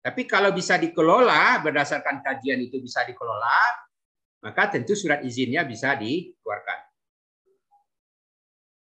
Tapi 0.00 0.28
kalau 0.28 0.52
bisa 0.52 0.80
dikelola 0.80 1.60
berdasarkan 1.60 2.24
kajian 2.24 2.60
itu 2.60 2.80
bisa 2.80 3.04
dikelola, 3.04 3.88
maka 4.44 4.68
tentu 4.68 4.96
surat 4.96 5.24
izinnya 5.24 5.64
bisa 5.64 5.96
dikeluarkan. 5.96 6.78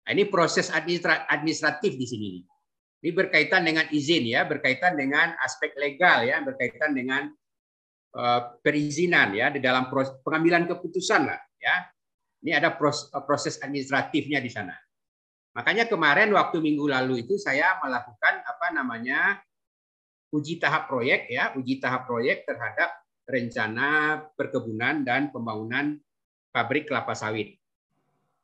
Nah, 0.05 0.11
ini 0.13 0.25
proses 0.29 0.69
administratif 0.73 1.97
di 1.97 2.07
sini. 2.09 2.31
Ini 3.05 3.13
berkaitan 3.13 3.65
dengan 3.65 3.89
izin 3.93 4.25
ya, 4.25 4.49
berkaitan 4.49 4.97
dengan 4.97 5.37
aspek 5.41 5.77
legal 5.77 6.25
ya, 6.25 6.41
berkaitan 6.41 6.97
dengan 6.97 7.29
uh, 8.17 8.41
perizinan 8.65 9.37
ya 9.37 9.53
di 9.53 9.61
dalam 9.61 9.93
pengambilan 10.25 10.65
keputusan 10.65 11.29
lah 11.29 11.41
ya. 11.65 11.89
Ini 12.45 12.61
ada 12.61 12.77
proses, 12.77 13.09
proses 13.25 13.57
administratifnya 13.65 14.37
di 14.45 14.53
sana. 14.53 14.77
Makanya 15.57 15.89
kemarin 15.89 16.29
waktu 16.37 16.61
minggu 16.61 16.85
lalu 16.85 17.25
itu 17.25 17.41
saya 17.41 17.81
melakukan 17.81 18.45
apa 18.45 18.67
namanya 18.77 19.41
uji 20.29 20.61
tahap 20.61 20.85
proyek 20.93 21.33
ya, 21.33 21.57
uji 21.57 21.81
tahap 21.81 22.05
proyek 22.05 22.45
terhadap 22.45 22.93
rencana 23.25 24.21
perkebunan 24.37 25.01
dan 25.09 25.33
pembangunan 25.33 25.97
pabrik 26.53 26.85
kelapa 26.85 27.17
sawit 27.17 27.57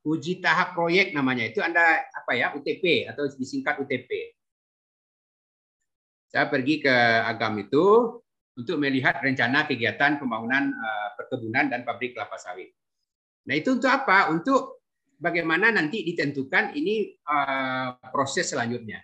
uji 0.05 0.41
tahap 0.41 0.73
proyek 0.73 1.12
namanya 1.12 1.49
itu 1.49 1.61
Anda 1.61 2.09
apa 2.09 2.33
ya 2.33 2.57
UTP 2.57 3.09
atau 3.09 3.29
disingkat 3.37 3.81
UTP. 3.85 4.09
Saya 6.31 6.47
pergi 6.47 6.79
ke 6.81 6.95
Agam 7.27 7.59
itu 7.59 8.16
untuk 8.55 8.77
melihat 8.79 9.18
rencana 9.18 9.66
kegiatan 9.66 10.16
pembangunan 10.16 10.71
perkebunan 11.18 11.68
dan 11.68 11.83
pabrik 11.83 12.14
kelapa 12.14 12.39
sawit. 12.39 12.71
Nah 13.51 13.59
itu 13.59 13.74
untuk 13.74 13.90
apa? 13.90 14.30
Untuk 14.30 14.86
bagaimana 15.18 15.74
nanti 15.74 16.07
ditentukan 16.07 16.78
ini 16.78 17.18
proses 18.14 18.55
selanjutnya. 18.55 19.03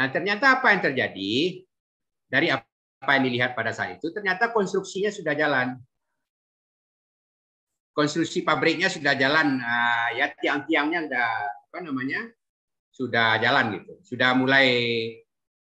Nah 0.00 0.08
ternyata 0.08 0.56
apa 0.56 0.72
yang 0.72 0.80
terjadi? 0.80 1.60
Dari 2.24 2.48
apa 2.48 3.10
yang 3.20 3.28
dilihat 3.28 3.52
pada 3.52 3.76
saat 3.76 4.00
itu 4.00 4.08
ternyata 4.08 4.48
konstruksinya 4.48 5.12
sudah 5.12 5.36
jalan. 5.36 5.76
Konstruksi 7.92 8.40
pabriknya 8.42 8.88
sudah 8.88 9.12
jalan 9.12 9.60
ya 10.16 10.32
tiang-tiangnya 10.40 11.04
sudah 11.04 11.28
apa 11.68 11.78
namanya? 11.84 12.20
Sudah 12.88 13.36
jalan 13.44 13.76
gitu. 13.76 13.92
Sudah 14.02 14.32
mulai 14.32 14.66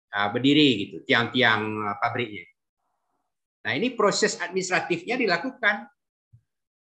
berdiri 0.09 0.87
gitu 0.87 1.03
tiang-tiang 1.03 1.91
pabriknya. 1.99 2.47
Nah 3.67 3.75
ini 3.75 3.91
proses 3.93 4.39
administratifnya 4.39 5.19
dilakukan 5.19 5.91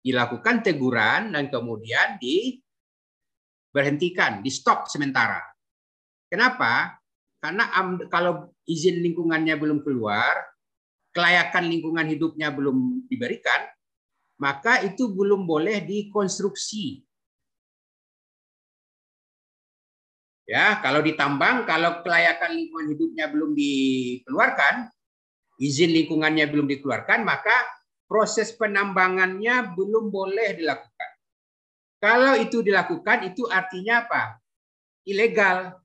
dilakukan 0.04 0.64
teguran 0.64 1.32
dan 1.34 1.50
kemudian 1.52 2.18
diberhentikan 2.22 4.44
di 4.44 4.50
stop 4.54 4.88
sementara 4.90 5.42
kenapa 6.32 7.00
karena 7.38 7.70
kalau 8.10 8.54
izin 8.66 9.04
lingkungannya 9.04 9.58
belum 9.60 9.84
keluar 9.86 10.46
kelayakan 11.14 11.70
lingkungan 11.70 12.08
hidupnya 12.10 12.52
belum 12.54 13.08
diberikan 13.10 13.78
maka 14.38 14.86
itu 14.86 15.10
belum 15.10 15.50
boleh 15.50 15.82
dikonstruksi. 15.82 17.02
Ya, 20.48 20.80
kalau 20.80 21.04
ditambang, 21.04 21.68
kalau 21.68 22.00
kelayakan 22.08 22.56
lingkungan 22.56 22.88
hidupnya 22.96 23.28
belum 23.28 23.52
dikeluarkan, 23.52 24.88
izin 25.60 25.92
lingkungannya 25.92 26.48
belum 26.48 26.72
dikeluarkan, 26.72 27.28
maka 27.28 27.52
proses 28.08 28.56
penambangannya 28.56 29.76
belum 29.76 30.10
boleh 30.10 30.56
dilakukan. 30.56 31.12
Kalau 32.00 32.40
itu 32.40 32.64
dilakukan, 32.64 33.28
itu 33.28 33.46
artinya 33.52 34.08
apa? 34.08 34.40
Ilegal, 35.04 35.76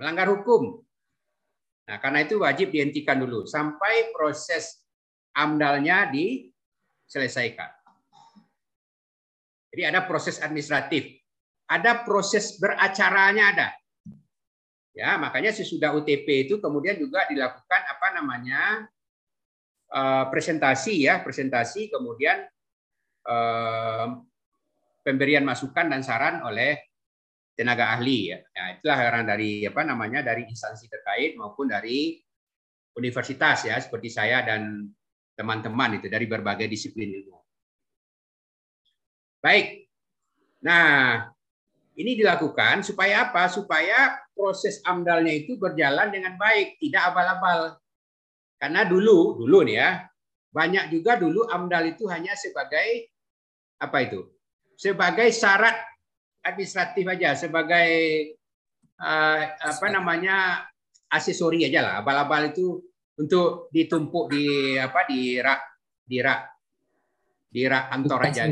melanggar 0.00 0.32
hukum. 0.32 0.80
Nah, 1.88 1.96
karena 2.00 2.24
itu 2.24 2.40
wajib 2.40 2.68
dihentikan 2.72 3.16
dulu 3.20 3.48
sampai 3.48 4.12
proses 4.12 4.84
amdalnya 5.32 6.08
di 6.08 6.52
selesaikan. 7.08 7.68
Jadi 9.72 9.82
ada 9.84 10.04
proses 10.04 10.40
administratif, 10.40 11.16
ada 11.68 12.04
proses 12.04 12.56
beracaranya 12.56 13.44
ada. 13.52 13.68
Ya, 14.96 15.14
makanya 15.14 15.54
sesudah 15.54 15.94
UTP 15.94 16.48
itu 16.48 16.58
kemudian 16.58 16.98
juga 16.98 17.22
dilakukan 17.30 17.82
apa 17.86 18.18
namanya 18.18 18.90
presentasi 20.28 21.08
ya, 21.08 21.24
presentasi 21.24 21.88
kemudian 21.88 22.44
pemberian 25.02 25.44
masukan 25.44 25.88
dan 25.88 26.04
saran 26.04 26.44
oleh 26.44 26.76
tenaga 27.56 27.96
ahli 27.96 28.30
ya. 28.30 28.38
Nah, 28.38 28.78
itulah 28.78 28.98
karena 29.02 29.22
dari 29.34 29.66
apa 29.66 29.82
namanya 29.82 30.20
dari 30.22 30.46
instansi 30.46 30.86
terkait 30.86 31.34
maupun 31.34 31.66
dari 31.66 32.20
universitas 32.94 33.66
ya 33.66 33.74
seperti 33.82 34.12
saya 34.12 34.46
dan 34.46 34.86
teman-teman 35.34 35.98
itu 35.98 36.06
dari 36.06 36.26
berbagai 36.30 36.70
disiplin 36.70 37.10
ilmu. 37.18 37.38
Baik. 39.38 39.86
Nah, 40.66 41.26
ini 41.98 42.14
dilakukan 42.18 42.82
supaya 42.82 43.30
apa? 43.30 43.46
Supaya 43.50 44.18
proses 44.34 44.82
amdalnya 44.82 45.34
itu 45.34 45.58
berjalan 45.58 46.10
dengan 46.10 46.34
baik, 46.38 46.78
tidak 46.78 47.10
abal-abal. 47.14 47.78
Karena 48.58 48.82
dulu, 48.82 49.38
dulu 49.38 49.62
nih 49.62 49.76
ya, 49.78 49.90
banyak 50.50 50.90
juga 50.90 51.14
dulu 51.14 51.46
amdal 51.46 51.94
itu 51.94 52.10
hanya 52.10 52.34
sebagai 52.34 53.14
apa 53.78 53.98
itu? 54.02 54.26
Sebagai 54.74 55.30
syarat 55.30 55.78
administratif 56.42 57.06
aja, 57.06 57.38
sebagai 57.38 57.90
uh, 58.98 59.40
apa 59.62 59.86
namanya 59.94 60.66
aksesori 61.06 61.70
aja 61.70 61.86
lah. 61.86 61.94
Abal-abal 62.02 62.50
itu 62.50 62.82
untuk 63.18 63.70
ditumpuk 63.70 64.30
di 64.34 64.74
apa 64.78 65.06
di 65.06 65.38
rak 65.38 65.60
di 66.02 66.18
rak 66.18 66.40
di 67.50 67.62
rak 67.66 67.84
kantor 67.94 68.20
aja. 68.26 68.42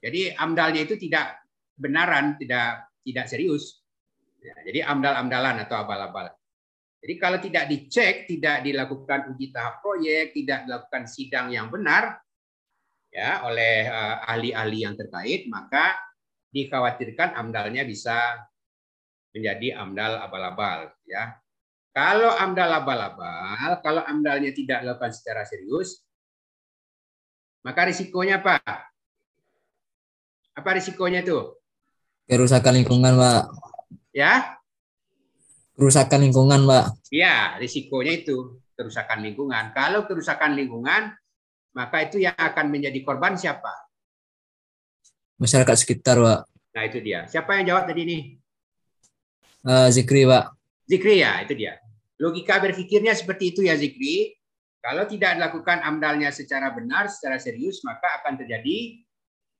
Jadi 0.00 0.32
amdalnya 0.32 0.80
itu 0.88 0.96
tidak 0.96 1.44
benaran, 1.76 2.40
tidak 2.40 2.88
tidak 3.04 3.26
serius. 3.28 3.84
Ya, 4.40 4.56
jadi 4.64 4.88
amdal-amdalan 4.88 5.60
atau 5.68 5.84
abal-abal. 5.84 6.32
Jadi 7.00 7.14
kalau 7.16 7.38
tidak 7.40 7.64
dicek, 7.68 8.28
tidak 8.28 8.60
dilakukan 8.60 9.32
uji 9.32 9.48
tahap 9.48 9.80
proyek, 9.80 10.36
tidak 10.36 10.68
dilakukan 10.68 11.08
sidang 11.08 11.48
yang 11.48 11.72
benar 11.72 12.20
ya 13.08 13.42
oleh 13.48 13.88
ahli-ahli 14.28 14.84
yang 14.84 14.94
terkait, 14.94 15.48
maka 15.48 15.96
dikhawatirkan 16.52 17.34
amdalnya 17.40 17.88
bisa 17.88 18.44
menjadi 19.32 19.80
amdal 19.80 20.20
abal-abal 20.20 20.92
ya. 21.08 21.40
Kalau 21.90 22.30
AMDAL 22.38 22.70
abal-abal, 22.70 23.82
kalau 23.82 24.06
AMDALnya 24.06 24.54
tidak 24.54 24.86
dilakukan 24.86 25.10
secara 25.10 25.42
serius, 25.42 26.06
maka 27.66 27.90
risikonya 27.90 28.38
apa? 28.38 28.62
Apa 30.54 30.70
risikonya 30.78 31.26
itu? 31.26 31.50
Kerusakan 32.30 32.78
lingkungan, 32.78 33.18
Pak. 33.18 33.42
Ya, 34.14 34.59
Kerusakan 35.80 36.28
lingkungan, 36.28 36.68
Pak. 36.68 37.08
ya 37.08 37.56
risikonya 37.56 38.20
itu 38.20 38.60
kerusakan 38.76 39.24
lingkungan. 39.24 39.72
Kalau 39.72 40.04
kerusakan 40.04 40.52
lingkungan, 40.52 41.16
maka 41.72 42.04
itu 42.04 42.20
yang 42.20 42.36
akan 42.36 42.68
menjadi 42.68 43.00
korban 43.00 43.32
siapa? 43.40 43.72
Masyarakat 45.40 45.76
sekitar, 45.80 46.20
Pak. 46.20 46.40
Nah 46.76 46.82
itu 46.84 47.00
dia. 47.00 47.24
Siapa 47.24 47.56
yang 47.56 47.72
jawab 47.72 47.88
tadi 47.88 48.04
nih? 48.04 48.22
Eh, 49.64 49.88
Zikri, 49.88 50.28
Pak. 50.28 50.52
Zikri 50.84 51.24
ya, 51.24 51.40
itu 51.48 51.56
dia. 51.56 51.80
Logika 52.20 52.60
berpikirnya 52.60 53.16
seperti 53.16 53.56
itu 53.56 53.64
ya 53.64 53.72
Zikri. 53.72 54.36
Kalau 54.84 55.08
tidak 55.08 55.40
dilakukan 55.40 55.80
amdalnya 55.80 56.28
secara 56.28 56.76
benar, 56.76 57.08
secara 57.08 57.40
serius, 57.40 57.80
maka 57.88 58.20
akan 58.20 58.36
terjadi 58.36 59.00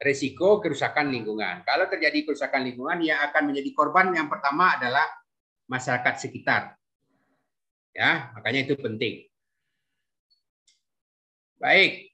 risiko 0.00 0.60
kerusakan 0.60 1.12
lingkungan. 1.12 1.64
Kalau 1.64 1.88
terjadi 1.88 2.28
kerusakan 2.28 2.68
lingkungan, 2.68 3.04
yang 3.04 3.24
akan 3.28 3.52
menjadi 3.52 3.72
korban 3.72 4.12
yang 4.12 4.28
pertama 4.28 4.76
adalah 4.76 5.04
masyarakat 5.70 6.14
sekitar. 6.18 6.74
Ya, 7.94 8.34
makanya 8.34 8.66
itu 8.66 8.74
penting. 8.74 9.30
Baik. 11.62 12.10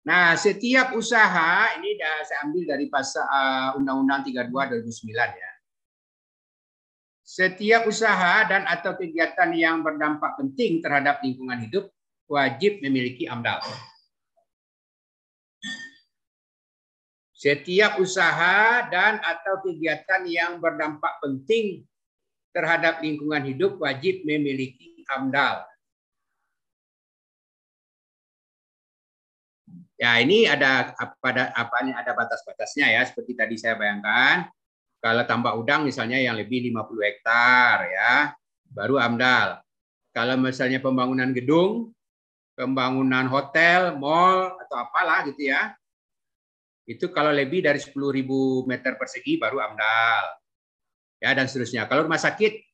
Nah, 0.00 0.32
setiap 0.32 0.96
usaha 0.96 1.76
ini 1.76 1.94
dah 2.00 2.24
saya 2.24 2.48
ambil 2.48 2.64
dari 2.72 2.88
pasal 2.88 3.20
uh, 3.28 3.70
Undang-Undang 3.76 4.32
32 4.32 4.80
2009 4.88 5.12
ya. 5.12 5.50
Setiap 7.20 7.86
usaha 7.86 8.42
dan 8.48 8.66
atau 8.66 8.96
kegiatan 8.96 9.54
yang 9.54 9.86
berdampak 9.86 10.34
penting 10.34 10.82
terhadap 10.82 11.22
lingkungan 11.22 11.62
hidup 11.62 11.92
wajib 12.26 12.82
memiliki 12.82 13.28
AMDAL. 13.30 13.62
Setiap 17.40 17.96
usaha 17.96 18.84
dan 18.92 19.16
atau 19.24 19.64
kegiatan 19.64 20.28
yang 20.28 20.60
berdampak 20.60 21.24
penting 21.24 21.88
terhadap 22.52 23.00
lingkungan 23.00 23.40
hidup 23.48 23.80
wajib 23.80 24.20
memiliki 24.28 25.00
AMDAL. 25.08 25.64
Ya, 29.96 30.20
ini 30.20 30.44
ada 30.44 30.92
apa 30.92 31.56
apa 31.56 31.76
ada 31.80 32.12
batas-batasnya 32.12 32.92
ya 32.92 33.08
seperti 33.08 33.32
tadi 33.32 33.56
saya 33.56 33.72
bayangkan. 33.72 34.44
Kalau 35.00 35.24
tambak 35.24 35.56
udang 35.56 35.88
misalnya 35.88 36.20
yang 36.20 36.36
lebih 36.36 36.68
50 36.68 37.08
hektar 37.08 37.88
ya, 37.88 38.36
baru 38.68 39.00
AMDAL. 39.00 39.64
Kalau 40.12 40.36
misalnya 40.36 40.76
pembangunan 40.76 41.32
gedung, 41.32 41.96
pembangunan 42.52 43.24
hotel, 43.32 43.96
mall 43.96 44.60
atau 44.60 44.76
apalah 44.76 45.24
gitu 45.24 45.48
ya. 45.48 45.72
Itu 46.90 47.14
kalau 47.14 47.30
lebih 47.30 47.62
dari 47.62 47.78
10.000 47.78 47.94
meter 48.66 48.98
persegi 48.98 49.38
baru 49.38 49.62
AMDAL. 49.62 50.24
Ya 51.22 51.30
dan 51.38 51.46
seterusnya. 51.46 51.86
Kalau 51.86 52.10
rumah 52.10 52.18
sakit 52.18 52.66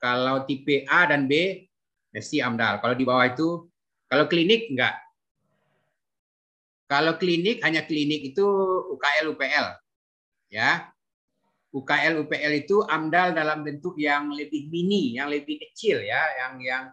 kalau 0.00 0.48
tipe 0.48 0.88
A 0.88 1.04
dan 1.04 1.28
B 1.28 1.60
mesti 2.08 2.40
AMDAL. 2.40 2.80
Kalau 2.80 2.96
di 2.96 3.04
bawah 3.04 3.28
itu 3.28 3.68
kalau 4.08 4.24
klinik 4.32 4.72
enggak. 4.72 4.96
Kalau 6.88 7.20
klinik 7.20 7.60
hanya 7.60 7.84
klinik 7.84 8.32
itu 8.32 8.46
UKL 8.96 9.36
UPL. 9.36 9.66
Ya. 10.48 10.88
UKL 11.70 12.26
UPL 12.26 12.66
itu 12.66 12.82
AMDAL 12.82 13.36
dalam 13.36 13.62
bentuk 13.62 13.94
yang 14.00 14.32
lebih 14.32 14.72
mini, 14.72 15.14
yang 15.14 15.30
lebih 15.30 15.60
kecil 15.68 16.02
ya, 16.02 16.18
yang 16.42 16.58
yang 16.58 16.84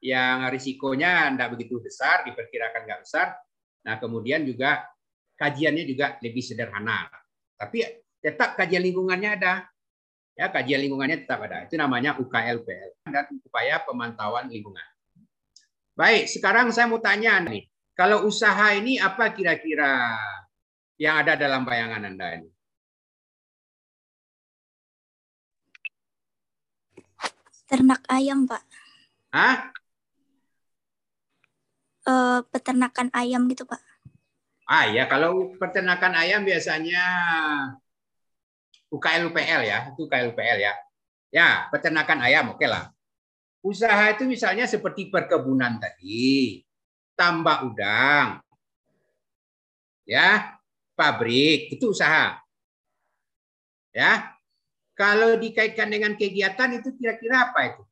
yang 0.00 0.48
risikonya 0.48 1.28
tidak 1.34 1.58
begitu 1.58 1.76
besar, 1.82 2.24
diperkirakan 2.24 2.88
nggak 2.88 3.02
besar. 3.04 3.36
Nah, 3.84 4.00
kemudian 4.00 4.48
juga 4.48 4.93
kajiannya 5.38 5.84
juga 5.86 6.16
lebih 6.22 6.42
sederhana. 6.42 7.10
Tapi 7.58 7.82
tetap 8.18 8.56
kajian 8.58 8.82
lingkungannya 8.82 9.30
ada. 9.36 9.54
Ya, 10.34 10.50
kajian 10.50 10.82
lingkungannya 10.82 11.22
tetap 11.22 11.46
ada. 11.46 11.66
Itu 11.66 11.78
namanya 11.78 12.18
UKL 12.18 12.58
UPL 12.66 12.90
dan 13.06 13.30
upaya 13.46 13.78
pemantauan 13.86 14.50
lingkungan. 14.50 14.82
Baik, 15.94 16.26
sekarang 16.26 16.74
saya 16.74 16.90
mau 16.90 16.98
tanya 16.98 17.38
nih. 17.46 17.70
Kalau 17.94 18.26
usaha 18.26 18.74
ini 18.74 18.98
apa 18.98 19.30
kira-kira 19.30 20.18
yang 20.98 21.22
ada 21.22 21.38
dalam 21.38 21.62
bayangan 21.62 22.02
Anda 22.02 22.42
ini? 22.42 22.50
Ternak 27.70 28.02
ayam, 28.10 28.50
Pak. 28.50 28.62
Hah? 29.30 29.70
Eh, 32.04 32.40
peternakan 32.50 33.08
ayam 33.14 33.46
gitu, 33.48 33.64
Pak. 33.64 33.93
Ah 34.64 34.88
ya, 34.88 35.04
kalau 35.04 35.52
peternakan 35.60 36.16
ayam 36.16 36.40
biasanya 36.40 37.04
UKL 38.88 39.28
UPL 39.28 39.62
ya, 39.68 39.78
itu 39.92 40.08
UKL 40.08 40.32
UPL 40.32 40.58
ya. 40.60 40.72
Ya, 41.28 41.68
peternakan 41.68 42.24
ayam 42.24 42.54
oke 42.56 42.64
lah. 42.64 42.88
Usaha 43.60 44.12
itu 44.12 44.24
misalnya 44.28 44.64
seperti 44.68 45.08
perkebunan 45.12 45.80
tadi, 45.80 46.60
tambak 47.16 47.64
udang, 47.64 48.40
ya, 50.04 50.56
pabrik 50.96 51.72
itu 51.72 51.92
usaha. 51.92 52.38
Ya, 53.92 54.32
kalau 54.94 55.36
dikaitkan 55.40 55.90
dengan 55.90 56.12
kegiatan 56.14 56.76
itu 56.76 56.92
kira-kira 56.96 57.50
apa 57.50 57.60
itu? 57.72 57.82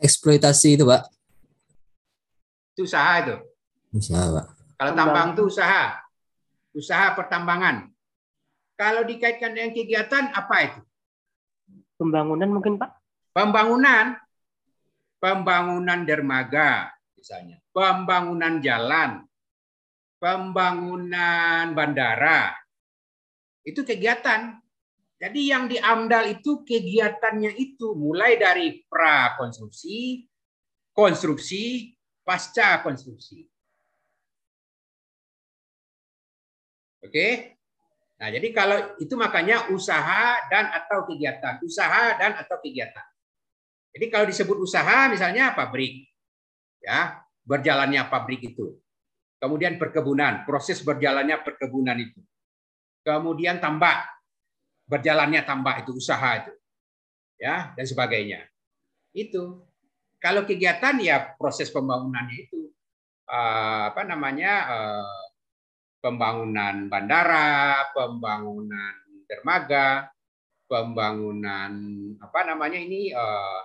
Eksploitasi 0.00 0.80
itu, 0.80 0.84
Pak. 0.86 1.06
Itu 2.74 2.86
usaha 2.86 3.12
itu. 3.22 3.36
Usaha, 3.94 4.24
Pak. 4.34 4.46
Kalau 4.78 4.92
tambang 4.98 5.28
itu 5.34 5.42
usaha. 5.46 6.02
Usaha 6.74 7.14
pertambangan. 7.14 7.86
Kalau 8.74 9.06
dikaitkan 9.06 9.54
dengan 9.54 9.70
kegiatan 9.70 10.34
apa 10.34 10.56
itu? 10.66 10.80
Pembangunan 11.94 12.50
mungkin 12.50 12.74
Pak? 12.74 12.90
Pembangunan. 13.30 14.18
Pembangunan 15.22 16.04
dermaga 16.04 16.90
misalnya. 17.14 17.56
Pembangunan 17.72 18.60
jalan. 18.60 19.24
Pembangunan 20.18 21.72
bandara. 21.72 22.52
Itu 23.64 23.86
kegiatan. 23.86 24.60
Jadi 25.24 25.40
yang 25.48 25.64
di 25.72 25.80
AMDAL 25.80 26.36
itu 26.36 26.60
kegiatannya 26.68 27.56
itu 27.56 27.96
mulai 27.96 28.36
dari 28.36 28.84
prakonstruksi, 28.84 30.20
konstruksi, 30.92 31.96
pasca 32.20 32.84
konstruksi. 32.84 33.40
Oke? 37.00 37.56
Nah, 38.20 38.28
jadi 38.28 38.48
kalau 38.52 39.00
itu 39.00 39.16
makanya 39.16 39.72
usaha 39.72 40.44
dan 40.52 40.68
atau 40.76 41.08
kegiatan, 41.08 41.56
usaha 41.64 42.20
dan 42.20 42.36
atau 42.36 42.60
kegiatan. 42.60 43.08
Jadi 43.96 44.06
kalau 44.12 44.28
disebut 44.28 44.60
usaha 44.60 45.08
misalnya 45.08 45.56
pabrik. 45.56 46.04
Ya, 46.84 47.24
berjalannya 47.48 48.12
pabrik 48.12 48.44
itu. 48.44 48.76
Kemudian 49.40 49.80
perkebunan, 49.80 50.44
proses 50.44 50.84
berjalannya 50.84 51.40
perkebunan 51.40 51.96
itu. 51.96 52.20
Kemudian 53.04 53.56
tambak, 53.56 54.04
berjalannya 54.88 55.42
tambak 55.44 55.84
itu 55.84 55.96
usaha 55.96 56.44
itu. 56.44 56.52
Ya, 57.40 57.74
dan 57.74 57.84
sebagainya. 57.84 58.40
Itu. 59.12 59.66
Kalau 60.22 60.48
kegiatan 60.48 60.96
ya 61.04 61.36
proses 61.36 61.68
pembangunannya 61.68 62.36
itu 62.48 62.72
uh, 63.28 63.92
apa 63.92 64.02
namanya? 64.08 64.52
Uh, 64.70 65.24
pembangunan 66.04 66.92
bandara, 66.92 67.88
pembangunan 67.96 68.92
dermaga, 69.24 70.12
pembangunan 70.68 71.72
apa 72.20 72.40
namanya 72.44 72.76
ini 72.76 73.08
uh, 73.08 73.62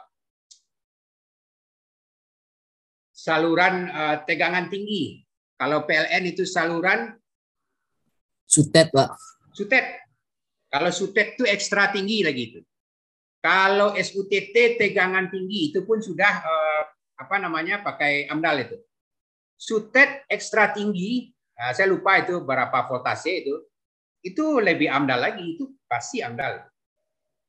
saluran 3.11 3.91
tegangan 4.23 4.71
tinggi. 4.71 5.19
Kalau 5.59 5.83
PLN 5.83 6.31
itu 6.31 6.47
saluran 6.47 7.19
Sutet, 8.49 8.89
Pak. 8.89 9.13
sutet. 9.53 10.08
Kalau 10.69 10.93
sutet 10.93 11.33
itu 11.33 11.43
ekstra 11.49 11.89
tinggi 11.89 12.21
lagi 12.21 12.43
itu. 12.53 12.61
Kalau 13.39 13.95
SUTT 13.95 14.77
tegangan 14.77 15.31
tinggi 15.31 15.71
itu 15.71 15.87
pun 15.87 16.03
sudah 16.03 16.43
uh, 16.43 16.83
apa 17.17 17.35
namanya 17.39 17.81
pakai 17.81 18.27
AMDAL 18.27 18.67
itu. 18.67 18.77
Sutet 19.55 20.27
ekstra 20.27 20.75
tinggi 20.75 21.31
Nah, 21.59 21.75
saya 21.75 21.91
lupa 21.91 22.15
itu 22.23 22.39
berapa 22.39 22.87
voltase 22.87 23.43
itu. 23.43 23.55
Itu 24.23 24.63
lebih 24.63 24.87
amdal 24.87 25.19
lagi, 25.19 25.59
itu 25.59 25.75
pasti 25.91 26.23
amdal. 26.23 26.63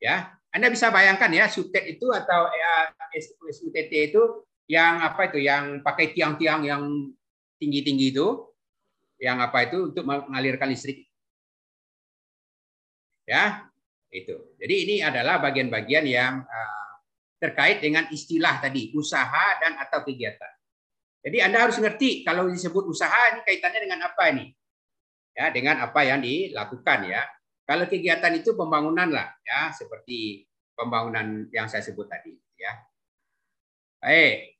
Ya, 0.03 0.35
Anda 0.51 0.67
bisa 0.67 0.91
bayangkan 0.91 1.31
ya, 1.31 1.47
sutet 1.47 1.87
itu 1.87 2.11
atau 2.11 2.51
ya, 2.51 2.91
SUTT 3.55 3.91
itu 4.11 4.23
yang 4.67 4.99
apa 5.03 5.31
itu, 5.31 5.39
yang 5.39 5.83
pakai 5.87 6.11
tiang-tiang 6.15 6.67
yang 6.67 6.83
tinggi-tinggi 7.63 8.15
itu, 8.15 8.51
yang 9.23 9.39
apa 9.39 9.67
itu 9.67 9.95
untuk 9.95 10.03
mengalirkan 10.07 10.71
listrik. 10.71 11.10
Ya, 13.29 13.69
itu. 14.11 14.57
Jadi 14.59 14.75
ini 14.87 14.97
adalah 15.01 15.39
bagian-bagian 15.39 16.05
yang 16.07 16.43
uh, 16.43 16.93
terkait 17.41 17.81
dengan 17.81 18.05
istilah 18.11 18.61
tadi, 18.61 18.93
usaha 18.93 19.57
dan 19.63 19.79
atau 19.81 20.03
kegiatan. 20.05 20.53
Jadi 21.21 21.39
Anda 21.45 21.69
harus 21.69 21.77
ngerti 21.77 22.25
kalau 22.25 22.49
disebut 22.49 22.89
usaha 22.89 23.37
ini 23.37 23.41
kaitannya 23.45 23.81
dengan 23.85 24.01
apa 24.09 24.23
ini? 24.33 24.51
Ya, 25.37 25.49
dengan 25.53 25.81
apa 25.85 26.01
yang 26.05 26.21
dilakukan 26.21 27.07
ya. 27.07 27.23
Kalau 27.65 27.87
kegiatan 27.87 28.35
itu 28.35 28.59
pembangunan 28.59 29.09
lah 29.09 29.31
ya, 29.47 29.71
seperti 29.71 30.49
pembangunan 30.75 31.47
yang 31.55 31.71
saya 31.71 31.85
sebut 31.87 32.09
tadi 32.11 32.35
ya. 32.59 32.73
Baik. 34.01 34.59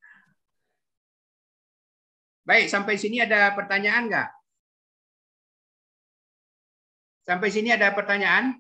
Baik, 2.45 2.67
sampai 2.69 2.95
sini 3.01 3.25
ada 3.25 3.53
pertanyaan 3.57 4.09
nggak? 4.09 4.29
Sampai 7.31 7.47
sini 7.55 7.71
ada 7.71 7.95
pertanyaan? 7.95 8.59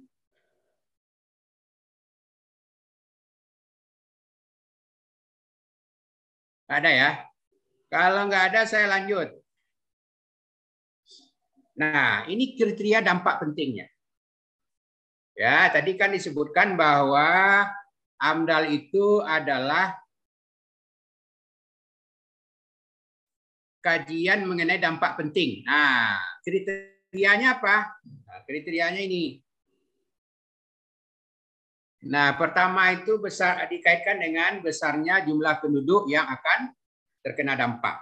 Ada 6.71 6.91
ya? 6.95 7.11
Kalau 7.91 8.31
nggak 8.31 8.55
ada, 8.55 8.61
saya 8.71 8.87
lanjut. 8.87 9.27
Nah, 11.83 12.23
ini 12.31 12.55
kriteria 12.55 13.03
dampak 13.03 13.43
pentingnya. 13.43 13.91
Ya, 15.35 15.67
tadi 15.75 15.99
kan 15.99 16.15
disebutkan 16.15 16.79
bahwa 16.79 17.67
AMDAL 18.23 18.71
itu 18.71 19.19
adalah 19.27 19.99
kajian 23.83 24.47
mengenai 24.47 24.79
dampak 24.79 25.19
penting. 25.19 25.67
Nah, 25.67 26.23
kriterianya 27.11 27.59
apa? 27.59 27.99
Nah, 28.07 28.41
kriterianya 28.47 29.03
ini. 29.03 29.43
Nah, 32.07 32.39
pertama 32.39 32.95
itu 32.95 33.19
besar 33.19 33.67
dikaitkan 33.67 34.23
dengan 34.23 34.63
besarnya 34.63 35.27
jumlah 35.27 35.59
penduduk 35.59 36.07
yang 36.07 36.31
akan 36.31 36.71
terkena 37.19 37.59
dampak. 37.59 37.99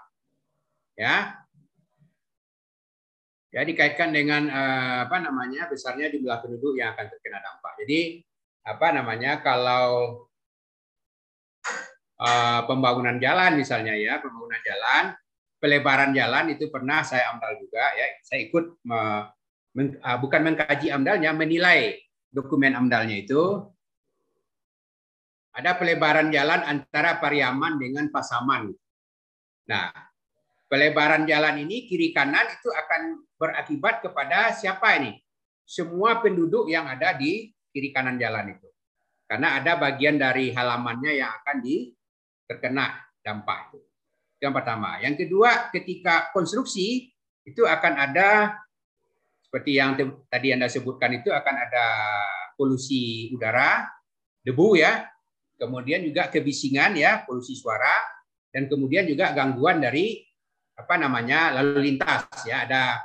Ya. 0.93 1.41
Ya 3.49 3.65
dikaitkan 3.65 4.13
dengan 4.13 4.45
eh, 4.53 5.09
apa 5.09 5.25
namanya 5.25 5.73
besarnya 5.73 6.13
jumlah 6.13 6.45
penduduk 6.45 6.77
yang 6.77 6.93
akan 6.93 7.09
terkena 7.09 7.41
dampak. 7.41 7.81
Jadi 7.81 8.21
apa 8.69 8.87
namanya 8.93 9.41
kalau 9.41 10.21
eh, 12.21 12.61
pembangunan 12.69 13.17
jalan 13.17 13.57
misalnya 13.57 13.97
ya 13.97 14.21
pembangunan 14.21 14.61
jalan 14.61 15.17
pelebaran 15.59 16.15
jalan 16.15 16.55
itu 16.55 16.71
pernah 16.71 17.03
saya 17.03 17.35
amdal 17.35 17.59
juga 17.59 17.83
ya 17.99 18.07
saya 18.23 18.47
ikut 18.47 18.83
me, 18.87 19.01
men, 19.75 19.99
uh, 20.03 20.19
bukan 20.19 20.41
mengkaji 20.47 20.91
amdalnya 20.95 21.35
menilai 21.35 21.99
dokumen 22.31 22.79
amdalnya 22.79 23.19
itu 23.23 23.67
ada 25.55 25.75
pelebaran 25.75 26.31
jalan 26.31 26.63
antara 26.63 27.19
Pariaman 27.19 27.83
dengan 27.83 28.07
Pasaman 28.15 28.71
Nah, 29.69 29.93
pelebaran 30.73 31.29
jalan 31.29 31.69
ini 31.69 31.85
kiri 31.85 32.17
kanan 32.17 32.49
itu 32.49 32.73
akan 32.73 33.21
berakibat 33.37 34.01
kepada 34.01 34.57
siapa 34.57 34.97
ini? 34.97 35.21
Semua 35.69 36.25
penduduk 36.25 36.73
yang 36.73 36.89
ada 36.89 37.13
di 37.13 37.53
kiri 37.69 37.93
kanan 37.93 38.17
jalan 38.17 38.57
itu. 38.57 38.69
Karena 39.29 39.61
ada 39.61 39.77
bagian 39.77 40.17
dari 40.17 40.57
halamannya 40.57 41.21
yang 41.21 41.29
akan 41.45 41.61
di 41.61 41.93
terkena 42.49 42.97
dampak 43.21 43.77
itu. 43.77 43.88
Yang 44.39 44.53
pertama. 44.55 45.03
Yang 45.03 45.27
kedua, 45.27 45.71
ketika 45.75 46.31
konstruksi 46.31 47.11
itu 47.43 47.63
akan 47.67 47.95
ada 47.99 48.55
seperti 49.43 49.81
yang 49.81 49.99
tadi 50.29 50.55
Anda 50.55 50.71
sebutkan 50.71 51.19
itu 51.19 51.35
akan 51.35 51.55
ada 51.59 51.87
polusi 52.55 53.33
udara, 53.35 53.83
debu 54.45 54.79
ya, 54.79 55.09
kemudian 55.59 56.07
juga 56.07 56.31
kebisingan 56.31 56.95
ya, 56.95 57.27
polusi 57.27 57.59
suara, 57.59 57.99
dan 58.55 58.71
kemudian 58.71 59.09
juga 59.11 59.35
gangguan 59.35 59.83
dari 59.83 60.23
apa 60.79 60.95
namanya 60.95 61.59
lalu 61.59 61.91
lintas 61.91 62.31
ya. 62.47 62.63
Ada 62.69 63.03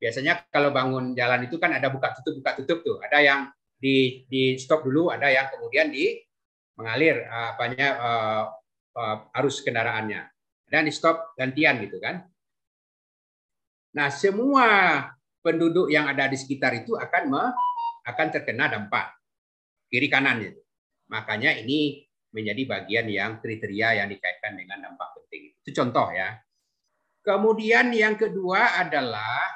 biasanya 0.00 0.50
kalau 0.50 0.74
bangun 0.74 1.14
jalan 1.14 1.46
itu 1.46 1.60
kan 1.62 1.70
ada 1.70 1.86
buka 1.92 2.16
tutup 2.18 2.42
buka 2.42 2.52
tutup 2.58 2.78
tuh. 2.82 2.96
Ada 2.98 3.18
yang 3.22 3.40
di 3.78 4.24
di 4.26 4.56
stop 4.56 4.88
dulu 4.88 5.12
ada 5.12 5.28
yang 5.28 5.52
kemudian 5.52 5.92
di 5.92 6.16
mengalir 6.74 7.28
apanya 7.30 7.88
uh, 8.00 8.44
uh, 8.96 9.38
arus 9.38 9.62
kendaraannya 9.62 10.33
dan 10.74 10.90
di 10.90 10.90
stop 10.90 11.38
gantian 11.38 11.78
gitu 11.86 12.02
kan 12.02 12.26
nah 13.94 14.10
semua 14.10 14.66
penduduk 15.38 15.86
yang 15.86 16.10
ada 16.10 16.26
di 16.26 16.34
sekitar 16.34 16.74
itu 16.82 16.98
akan 16.98 17.22
me, 17.30 17.44
akan 18.10 18.26
terkena 18.34 18.66
dampak 18.66 19.14
kiri 19.86 20.10
kanan 20.10 20.42
itu 20.42 20.58
makanya 21.06 21.54
ini 21.54 22.10
menjadi 22.34 22.62
bagian 22.66 23.06
yang 23.06 23.38
kriteria 23.38 24.02
yang 24.02 24.10
dikaitkan 24.10 24.58
dengan 24.58 24.90
dampak 24.90 25.14
penting. 25.14 25.54
Itu 25.62 25.70
contoh 25.70 26.10
ya. 26.10 26.34
Kemudian 27.22 27.94
yang 27.94 28.18
kedua 28.18 28.82
adalah 28.82 29.46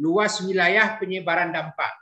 luas 0.00 0.40
wilayah 0.40 0.96
penyebaran 0.96 1.52
dampak. 1.52 1.92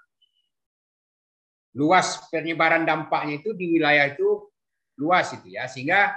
Luas 1.74 2.22
penyebaran 2.30 2.86
dampaknya 2.86 3.43
itu 3.43 3.51
di 3.59 3.74
wilayah 3.74 4.14
itu 4.14 4.49
luas 4.97 5.34
itu 5.34 5.51
ya, 5.51 5.66
sehingga 5.66 6.14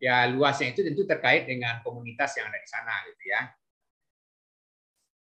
ya 0.00 0.24
luasnya 0.32 0.72
itu 0.72 0.80
tentu 0.80 1.04
terkait 1.04 1.44
dengan 1.44 1.84
komunitas 1.84 2.32
yang 2.40 2.48
ada 2.48 2.58
di 2.58 2.68
sana 2.68 2.94
gitu 3.12 3.24
ya. 3.28 3.40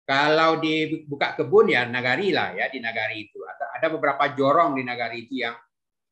Kalau 0.09 0.61
di 0.61 1.05
buka 1.05 1.37
kebun 1.37 1.73
ya 1.73 1.85
nagari 1.89 2.33
lah 2.33 2.57
ya 2.57 2.69
di 2.69 2.81
nagari 2.81 3.29
itu. 3.29 3.45
Ada 3.49 3.89
beberapa 3.93 4.33
jorong 4.33 4.77
di 4.77 4.85
nagari 4.85 5.29
itu 5.29 5.45
yang 5.45 5.57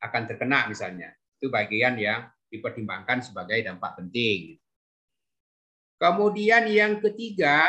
akan 0.01 0.21
terkena 0.25 0.69
misalnya. 0.69 1.13
Itu 1.37 1.49
bagian 1.49 1.97
yang 1.97 2.25
dipertimbangkan 2.49 3.25
sebagai 3.25 3.61
dampak 3.61 3.97
penting. 3.97 4.57
Kemudian 5.97 6.69
yang 6.69 7.01
ketiga, 7.01 7.65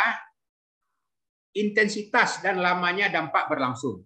intensitas 1.57 2.45
dan 2.45 2.61
lamanya 2.61 3.09
dampak 3.09 3.49
berlangsung. 3.49 4.05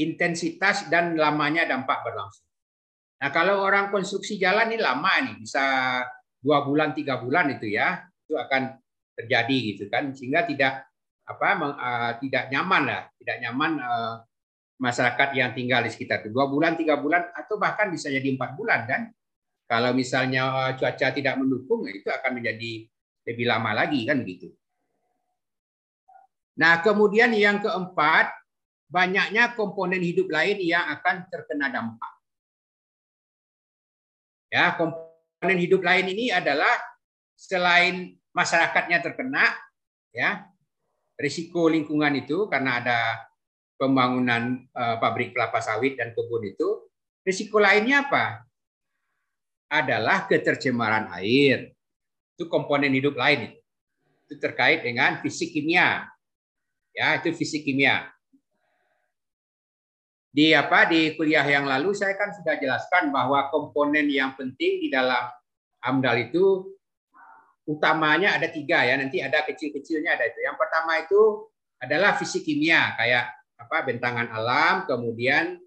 Intensitas 0.00 0.88
dan 0.88 1.14
lamanya 1.14 1.68
dampak 1.68 2.00
berlangsung. 2.02 2.43
Nah 3.24 3.32
kalau 3.32 3.64
orang 3.64 3.88
konstruksi 3.88 4.36
jalan 4.36 4.68
ini 4.68 4.84
lama 4.84 5.08
nih, 5.24 5.40
bisa 5.40 5.64
dua 6.44 6.60
bulan, 6.60 6.92
tiga 6.92 7.16
bulan 7.16 7.56
itu 7.56 7.72
ya, 7.72 8.04
itu 8.28 8.36
akan 8.36 8.76
terjadi 9.16 9.56
gitu 9.72 9.84
kan, 9.88 10.12
sehingga 10.12 10.44
tidak 10.44 10.84
apa 11.24 11.48
uh, 11.56 12.12
tidak 12.20 12.52
nyaman 12.52 12.84
lah, 12.84 13.08
tidak 13.16 13.36
nyaman 13.40 13.80
uh, 13.80 14.14
masyarakat 14.76 15.28
yang 15.40 15.56
tinggal 15.56 15.80
di 15.80 15.88
sekitar 15.88 16.20
itu 16.20 16.34
dua 16.34 16.50
bulan 16.50 16.76
tiga 16.76 17.00
bulan 17.00 17.32
atau 17.32 17.56
bahkan 17.56 17.88
bisa 17.88 18.12
jadi 18.12 18.36
empat 18.36 18.58
bulan 18.58 18.84
dan 18.84 19.08
kalau 19.64 19.96
misalnya 19.96 20.68
eh, 20.68 20.72
cuaca 20.76 21.08
tidak 21.14 21.40
mendukung 21.40 21.88
itu 21.88 22.10
akan 22.12 22.36
menjadi 22.36 22.84
lebih 23.24 23.46
lama 23.48 23.70
lagi 23.72 24.04
kan 24.04 24.20
begitu. 24.20 24.52
Nah 26.60 26.84
kemudian 26.84 27.32
yang 27.32 27.64
keempat 27.64 28.34
banyaknya 28.92 29.56
komponen 29.56 30.04
hidup 30.04 30.28
lain 30.28 30.60
yang 30.60 30.84
akan 31.00 31.26
terkena 31.32 31.72
dampak. 31.72 32.13
Ya 34.54 34.78
komponen 34.78 35.58
hidup 35.58 35.82
lain 35.82 36.06
ini 36.14 36.30
adalah 36.30 36.70
selain 37.34 38.14
masyarakatnya 38.30 39.02
terkena 39.02 39.50
ya 40.14 40.46
risiko 41.18 41.66
lingkungan 41.66 42.14
itu 42.22 42.46
karena 42.46 42.78
ada 42.78 42.98
pembangunan 43.78 44.62
uh, 44.74 44.96
pabrik 45.02 45.34
kelapa 45.34 45.58
sawit 45.58 45.98
dan 45.98 46.14
kebun 46.14 46.46
itu, 46.46 46.88
risiko 47.26 47.58
lainnya 47.58 48.06
apa? 48.06 48.46
Adalah 49.70 50.30
ketercemaran 50.30 51.10
air. 51.18 51.74
Itu 52.34 52.46
komponen 52.46 52.94
hidup 52.94 53.18
lain 53.18 53.50
itu. 53.50 53.58
Itu 54.24 54.34
terkait 54.40 54.86
dengan 54.86 55.18
fisik 55.20 55.50
kimia. 55.54 56.06
Ya, 56.94 57.18
itu 57.18 57.34
fisik 57.34 57.66
kimia. 57.66 58.10
Di 60.34 60.50
apa 60.50 60.90
di 60.90 61.14
kuliah 61.14 61.46
yang 61.46 61.62
lalu 61.62 61.94
saya 61.94 62.18
kan 62.18 62.34
sudah 62.34 62.58
jelaskan 62.58 63.14
bahwa 63.14 63.54
komponen 63.54 64.10
yang 64.10 64.34
penting 64.34 64.82
di 64.82 64.90
dalam 64.90 65.30
AMDAL 65.78 66.26
itu 66.26 66.74
utamanya 67.70 68.34
ada 68.34 68.50
tiga 68.50 68.82
ya 68.82 68.98
nanti 68.98 69.22
ada 69.22 69.46
kecil-kecilnya 69.46 70.18
ada 70.18 70.26
itu 70.26 70.42
yang 70.42 70.58
pertama 70.58 71.00
itu 71.00 71.48
adalah 71.80 72.18
fisik 72.18 72.44
kimia 72.44 72.98
kayak 72.98 73.30
apa 73.58 73.76
bentangan 73.86 74.28
alam, 74.30 74.74
kemudian 74.84 75.58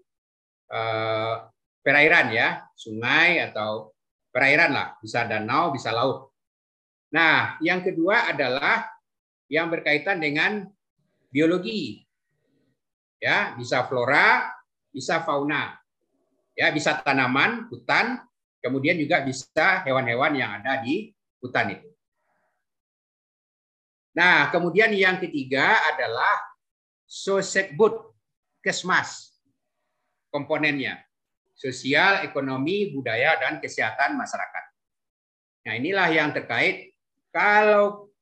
eh, 0.68 1.34
perairan 1.82 2.28
ya, 2.34 2.68
sungai 2.76 3.40
atau 3.42 3.92
perairan 4.28 4.70
lah, 4.74 4.88
bisa 5.00 5.24
danau, 5.24 5.72
bisa 5.72 5.90
laut. 5.90 6.30
Nah, 7.14 7.56
yang 7.64 7.80
kedua 7.80 8.28
adalah 8.28 8.84
yang 9.48 9.72
berkaitan 9.72 10.20
dengan 10.20 10.68
biologi. 11.32 12.04
Ya, 13.18 13.56
bisa 13.58 13.82
flora, 13.88 14.46
bisa 14.92 15.22
fauna. 15.22 15.76
Ya, 16.58 16.74
bisa 16.74 16.98
tanaman, 17.00 17.70
hutan, 17.70 18.18
kemudian 18.58 18.98
juga 18.98 19.22
bisa 19.22 19.86
hewan-hewan 19.86 20.34
yang 20.34 20.50
ada 20.58 20.82
di 20.82 21.14
hutan 21.38 21.78
itu. 21.78 21.88
Nah, 24.18 24.50
kemudian 24.50 24.90
yang 24.90 25.22
ketiga 25.22 25.78
adalah 25.94 26.34
Sosekbud 27.06 27.94
Kesmas 28.58 29.38
komponennya. 30.28 31.04
sosial, 31.58 32.22
ekonomi, 32.22 32.94
budaya, 32.94 33.34
dan 33.42 33.58
kesehatan 33.58 34.14
masyarakat. 34.14 34.64
Nah 35.66 35.74
inilah 35.74 36.06
yang 36.14 36.30
terkait. 36.30 36.94
Kalau 37.34 38.14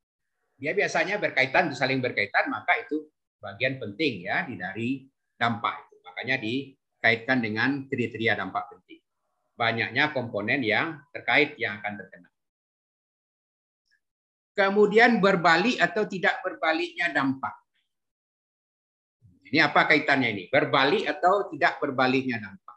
dia 0.56 0.72
biasanya 0.72 1.20
berkaitan, 1.20 1.68
saling 1.76 2.00
berkaitan, 2.00 2.48
maka 2.48 2.80
itu 2.80 3.04
bagian 3.36 3.76
penting 3.76 4.24
ya 4.24 4.48
dari 4.48 5.04
dampak 5.36 5.84
itu. 5.84 5.95
Makanya 6.16 6.40
dikaitkan 6.40 7.44
dengan 7.44 7.84
kriteria 7.92 8.40
dampak 8.40 8.72
penting. 8.72 9.04
Banyaknya 9.52 10.16
komponen 10.16 10.64
yang 10.64 11.04
terkait 11.12 11.60
yang 11.60 11.76
akan 11.84 12.00
terkena. 12.00 12.32
Kemudian 14.56 15.20
berbalik 15.20 15.76
atau 15.76 16.08
tidak 16.08 16.40
berbaliknya 16.40 17.12
dampak. 17.12 17.52
Ini 19.52 19.60
apa 19.68 19.84
kaitannya 19.84 20.32
ini? 20.32 20.44
Berbalik 20.48 21.04
atau 21.04 21.52
tidak 21.52 21.76
berbaliknya 21.76 22.40
dampak. 22.40 22.76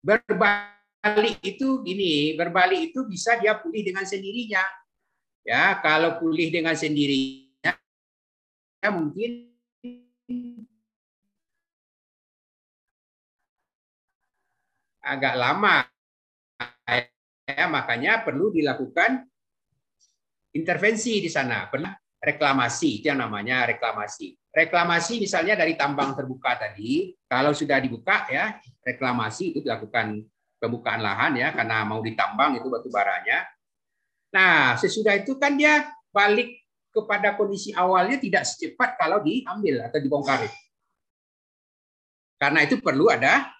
Berbalik 0.00 1.36
itu 1.44 1.84
gini, 1.84 2.32
berbalik 2.32 2.96
itu 2.96 3.04
bisa 3.04 3.36
dia 3.36 3.60
pulih 3.60 3.84
dengan 3.84 4.08
sendirinya. 4.08 4.64
Ya, 5.44 5.76
kalau 5.84 6.16
pulih 6.16 6.48
dengan 6.48 6.72
sendirinya 6.72 7.46
ya 8.86 8.94
mungkin 8.94 9.50
agak 15.06 15.34
lama. 15.38 15.86
Ya, 17.46 17.70
makanya 17.70 18.26
perlu 18.26 18.50
dilakukan 18.50 19.22
intervensi 20.50 21.22
di 21.22 21.30
sana. 21.30 21.70
Pernah 21.70 21.94
reklamasi, 22.18 22.98
itu 22.98 23.06
yang 23.06 23.22
namanya 23.22 23.70
reklamasi. 23.70 24.34
Reklamasi 24.50 25.22
misalnya 25.22 25.54
dari 25.54 25.78
tambang 25.78 26.16
terbuka 26.18 26.58
tadi, 26.58 27.14
kalau 27.30 27.54
sudah 27.54 27.78
dibuka 27.78 28.26
ya, 28.26 28.58
reklamasi 28.82 29.54
itu 29.54 29.62
dilakukan 29.62 30.26
pembukaan 30.58 31.04
lahan 31.04 31.38
ya, 31.38 31.54
karena 31.54 31.86
mau 31.86 32.02
ditambang 32.02 32.58
itu 32.58 32.66
batu 32.66 32.90
baranya. 32.90 33.46
Nah, 34.34 34.74
sesudah 34.74 35.14
itu 35.14 35.38
kan 35.38 35.54
dia 35.54 35.86
balik 36.10 36.66
kepada 36.90 37.36
kondisi 37.36 37.76
awalnya 37.76 38.16
tidak 38.16 38.48
secepat 38.48 38.96
kalau 38.96 39.20
diambil 39.20 39.84
atau 39.86 40.00
dibongkar. 40.00 40.48
Karena 42.40 42.64
itu 42.64 42.80
perlu 42.80 43.12
ada 43.12 43.52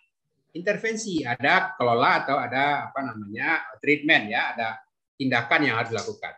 intervensi, 0.56 1.20
ada 1.20 1.76
kelola 1.76 2.24
atau 2.24 2.36
ada 2.40 2.88
apa 2.88 3.00
namanya 3.04 3.76
treatment 3.78 4.32
ya, 4.32 4.56
ada 4.56 4.68
tindakan 5.14 5.60
yang 5.68 5.76
harus 5.76 5.92
dilakukan. 5.92 6.34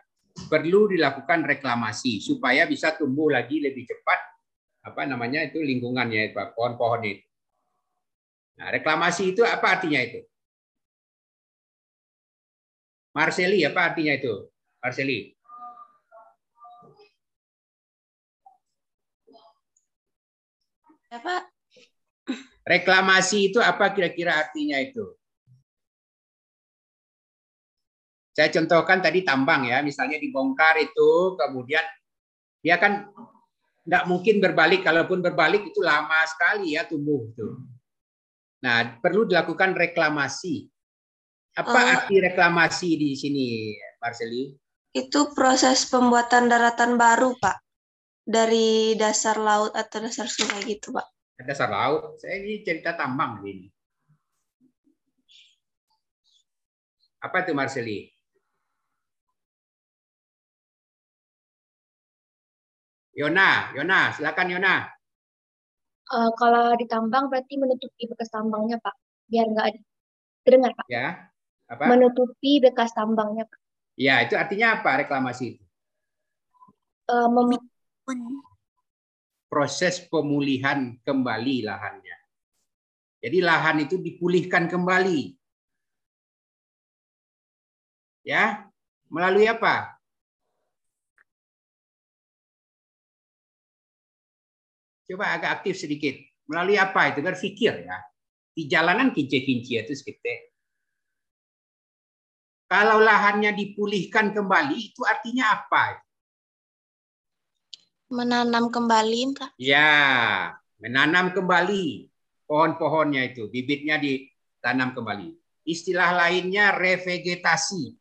Perlu 0.51 0.91
dilakukan 0.91 1.43
reklamasi 1.47 2.19
supaya 2.23 2.67
bisa 2.67 2.95
tumbuh 2.95 3.31
lagi 3.31 3.59
lebih 3.59 3.87
cepat 3.87 4.19
apa 4.79 5.03
namanya 5.03 5.43
itu 5.43 5.59
lingkungannya 5.59 6.31
itu 6.31 6.39
pohon-pohon 6.55 7.01
itu. 7.03 7.25
Nah, 8.59 8.67
reklamasi 8.75 9.31
itu 9.31 9.41
apa 9.47 9.79
artinya 9.79 10.03
itu? 10.03 10.19
Marceli 13.15 13.63
apa 13.63 13.91
artinya 13.91 14.13
itu? 14.15 14.51
Marceli. 14.83 15.35
Ya, 21.09 21.17
Pak. 21.17 21.48
Reklamasi 22.69 23.49
itu 23.49 23.57
apa 23.57 23.89
kira-kira 23.97 24.37
artinya 24.37 24.77
itu? 24.77 25.01
Saya 28.37 28.53
contohkan 28.53 29.01
tadi 29.01 29.25
tambang 29.25 29.65
ya, 29.65 29.81
misalnya 29.81 30.21
dibongkar 30.21 30.77
itu, 30.77 31.33
kemudian 31.33 31.81
dia 32.61 32.77
kan 32.77 33.09
tidak 33.83 34.05
mungkin 34.05 34.37
berbalik, 34.37 34.85
kalaupun 34.85 35.19
berbalik 35.25 35.65
itu 35.65 35.81
lama 35.81 36.21
sekali 36.29 36.77
ya 36.77 36.85
tumbuh 36.85 37.25
itu. 37.25 37.57
Nah, 38.61 39.01
perlu 39.01 39.25
dilakukan 39.25 39.73
reklamasi. 39.73 40.69
Apa 41.57 41.73
Oh. 41.73 41.91
arti 41.97 42.21
reklamasi 42.21 42.89
di 42.95 43.17
sini, 43.17 43.73
Marceli? 43.97 44.53
Itu 44.93 45.33
proses 45.33 45.89
pembuatan 45.89 46.47
daratan 46.47 47.01
baru, 47.01 47.33
Pak. 47.33 47.57
Dari 48.29 48.93
dasar 48.93 49.41
laut 49.41 49.73
atau 49.73 50.05
dasar 50.05 50.29
sungai 50.29 50.61
gitu, 50.69 50.93
Pak. 50.93 51.07
Dasar 51.39 51.71
laut. 51.71 52.19
Saya 52.19 52.43
ini 52.43 52.59
cerita 52.67 52.99
tambang 52.99 53.39
ini. 53.47 53.71
Apa 57.19 57.43
itu 57.43 57.51
Marceli? 57.55 58.11
Yona, 63.15 63.75
Yona, 63.75 64.15
silakan 64.15 64.47
Yona. 64.55 64.75
Eh, 66.09 66.31
kalau 66.39 66.73
ditambang 66.79 67.27
berarti 67.27 67.59
menutupi 67.59 68.07
bekas 68.07 68.31
tambangnya, 68.31 68.79
Pak. 68.79 68.95
Biar 69.27 69.45
nggak 69.51 69.65
ada. 69.67 69.79
Terdengar, 70.41 70.71
Pak? 70.73 70.85
Ya, 70.87 71.27
apa? 71.67 71.83
Menutupi 71.91 72.63
bekas 72.63 72.95
tambangnya, 72.95 73.43
Pak. 73.45 73.59
Ya, 73.99 74.23
itu 74.23 74.39
artinya 74.39 74.79
apa 74.79 75.03
reklamasi 75.03 75.59
itu? 75.59 75.63
Eh, 77.11 77.27
mem- 77.27 77.67
Proses 79.49 80.05
pemulihan 80.05 80.93
kembali 81.01 81.65
lahannya. 81.65 82.17
Jadi 83.19 83.37
lahan 83.41 83.83
itu 83.83 83.97
dipulihkan 83.97 84.69
kembali. 84.69 85.33
Ya, 88.23 88.69
melalui 89.09 89.49
apa? 89.49 89.97
Coba 95.09 95.33
agak 95.33 95.59
aktif 95.59 95.81
sedikit. 95.81 96.13
Melalui 96.45 96.77
apa 96.77 97.09
itu? 97.09 97.25
Berpikir 97.25 97.89
ya. 97.89 97.97
Di 98.53 98.69
jalanan 98.69 99.09
kinci-kinci 99.09 99.81
itu 99.81 99.93
sekitar. 99.97 100.53
Kalau 102.69 103.01
lahannya 103.01 103.57
dipulihkan 103.57 104.29
kembali, 104.29 104.93
itu 104.93 105.01
artinya 105.01 105.57
apa? 105.57 105.97
Menanam 108.09 108.73
kembali, 108.73 109.37
Pak. 109.37 109.49
Ya, 109.61 109.89
menanam 110.81 111.29
kembali 111.29 112.09
pohon-pohonnya 112.49 113.29
itu, 113.29 113.45
bibitnya 113.53 114.01
ditanam 114.01 114.97
kembali. 114.97 115.37
Istilah 115.61 116.17
lainnya 116.17 116.73
revegetasi. 116.73 117.93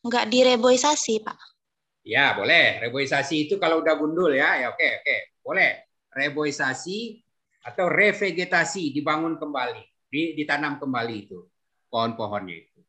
Nggak 0.00 0.32
direboisasi, 0.32 1.20
Pak. 1.20 1.36
Ya, 2.00 2.32
boleh. 2.32 2.80
Reboisasi 2.80 3.44
itu 3.44 3.60
kalau 3.60 3.84
udah 3.84 3.94
gundul 4.00 4.32
ya, 4.32 4.64
ya 4.64 4.72
oke, 4.72 4.88
oke. 5.04 5.16
Boleh. 5.44 5.84
Reboisasi 6.16 7.20
atau 7.60 7.92
revegetasi 7.92 8.96
dibangun 8.96 9.36
kembali, 9.36 9.84
di- 10.08 10.32
ditanam 10.32 10.80
kembali 10.80 11.16
itu 11.28 11.44
pohon-pohonnya 11.92 12.56
itu. 12.56 12.80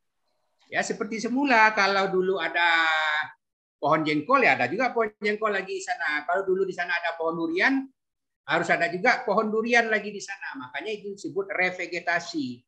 Ya 0.71 0.79
seperti 0.79 1.19
semula 1.19 1.75
kalau 1.75 2.07
dulu 2.07 2.39
ada 2.39 2.87
pohon 3.81 4.05
jengkol 4.05 4.45
ya 4.45 4.53
ada 4.53 4.69
juga 4.69 4.93
pohon 4.93 5.09
jengkol 5.17 5.49
lagi 5.49 5.81
di 5.81 5.83
sana. 5.83 6.21
Kalau 6.29 6.45
dulu 6.45 6.69
di 6.69 6.75
sana 6.77 6.93
ada 6.93 7.17
pohon 7.17 7.33
durian, 7.33 7.81
harus 8.45 8.69
ada 8.69 8.85
juga 8.93 9.25
pohon 9.25 9.49
durian 9.49 9.89
lagi 9.89 10.13
di 10.13 10.21
sana. 10.21 10.53
Makanya 10.61 10.91
itu 11.01 11.17
disebut 11.17 11.49
revegetasi. 11.49 12.61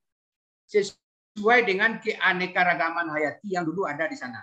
Sesuai 0.66 1.70
dengan 1.70 2.01
keanekaragaman 2.01 3.14
hayati 3.14 3.53
yang 3.53 3.61
dulu 3.61 3.86
ada 3.86 4.09
di 4.09 4.18
sana. 4.18 4.41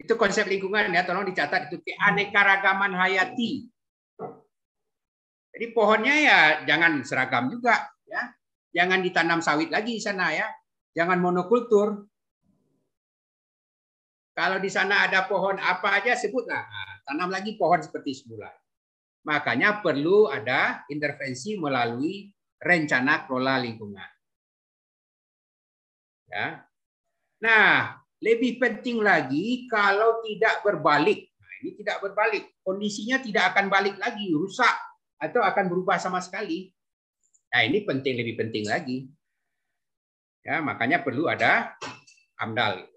Itu 0.00 0.18
konsep 0.18 0.50
lingkungan 0.50 0.90
ya, 0.90 1.06
tolong 1.06 1.30
dicatat 1.30 1.70
itu 1.70 1.78
keanekaragaman 1.86 2.90
hayati. 2.98 3.70
Jadi 5.54 5.66
pohonnya 5.70 6.14
ya 6.16 6.38
jangan 6.66 7.06
seragam 7.06 7.54
juga 7.54 7.86
ya. 8.08 8.34
Jangan 8.70 8.98
ditanam 9.02 9.38
sawit 9.38 9.70
lagi 9.70 9.98
di 9.98 10.02
sana 10.02 10.34
ya. 10.34 10.50
Jangan 10.90 11.22
monokultur. 11.22 12.09
Kalau 14.30 14.62
di 14.62 14.70
sana 14.70 15.10
ada 15.10 15.26
pohon 15.26 15.58
apa 15.58 16.00
aja 16.00 16.14
sebutlah. 16.14 16.62
Nah, 16.62 16.94
tanam 17.04 17.30
lagi 17.34 17.58
pohon 17.58 17.82
seperti 17.82 18.22
semula. 18.22 18.48
Makanya 19.26 19.84
perlu 19.84 20.30
ada 20.30 20.86
intervensi 20.88 21.58
melalui 21.58 22.30
rencana 22.56 23.26
kelola 23.26 23.60
lingkungan. 23.60 24.10
Ya. 26.30 26.62
Nah, 27.42 27.98
lebih 28.22 28.62
penting 28.62 29.02
lagi 29.02 29.66
kalau 29.66 30.22
tidak 30.22 30.62
berbalik. 30.62 31.26
Nah, 31.36 31.52
ini 31.64 31.70
tidak 31.80 31.98
berbalik. 32.04 32.44
Kondisinya 32.62 33.18
tidak 33.18 33.52
akan 33.52 33.66
balik 33.66 33.98
lagi, 33.98 34.30
rusak 34.30 34.76
atau 35.20 35.42
akan 35.42 35.64
berubah 35.68 35.98
sama 35.98 36.22
sekali. 36.22 36.70
Nah, 37.50 37.66
ini 37.66 37.82
penting 37.82 38.14
lebih 38.14 38.38
penting 38.38 38.64
lagi. 38.70 39.10
Ya, 40.46 40.62
makanya 40.64 41.04
perlu 41.04 41.28
ada 41.28 41.76
AMDAL. 42.40 42.88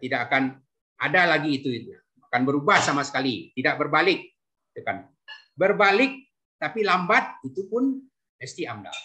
Tidak 0.00 0.20
akan 0.26 0.58
ada 1.00 1.24
lagi 1.24 1.56
itu, 1.56 1.68
itu. 1.72 1.96
Akan 2.30 2.44
berubah 2.44 2.78
sama 2.78 3.02
sekali, 3.02 3.50
tidak 3.56 3.80
berbalik. 3.80 4.22
Itu 4.70 4.84
kan. 4.84 5.08
Berbalik 5.56 6.30
tapi 6.60 6.84
lambat 6.84 7.40
itu 7.42 7.64
pun 7.72 7.96
mesti 8.36 8.68
AMDAL. 8.68 8.98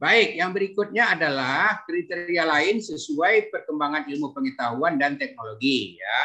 Baik, 0.00 0.40
yang 0.40 0.50
berikutnya 0.50 1.12
adalah 1.12 1.84
kriteria 1.84 2.48
lain 2.48 2.80
sesuai 2.80 3.52
perkembangan 3.52 4.08
ilmu 4.08 4.32
pengetahuan 4.32 4.96
dan 4.96 5.20
teknologi 5.20 6.00
ya. 6.00 6.18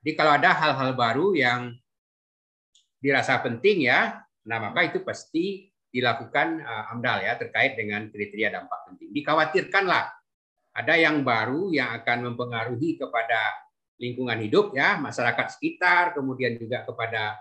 Jadi 0.00 0.12
kalau 0.16 0.32
ada 0.34 0.50
hal-hal 0.56 0.90
baru 0.96 1.36
yang 1.36 1.76
dirasa 2.98 3.38
penting 3.44 3.86
ya, 3.86 4.16
nah 4.48 4.58
maka 4.58 4.88
itu 4.88 5.04
pasti 5.04 5.70
dilakukan 5.92 6.64
uh, 6.64 6.90
AMDAL 6.96 7.18
ya 7.20 7.32
terkait 7.36 7.76
dengan 7.76 8.08
kriteria 8.08 8.48
dampak 8.58 8.80
penting. 8.88 9.12
Dikhawatirkanlah 9.12 10.21
ada 10.72 10.94
yang 10.96 11.20
baru 11.20 11.68
yang 11.68 11.92
akan 12.00 12.32
mempengaruhi 12.32 12.96
kepada 12.96 13.68
lingkungan 14.00 14.40
hidup 14.40 14.72
ya, 14.72 14.96
masyarakat 14.96 15.56
sekitar, 15.56 16.16
kemudian 16.16 16.56
juga 16.56 16.82
kepada 16.88 17.38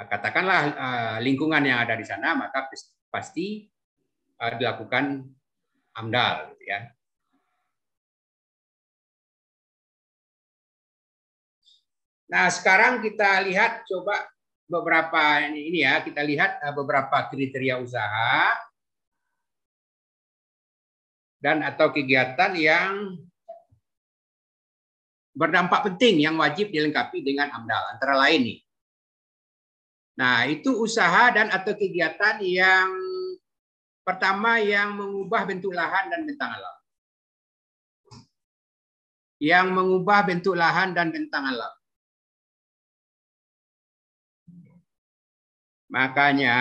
uh, 0.00 0.06
katakanlah 0.08 0.60
uh, 0.72 1.16
lingkungan 1.20 1.62
yang 1.62 1.84
ada 1.84 1.94
di 1.94 2.02
sana, 2.02 2.32
maka 2.32 2.66
pasti 3.12 3.68
uh, 4.40 4.52
dilakukan 4.56 5.30
AMDAL 5.94 6.56
gitu 6.56 6.64
ya. 6.64 6.80
Nah, 12.30 12.46
sekarang 12.46 13.02
kita 13.02 13.42
lihat 13.42 13.82
coba 13.90 14.30
beberapa 14.70 15.42
ini 15.50 15.82
ya, 15.82 15.98
kita 15.98 16.22
lihat 16.22 16.62
eh, 16.62 16.70
beberapa 16.70 17.26
kriteria 17.26 17.82
usaha 17.82 18.54
dan 21.40 21.64
atau 21.64 21.88
kegiatan 21.88 22.52
yang 22.52 23.16
berdampak 25.32 25.88
penting 25.88 26.20
yang 26.20 26.36
wajib 26.36 26.68
dilengkapi 26.68 27.24
dengan 27.24 27.48
AMDAL 27.48 27.96
antara 27.96 28.14
lain 28.20 28.40
nih. 28.44 28.60
Nah, 30.20 30.44
itu 30.44 30.76
usaha 30.76 31.32
dan 31.32 31.48
atau 31.48 31.72
kegiatan 31.72 32.44
yang 32.44 32.92
pertama 34.04 34.60
yang 34.60 34.92
mengubah 34.92 35.48
bentuk 35.48 35.72
lahan 35.72 36.12
dan 36.12 36.28
bentang 36.28 36.52
alam. 36.60 36.76
Yang 39.40 39.66
mengubah 39.72 40.20
bentuk 40.28 40.52
lahan 40.52 40.92
dan 40.92 41.08
bentang 41.08 41.48
alam. 41.48 41.72
Makanya 45.88 46.58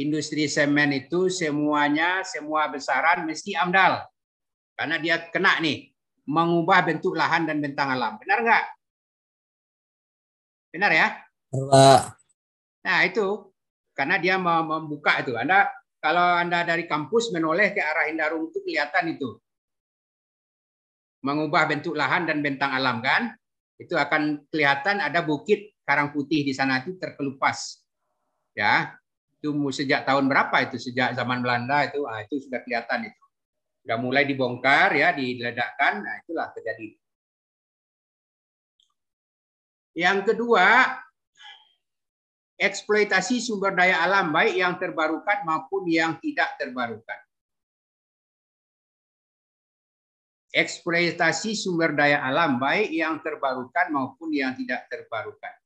industri 0.00 0.48
semen 0.48 0.96
itu 0.96 1.28
semuanya 1.28 2.24
semua 2.24 2.72
besaran 2.72 3.28
mesti 3.28 3.52
AMDAL. 3.52 4.00
Karena 4.74 4.96
dia 4.96 5.20
kena 5.28 5.60
nih 5.60 5.92
mengubah 6.24 6.80
bentuk 6.88 7.12
lahan 7.12 7.44
dan 7.44 7.60
bentang 7.60 7.92
alam. 7.92 8.16
Benar 8.16 8.38
nggak? 8.40 8.64
Benar 10.72 10.90
ya? 10.90 11.06
Pak. 11.52 12.02
Nah, 12.80 12.98
itu 13.04 13.52
karena 13.92 14.16
dia 14.16 14.40
membuka 14.40 15.20
itu. 15.20 15.36
Anda 15.36 15.68
kalau 16.00 16.40
Anda 16.40 16.64
dari 16.64 16.88
kampus 16.88 17.28
menoleh 17.36 17.76
ke 17.76 17.84
arah 17.84 18.08
Indarung 18.08 18.48
itu 18.48 18.64
kelihatan 18.64 19.12
itu. 19.12 19.36
Mengubah 21.20 21.68
bentuk 21.68 21.92
lahan 21.92 22.24
dan 22.24 22.40
bentang 22.40 22.72
alam 22.72 23.04
kan? 23.04 23.36
Itu 23.76 24.00
akan 24.00 24.48
kelihatan 24.48 25.04
ada 25.04 25.20
bukit 25.20 25.76
karang 25.84 26.14
putih 26.14 26.46
di 26.46 26.54
sana 26.54 26.80
itu 26.80 26.94
terkelupas 26.96 27.82
ya 28.54 28.94
itu 29.40 29.56
sejak 29.72 30.04
tahun 30.04 30.28
berapa 30.28 30.52
itu? 30.68 30.76
Sejak 30.76 31.16
zaman 31.16 31.40
Belanda 31.40 31.88
itu 31.88 32.04
ah, 32.04 32.20
itu 32.20 32.44
sudah 32.44 32.60
kelihatan 32.60 33.08
itu. 33.08 33.24
Sudah 33.80 33.96
mulai 33.96 34.28
dibongkar 34.28 34.92
ya 34.92 35.16
diledakkan 35.16 36.04
nah 36.04 36.20
itulah 36.20 36.52
terjadi. 36.52 36.92
Yang 39.96 40.18
kedua 40.28 40.92
eksploitasi 42.60 43.40
sumber 43.40 43.72
daya 43.72 44.04
alam 44.04 44.28
baik 44.28 44.60
yang 44.60 44.76
terbarukan 44.76 45.38
maupun 45.48 45.88
yang 45.88 46.20
tidak 46.20 46.60
terbarukan. 46.60 47.20
Eksploitasi 50.52 51.56
sumber 51.56 51.96
daya 51.96 52.20
alam 52.20 52.60
baik 52.60 52.92
yang 52.92 53.16
terbarukan 53.24 53.88
maupun 53.88 54.28
yang 54.36 54.52
tidak 54.52 54.84
terbarukan 54.92 55.59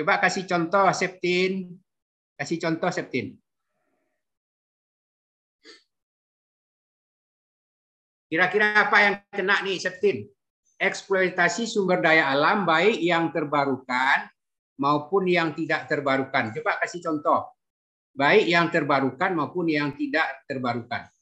Coba 0.00 0.16
kasih 0.16 0.48
contoh 0.48 0.88
Septin. 0.96 1.76
Kasih 2.32 2.56
contoh 2.56 2.88
Septin. 2.88 3.36
Kira-kira 8.32 8.88
apa 8.88 8.96
yang 9.04 9.14
kena 9.28 9.60
nih 9.60 9.76
Septin? 9.76 10.24
Eksploitasi 10.80 11.68
sumber 11.68 12.00
daya 12.00 12.32
alam 12.32 12.64
baik 12.64 12.96
yang 12.96 13.28
terbarukan 13.28 14.24
maupun 14.80 15.28
yang 15.28 15.52
tidak 15.52 15.84
terbarukan. 15.84 16.48
Coba 16.56 16.80
kasih 16.80 17.04
contoh. 17.04 17.52
Baik 18.16 18.48
yang 18.48 18.72
terbarukan 18.72 19.36
maupun 19.36 19.68
yang 19.68 19.92
tidak 20.00 20.48
terbarukan. 20.48 21.12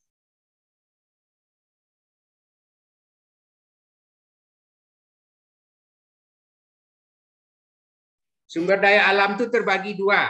Sumber 8.49 8.81
daya 8.81 9.05
alam 9.13 9.37
itu 9.37 9.53
terbagi 9.53 9.93
dua. 9.93 10.25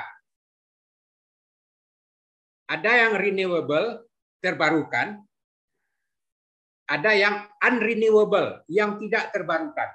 Ada 2.66 3.07
yang 3.07 3.14
renewable, 3.14 4.11
terbarukan. 4.43 5.23
Ada 6.91 7.14
yang 7.14 7.35
unrenewable, 7.62 8.66
yang 8.66 8.99
tidak 8.99 9.31
terbarukan. 9.31 9.95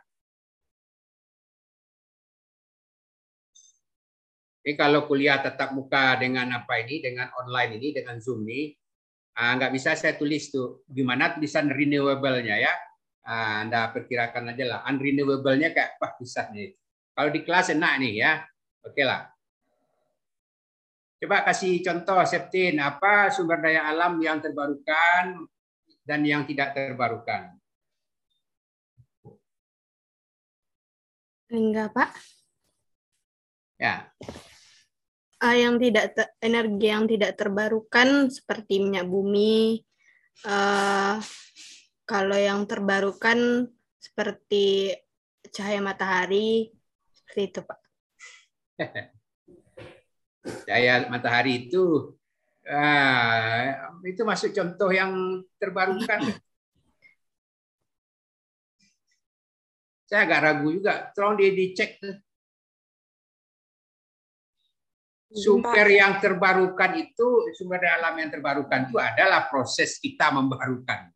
Ini 4.64 4.80
kalau 4.80 5.04
kuliah 5.04 5.44
tetap 5.44 5.76
muka 5.76 6.16
dengan 6.16 6.48
apa 6.56 6.80
ini, 6.80 7.04
dengan 7.04 7.28
online 7.36 7.76
ini, 7.76 7.92
dengan 7.92 8.16
Zoom 8.24 8.48
ini, 8.48 8.72
ah, 9.36 9.60
nggak 9.60 9.76
bisa 9.76 10.00
saya 10.00 10.16
tulis 10.16 10.48
tuh 10.48 10.88
gimana 10.88 11.36
tulisan 11.36 11.68
renewable-nya 11.68 12.56
ya. 12.56 12.74
Ah, 13.28 13.68
Anda 13.68 13.92
perkirakan 13.92 14.56
aja 14.56 14.64
lah, 14.64 14.80
unrenewable-nya 14.88 15.76
kayak 15.76 16.00
apa 16.00 16.16
tulisannya 16.16 16.72
itu. 16.72 16.83
Kalau 17.14 17.30
di 17.30 17.42
kelas 17.46 17.74
enak 17.78 17.94
nih 18.02 18.14
ya. 18.26 18.34
Oke 18.84 19.06
lah. 19.06 19.30
Coba 21.24 21.48
kasih 21.48 21.80
contoh 21.80 22.20
Septin, 22.28 22.84
apa 22.84 23.32
sumber 23.32 23.64
daya 23.64 23.88
alam 23.88 24.20
yang 24.20 24.44
terbarukan 24.44 25.48
dan 26.04 26.20
yang 26.28 26.44
tidak 26.44 26.76
terbarukan? 26.76 27.56
Enggak, 31.48 31.96
Pak. 31.96 32.12
Ya. 33.80 34.12
Uh, 35.40 35.56
yang 35.56 35.80
tidak 35.80 36.12
energi 36.44 36.88
yang 36.92 37.06
tidak 37.08 37.40
terbarukan 37.40 38.28
seperti 38.28 38.84
minyak 38.84 39.08
bumi. 39.08 39.80
Uh, 40.44 41.24
kalau 42.04 42.36
yang 42.36 42.68
terbarukan 42.68 43.72
seperti 43.96 44.92
cahaya 45.56 45.80
matahari, 45.80 46.68
seperti 47.34 47.50
itu, 47.50 47.66
Pak. 47.66 47.80
Cahaya 50.70 51.10
matahari 51.10 51.66
itu 51.66 52.14
ah, 52.70 53.90
itu 54.06 54.22
masuk 54.22 54.54
contoh 54.54 54.94
yang 54.94 55.42
terbarukan. 55.58 56.30
Saya 60.06 60.30
agak 60.30 60.46
ragu 60.46 60.70
juga. 60.70 61.10
Tolong 61.18 61.42
dia 61.42 61.50
dicek. 61.50 61.98
Sumber 65.34 65.90
yang 65.90 66.22
terbarukan 66.22 66.94
itu, 66.94 67.50
sumber 67.58 67.82
daya 67.82 67.98
alam 67.98 68.22
yang 68.22 68.30
terbarukan 68.30 68.86
itu 68.86 69.02
adalah 69.02 69.50
proses 69.50 69.98
kita 69.98 70.30
membarukan. 70.30 71.10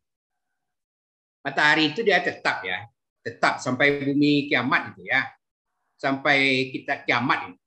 Matahari 1.46 1.94
itu 1.94 2.02
dia 2.02 2.18
tetap 2.18 2.66
ya, 2.66 2.82
tetap 3.22 3.62
sampai 3.62 4.02
bumi 4.02 4.50
kiamat 4.50 4.90
itu 4.90 5.06
ya 5.06 5.37
sampai 5.98 6.70
kita 6.70 7.02
kiamat 7.02 7.50
ini. 7.50 7.58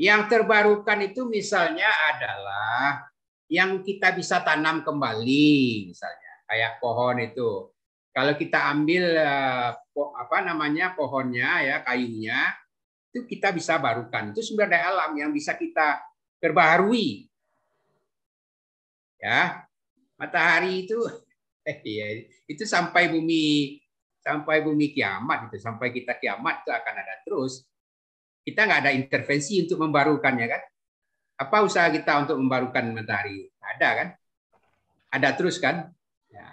Yang 0.00 0.22
terbarukan 0.32 0.98
itu 1.06 1.28
misalnya 1.30 1.86
adalah 1.86 3.06
yang 3.46 3.82
kita 3.86 4.14
bisa 4.14 4.42
tanam 4.42 4.82
kembali 4.82 5.90
misalnya 5.94 6.32
kayak 6.50 6.82
pohon 6.82 7.16
itu. 7.22 7.70
Kalau 8.10 8.34
kita 8.34 8.74
ambil 8.74 9.04
eh, 9.14 9.70
apa 9.94 10.38
namanya 10.42 10.98
pohonnya 10.98 11.62
ya 11.62 11.76
kayunya 11.86 12.50
itu 13.10 13.26
kita 13.26 13.54
bisa 13.54 13.78
barukan. 13.78 14.34
Itu 14.34 14.42
sumber 14.42 14.66
daya 14.66 14.90
alam 14.90 15.14
yang 15.14 15.30
bisa 15.30 15.54
kita 15.54 16.02
perbaharui. 16.42 17.30
Ya. 19.22 19.66
Matahari 20.16 20.84
itu 20.84 21.00
iya, 21.88 22.28
itu 22.44 22.64
sampai 22.68 23.08
bumi 23.08 23.79
sampai 24.20 24.60
bumi 24.60 24.92
kiamat 24.92 25.48
itu 25.48 25.56
sampai 25.56 25.90
kita 25.90 26.20
kiamat 26.20 26.64
itu 26.64 26.70
akan 26.70 26.94
ada 26.94 27.14
terus. 27.24 27.64
Kita 28.44 28.64
nggak 28.68 28.80
ada 28.86 28.92
intervensi 28.92 29.60
untuk 29.64 29.84
membarukannya 29.84 30.46
kan? 30.48 30.62
Apa 31.40 31.64
usaha 31.64 31.88
kita 31.88 32.28
untuk 32.28 32.36
membarukan 32.36 32.92
matahari? 32.92 33.48
Ada 33.60 33.88
kan? 33.96 34.08
Ada 35.10 35.28
terus 35.36 35.56
kan? 35.56 35.88
Ya. 36.30 36.46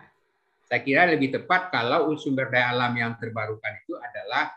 saya 0.68 0.82
kira 0.84 1.08
lebih 1.08 1.32
tepat 1.32 1.70
kalau 1.70 2.12
sumber 2.18 2.50
daya 2.52 2.74
alam 2.76 2.92
yang 2.98 3.16
terbarukan 3.16 3.78
itu 3.86 3.96
adalah 3.96 4.52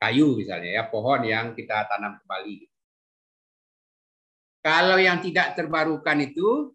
kayu 0.00 0.36
misalnya 0.36 0.80
ya 0.80 0.84
pohon 0.88 1.24
yang 1.24 1.52
kita 1.52 1.88
tanam 1.88 2.20
kembali. 2.24 2.68
Kalau 4.60 5.00
yang 5.00 5.24
tidak 5.24 5.56
terbarukan 5.56 6.18
itu 6.20 6.72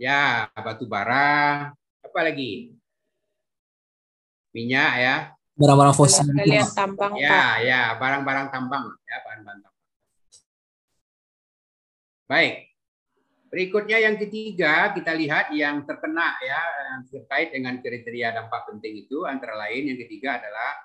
ya 0.00 0.48
batu 0.56 0.88
bara 0.88 1.68
apa 2.00 2.20
lagi 2.24 2.77
minyak 4.54 4.92
ya, 4.98 5.14
barang-barang 5.58 5.96
fosil. 5.96 6.24
Kita 6.28 6.44
gitu, 6.44 6.50
lihat 6.54 6.68
Pak. 6.70 6.76
tambang, 6.78 7.12
Pak. 7.18 7.22
Ya, 7.22 7.42
ya, 7.60 7.82
barang-barang 7.98 8.46
tambang, 8.54 8.84
ya, 9.04 9.16
bahan-bahan 9.26 9.58
tambang. 9.62 9.86
Baik. 12.28 12.54
Berikutnya 13.48 13.98
yang 14.04 14.20
ketiga, 14.20 14.92
kita 14.92 15.16
lihat 15.16 15.48
yang 15.56 15.80
terkena 15.88 16.36
ya 16.44 16.60
yang 16.92 17.00
terkait 17.08 17.48
dengan 17.48 17.80
kriteria 17.80 18.36
dampak 18.36 18.68
penting 18.68 19.08
itu 19.08 19.24
antara 19.24 19.56
lain 19.56 19.88
yang 19.88 19.98
ketiga 20.04 20.36
adalah 20.36 20.84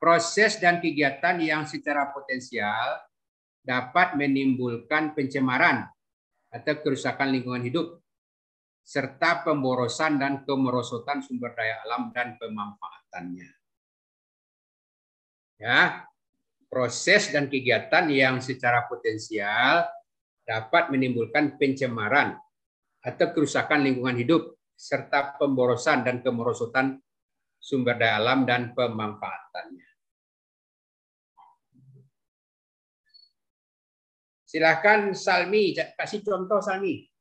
proses 0.00 0.56
dan 0.58 0.80
kegiatan 0.80 1.36
yang 1.38 1.62
secara 1.68 2.10
potensial 2.10 2.96
dapat 3.62 4.18
menimbulkan 4.18 5.14
pencemaran 5.14 5.86
atau 6.50 6.74
kerusakan 6.82 7.30
lingkungan 7.30 7.62
hidup 7.62 8.01
serta 8.82 9.46
pemborosan 9.46 10.18
dan 10.18 10.42
kemerosotan 10.42 11.22
sumber 11.22 11.54
daya 11.54 11.80
alam 11.86 12.10
dan 12.10 12.34
pemanfaatannya. 12.36 13.50
Ya, 15.62 16.10
proses 16.66 17.30
dan 17.30 17.46
kegiatan 17.46 18.10
yang 18.10 18.42
secara 18.42 18.90
potensial 18.90 19.86
dapat 20.42 20.90
menimbulkan 20.90 21.54
pencemaran 21.54 22.34
atau 22.98 23.26
kerusakan 23.30 23.86
lingkungan 23.86 24.18
hidup 24.18 24.58
serta 24.74 25.38
pemborosan 25.38 26.02
dan 26.02 26.18
kemerosotan 26.18 26.98
sumber 27.62 27.94
daya 27.94 28.18
alam 28.18 28.42
dan 28.42 28.74
pemanfaatannya. 28.74 29.86
Silakan 34.42 35.14
Salmi, 35.14 35.72
kasih 35.72 36.20
contoh 36.26 36.60
Salmi. 36.60 37.11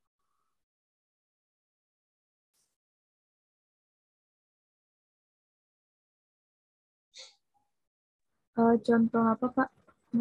Eh, 8.62 8.76
contoh 8.86 9.24
apa, 9.26 9.46
Pak? 9.50 9.68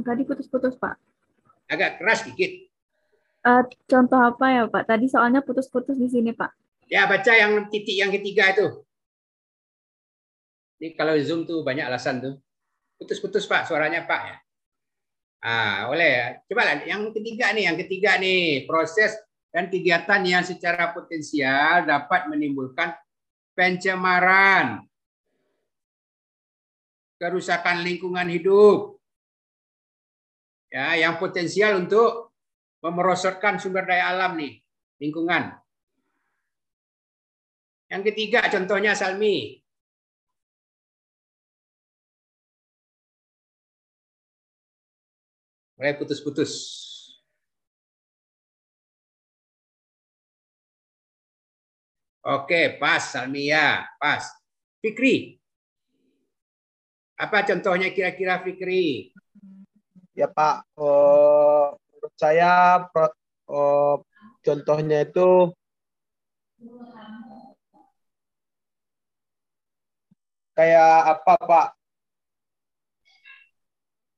Tadi 0.01 0.23
putus-putus, 0.25 0.75
Pak. 0.81 0.97
Agak 1.69 2.01
keras 2.01 2.25
dikit. 2.25 2.73
Eh, 3.45 3.63
contoh 3.85 4.17
apa 4.17 4.47
ya, 4.49 4.63
Pak? 4.65 4.89
Tadi 4.89 5.07
soalnya 5.13 5.45
putus-putus 5.45 6.01
di 6.01 6.09
sini, 6.09 6.33
Pak. 6.33 6.49
Ya, 6.89 7.05
baca 7.05 7.33
yang 7.37 7.69
titik 7.69 8.01
yang 8.01 8.09
ketiga 8.09 8.57
itu. 8.57 8.67
Ini 10.81 10.97
kalau 10.97 11.13
Zoom 11.21 11.45
tuh 11.45 11.61
banyak 11.61 11.85
alasan 11.85 12.25
tuh. 12.25 12.35
Putus-putus 12.97 13.45
Pak, 13.45 13.69
suaranya 13.69 14.09
Pak 14.09 14.23
ya. 14.25 14.37
Ah, 15.41 15.79
oleh. 15.93 16.41
Coba 16.49 16.65
lah 16.65 16.85
yang 16.85 17.13
ketiga 17.13 17.53
nih, 17.53 17.69
yang 17.69 17.77
ketiga 17.77 18.17
nih, 18.21 18.65
proses 18.65 19.17
dan 19.53 19.69
kegiatan 19.69 20.21
yang 20.25 20.45
secara 20.45 20.93
potensial 20.93 21.85
dapat 21.85 22.29
menimbulkan 22.29 22.93
pencemaran, 23.57 24.85
kerusakan 27.21 27.85
lingkungan 27.85 28.25
hidup. 28.33 28.97
Ya, 30.73 30.97
yang 30.97 31.21
potensial 31.21 31.77
untuk 31.77 32.33
memerosotkan 32.81 33.61
sumber 33.61 33.85
daya 33.85 34.17
alam 34.17 34.41
nih, 34.41 34.57
lingkungan. 34.97 35.53
Yang 37.93 38.03
ketiga 38.15 38.49
contohnya 38.49 38.97
Salmi. 38.97 39.61
Mulai 45.77 45.97
putus-putus. 45.97 46.53
Oke, 52.21 52.77
pas 52.77 53.01
Salmia, 53.01 53.89
pas. 53.97 54.29
Fikri. 54.85 55.40
Apa 57.21 57.45
contohnya 57.45 57.93
kira-kira 57.93 58.41
Fikri? 58.41 59.13
Ya 60.17 60.25
Pak, 60.25 60.65
eh, 60.81 61.65
menurut 61.77 62.15
saya 62.17 62.81
eh, 62.89 63.97
contohnya 64.41 64.99
itu 65.05 65.53
kayak 70.57 70.93
apa 71.13 71.33
Pak? 71.49 71.67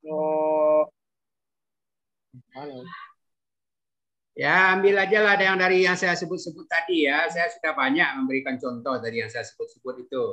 Oh? 0.06 0.86
Ya, 4.32 4.72
ambil 4.72 4.96
aja 4.96 5.18
lah 5.20 5.36
yang 5.36 5.60
dari 5.60 5.84
yang 5.84 5.92
saya 5.98 6.16
sebut-sebut 6.16 6.64
tadi 6.64 7.04
ya. 7.04 7.28
Saya 7.28 7.52
sudah 7.52 7.72
banyak 7.76 8.08
memberikan 8.16 8.56
contoh 8.56 8.96
dari 9.02 9.20
yang 9.20 9.30
saya 9.30 9.44
sebut-sebut 9.44 10.08
itu. 10.08 10.24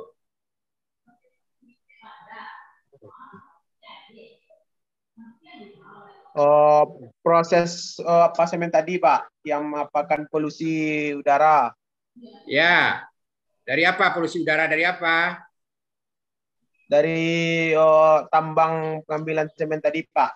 Eh, 6.30 6.84
proses 7.26 7.98
eh, 7.98 8.24
apa 8.30 8.46
semen 8.46 8.70
tadi 8.70 9.02
Pak 9.02 9.42
yang 9.42 9.66
merupakan 9.66 10.20
polusi 10.30 11.10
udara. 11.18 11.74
Ya. 12.46 13.02
Dari 13.66 13.82
apa 13.86 14.14
polusi 14.14 14.42
udara 14.42 14.70
dari 14.70 14.86
apa? 14.86 15.42
Dari 16.86 17.22
eh, 17.74 18.18
tambang 18.30 19.02
pengambilan 19.06 19.50
semen 19.58 19.82
tadi 19.82 20.06
Pak. 20.06 20.30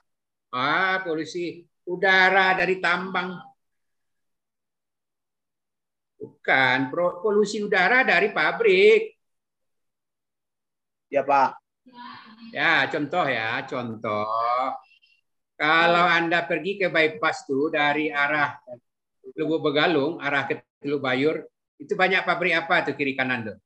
Ah, 0.55 0.99
polusi 1.07 1.63
udara 1.87 2.59
dari 2.59 2.83
tambang. 2.83 3.39
Bukan, 6.19 6.79
polusi 7.23 7.63
udara 7.63 8.03
dari 8.03 8.33
pabrik. 8.35 9.15
Ya 11.13 11.23
Pak. 11.23 11.51
Ya, 12.51 12.87
contoh 12.91 13.27
ya, 13.29 13.63
contoh. 13.71 14.27
Kalau 15.55 16.05
Anda 16.11 16.43
pergi 16.43 16.83
ke 16.83 16.91
bypass 16.91 17.47
tuh 17.47 17.71
dari 17.71 18.11
arah 18.11 18.59
Lubuk 19.39 19.71
Begalung, 19.71 20.19
arah 20.19 20.51
ke 20.51 20.67
Teluk 20.83 21.01
Bayur, 21.01 21.47
itu 21.79 21.95
banyak 21.95 22.27
pabrik 22.27 22.55
apa 22.59 22.91
tuh 22.91 22.95
kiri 22.99 23.15
kanan 23.15 23.55
tuh? 23.55 23.57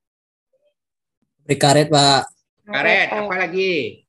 Beri 1.48 1.56
karet, 1.56 1.88
Pak. 1.88 2.22
Karet, 2.68 3.08
apa 3.08 3.34
lagi? 3.40 4.04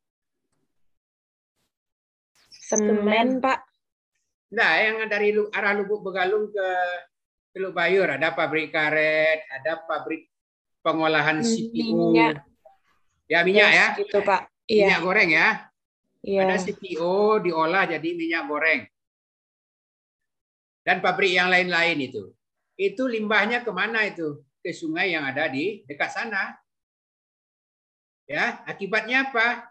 Semen, 2.51 3.39
Pak. 3.39 3.59
Nah, 4.51 4.71
yang 4.81 5.07
dari 5.07 5.31
arah 5.55 5.73
Lubuk 5.79 6.03
Begalung 6.03 6.51
ke 6.51 6.69
Teluk 7.55 7.73
Bayur 7.73 8.11
ada 8.11 8.35
pabrik 8.35 8.75
karet, 8.75 9.47
ada 9.47 9.79
pabrik 9.87 10.27
pengolahan 10.83 11.39
CPO. 11.39 12.11
Minyak. 12.11 12.43
Ya, 13.31 13.39
minyak 13.47 13.71
ya. 13.71 13.87
Gitu, 13.95 14.19
Pak. 14.19 14.51
Minyak 14.67 14.99
Iya. 14.99 15.05
goreng 15.05 15.29
ya. 15.31 15.68
Iya. 16.23 16.47
Ada 16.47 16.57
CPO 16.67 17.43
diolah 17.43 17.87
jadi 17.87 18.09
minyak 18.15 18.43
goreng. 18.47 18.81
Dan 20.83 20.99
pabrik 20.99 21.35
yang 21.35 21.51
lain-lain 21.51 21.99
itu. 21.99 22.33
Itu 22.79 23.07
limbahnya 23.07 23.63
ke 23.63 23.71
mana 23.71 24.07
itu? 24.07 24.43
Ke 24.59 24.71
sungai 24.71 25.11
yang 25.15 25.27
ada 25.27 25.47
di 25.51 25.83
dekat 25.87 26.11
sana. 26.11 26.55
Ya, 28.27 28.63
akibatnya 28.67 29.31
apa? 29.31 29.67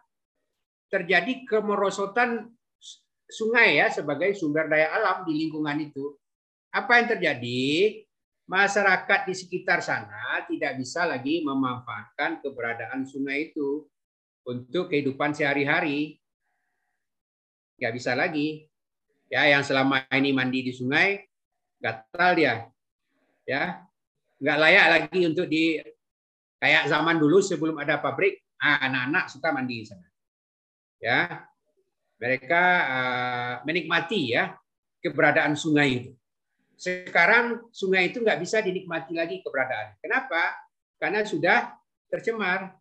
Terjadi 0.88 1.44
kemerosotan 1.44 2.52
sungai 3.28 3.76
ya 3.76 3.92
sebagai 3.92 4.32
sumber 4.32 4.66
daya 4.72 4.92
alam 4.96 5.24
di 5.28 5.36
lingkungan 5.46 5.78
itu. 5.84 6.16
Apa 6.72 7.00
yang 7.00 7.08
terjadi? 7.16 7.60
Masyarakat 8.48 9.28
di 9.28 9.34
sekitar 9.36 9.84
sana 9.84 10.40
tidak 10.48 10.80
bisa 10.80 11.04
lagi 11.04 11.44
memanfaatkan 11.44 12.40
keberadaan 12.40 13.04
sungai 13.04 13.52
itu 13.52 13.84
untuk 14.48 14.88
kehidupan 14.88 15.36
sehari-hari. 15.36 16.16
Nggak 17.78 17.94
bisa 17.94 18.12
lagi. 18.18 18.66
Ya, 19.28 19.46
yang 19.46 19.62
selama 19.62 20.02
ini 20.10 20.34
mandi 20.34 20.66
di 20.66 20.72
sungai, 20.74 21.22
gatal 21.78 22.34
dia. 22.34 22.54
Ya, 23.46 23.86
nggak 24.42 24.58
layak 24.60 24.86
lagi 24.88 25.20
untuk 25.24 25.46
di 25.46 25.78
kayak 26.58 26.90
zaman 26.90 27.16
dulu 27.16 27.38
sebelum 27.38 27.78
ada 27.78 28.02
pabrik, 28.02 28.42
ah, 28.60 28.82
anak-anak 28.82 29.24
suka 29.30 29.48
mandi 29.54 29.84
di 29.84 29.86
sana. 29.86 30.08
Ya, 30.98 31.46
mereka 32.18 32.62
ah, 32.84 33.54
menikmati 33.62 34.34
ya 34.34 34.58
keberadaan 34.98 35.54
sungai 35.54 35.88
itu. 36.02 36.12
Sekarang 36.78 37.70
sungai 37.74 38.10
itu 38.10 38.22
nggak 38.22 38.38
bisa 38.42 38.62
dinikmati 38.62 39.14
lagi 39.14 39.42
keberadaan. 39.42 39.98
Kenapa? 40.02 40.54
Karena 40.98 41.22
sudah 41.22 41.74
tercemar. 42.10 42.74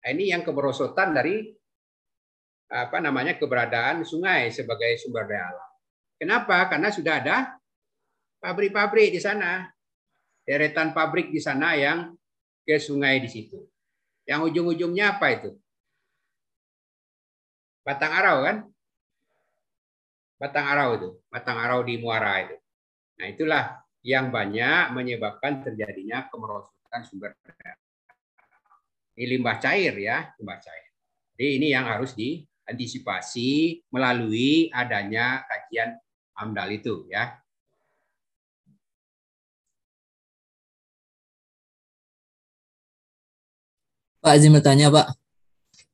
Nah, 0.00 0.08
ini 0.10 0.32
yang 0.32 0.42
kemerosotan 0.42 1.12
dari 1.12 1.59
apa 2.70 3.02
namanya 3.02 3.34
keberadaan 3.34 4.06
sungai 4.06 4.54
sebagai 4.54 4.94
sumber 5.02 5.26
daya 5.26 5.50
alam. 5.50 5.70
Kenapa? 6.22 6.70
Karena 6.70 6.94
sudah 6.94 7.18
ada 7.18 7.36
pabrik-pabrik 8.38 9.10
di 9.10 9.18
sana, 9.18 9.66
deretan 10.46 10.94
pabrik 10.94 11.34
di 11.34 11.42
sana 11.42 11.74
yang 11.74 12.14
ke 12.62 12.78
sungai 12.78 13.18
di 13.18 13.26
situ. 13.26 13.58
Yang 14.22 14.54
ujung-ujungnya 14.54 15.18
apa 15.18 15.26
itu? 15.34 15.50
Batang 17.82 18.12
arau 18.14 18.38
kan? 18.46 18.56
Batang 20.38 20.66
arau 20.70 20.90
itu, 20.94 21.08
batang 21.26 21.58
arau 21.58 21.80
di 21.82 21.98
muara 21.98 22.46
itu. 22.46 22.56
Nah 23.18 23.26
itulah 23.26 23.64
yang 24.00 24.30
banyak 24.30 24.94
menyebabkan 24.94 25.60
terjadinya 25.60 26.30
kemerosotan 26.30 27.02
sumber 27.02 27.34
daya. 27.42 27.74
Ini 29.18 29.36
limbah 29.36 29.58
cair 29.58 29.92
ya, 29.98 30.30
limbah 30.38 30.60
cair. 30.62 30.88
Jadi 31.36 31.48
ini 31.60 31.66
yang 31.72 31.84
harus 31.88 32.16
diantisipasi 32.70 33.82
melalui 33.90 34.70
adanya 34.70 35.42
kajian 35.50 35.98
AMDAL 36.38 36.70
itu 36.78 37.10
ya. 37.10 37.34
Pak 44.22 44.38
izin 44.38 44.54
bertanya 44.54 44.86
Pak. 44.94 45.18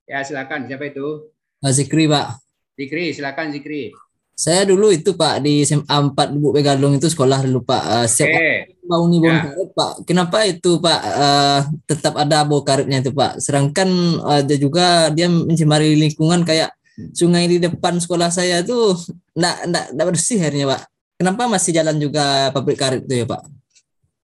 Ya 0.05 0.20
silakan 0.20 0.69
siapa 0.69 0.93
itu? 0.93 1.32
Pak 1.65 1.73
Zikri 1.73 2.05
Pak. 2.05 2.36
Zikri, 2.77 3.16
silakan 3.16 3.57
Zikri. 3.57 3.97
Saya 4.37 4.69
dulu 4.69 4.93
itu 4.93 5.17
Pak 5.17 5.41
di 5.41 5.65
SMA 5.65 5.89
4 5.89 6.13
Bu 6.37 6.53
Begalung 6.53 6.93
itu 6.93 7.09
sekolah 7.09 7.41
dulu 7.41 7.65
Pak. 7.65 7.83
Uh, 7.89 8.05
Oke. 8.05 8.77
bangun 8.85 9.11
bom 9.19 9.33
Ya. 9.33 9.41
karet 9.49 9.71
Pak. 9.73 9.93
Kenapa 10.05 10.37
itu 10.45 10.77
Pak 10.77 11.01
eh, 11.09 11.61
tetap 11.89 12.15
ada 12.21 12.45
bau 12.45 12.61
karetnya 12.61 13.01
itu 13.01 13.17
Pak? 13.17 13.41
Sedangkan 13.41 13.89
eh, 14.21 14.45
ada 14.45 14.55
juga 14.61 15.09
dia 15.09 15.33
mencemari 15.33 15.97
lingkungan 15.97 16.45
kayak 16.45 16.69
sungai 17.17 17.49
di 17.49 17.57
depan 17.65 17.97
sekolah 17.97 18.29
saya 18.29 18.61
tuh 18.61 18.93
enggak 19.33 19.57
enggak 19.73 19.85
enggak 19.97 20.07
bersih 20.13 20.39
akhirnya 20.39 20.67
Pak. 20.69 20.83
Kenapa 21.17 21.43
masih 21.49 21.73
jalan 21.73 21.97
juga 21.97 22.53
pabrik 22.53 22.77
karet 22.77 23.03
itu 23.09 23.25
ya 23.25 23.27
Pak? 23.27 23.43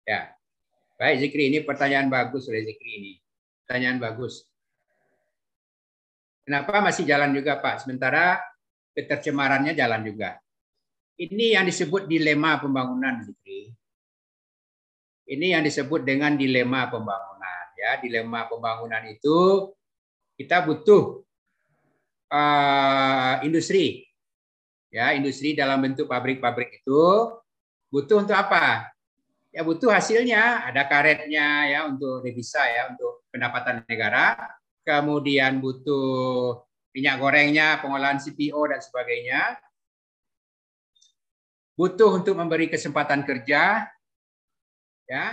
Ya. 0.06 0.22
Baik 1.02 1.28
Zikri, 1.28 1.50
ini 1.50 1.60
pertanyaan 1.66 2.14
bagus 2.14 2.46
oleh 2.46 2.62
Zikri 2.62 2.92
ini. 3.02 3.12
Pertanyaan 3.66 3.98
bagus. 3.98 4.46
Kenapa 6.46 6.78
masih 6.78 7.10
jalan 7.10 7.34
juga 7.34 7.58
Pak? 7.58 7.82
Sementara 7.84 8.38
ketercemarannya 8.96 9.76
jalan 9.76 10.02
juga. 10.08 10.40
Ini 11.20 11.60
yang 11.60 11.68
disebut 11.68 12.08
dilema 12.08 12.60
pembangunan. 12.60 13.24
Ini 15.26 15.48
yang 15.60 15.64
disebut 15.64 16.08
dengan 16.08 16.40
dilema 16.40 16.88
pembangunan. 16.88 17.66
Ya, 17.76 18.00
dilema 18.00 18.48
pembangunan 18.48 19.04
itu 19.12 19.72
kita 20.40 20.64
butuh 20.64 21.24
uh, 22.32 23.36
industri. 23.44 24.08
Ya, 24.92 25.12
industri 25.12 25.52
dalam 25.56 25.84
bentuk 25.84 26.08
pabrik-pabrik 26.08 26.84
itu 26.84 27.04
butuh 27.92 28.24
untuk 28.24 28.36
apa? 28.36 28.92
Ya 29.56 29.64
butuh 29.64 29.88
hasilnya, 29.88 30.68
ada 30.68 30.84
karetnya 30.84 31.72
ya 31.72 31.80
untuk 31.88 32.28
devisa 32.28 32.60
ya 32.68 32.92
untuk 32.92 33.24
pendapatan 33.32 33.88
negara, 33.88 34.36
kemudian 34.84 35.64
butuh 35.64 36.60
minyak 36.96 37.20
gorengnya, 37.20 37.84
pengolahan 37.84 38.24
CPO 38.24 38.72
dan 38.72 38.80
sebagainya. 38.80 39.42
Butuh 41.76 42.24
untuk 42.24 42.40
memberi 42.40 42.72
kesempatan 42.72 43.28
kerja, 43.28 43.84
ya 45.04 45.26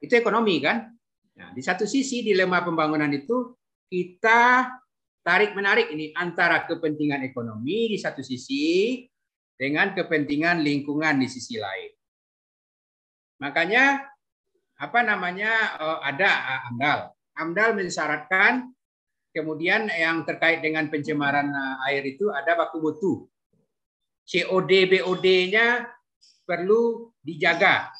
itu 0.00 0.16
ekonomi 0.16 0.56
kan. 0.64 0.88
Nah, 1.36 1.52
di 1.52 1.60
satu 1.60 1.84
sisi 1.84 2.24
dilema 2.24 2.64
pembangunan 2.64 3.12
itu 3.12 3.52
kita 3.92 4.72
tarik 5.20 5.52
menarik 5.52 5.92
ini 5.92 6.16
antara 6.16 6.64
kepentingan 6.64 7.20
ekonomi 7.28 7.92
di 7.92 7.98
satu 8.00 8.24
sisi 8.24 9.04
dengan 9.52 9.92
kepentingan 9.92 10.64
lingkungan 10.64 11.20
di 11.20 11.28
sisi 11.28 11.60
lain. 11.60 11.92
Makanya 13.44 14.00
apa 14.80 15.00
namanya 15.04 15.52
eh, 15.76 15.98
ada 16.08 16.30
AMDAL. 16.72 17.00
AMDAL 17.36 17.70
mensyaratkan 17.76 18.72
kemudian 19.36 19.92
yang 19.92 20.24
terkait 20.24 20.64
dengan 20.64 20.88
pencemaran 20.88 21.52
eh, 21.52 21.88
air 21.92 22.02
itu 22.08 22.32
ada 22.32 22.56
baku 22.56 22.80
mutu. 22.80 23.12
COD 24.24 24.88
BOD-nya 24.88 25.84
perlu 26.48 27.12
dijaga. 27.20 27.92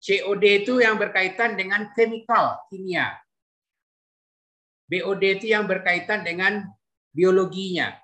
COD 0.00 0.44
itu 0.64 0.80
yang 0.80 0.96
berkaitan 0.96 1.54
dengan 1.54 1.92
chemical, 1.92 2.64
kimia. 2.72 3.14
BOD 4.88 5.22
itu 5.40 5.46
yang 5.52 5.68
berkaitan 5.68 6.24
dengan 6.24 6.64
biologinya. 7.12 7.94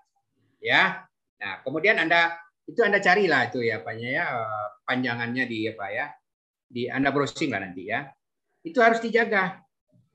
Ya. 0.60 1.08
Nah, 1.40 1.64
kemudian 1.64 1.96
Anda 1.96 2.36
itu 2.68 2.84
Anda 2.84 3.02
carilah 3.02 3.48
itu 3.50 3.64
ya 3.64 3.80
apanya 3.80 4.08
ya 4.12 4.24
eh, 4.36 4.68
panjangannya 4.84 5.44
di 5.48 5.58
apa 5.72 5.86
ya. 5.88 6.06
Di 6.70 6.86
Anda 6.86 7.10
browsing 7.10 7.50
lah 7.50 7.64
nanti 7.64 7.90
ya. 7.90 8.06
Itu 8.62 8.78
harus 8.84 9.02
dijaga. 9.02 9.69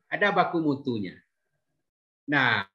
Ada 0.10 0.32
baku 0.32 0.62
mutunya. 0.62 1.18
Nah, 2.30 2.66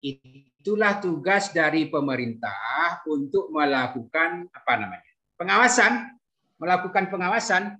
itulah 0.00 1.02
tugas 1.02 1.50
dari 1.50 1.90
pemerintah 1.90 3.02
untuk 3.08 3.50
melakukan 3.50 4.46
apa 4.54 4.72
namanya? 4.78 5.08
pengawasan, 5.38 6.18
melakukan 6.58 7.06
pengawasan. 7.08 7.78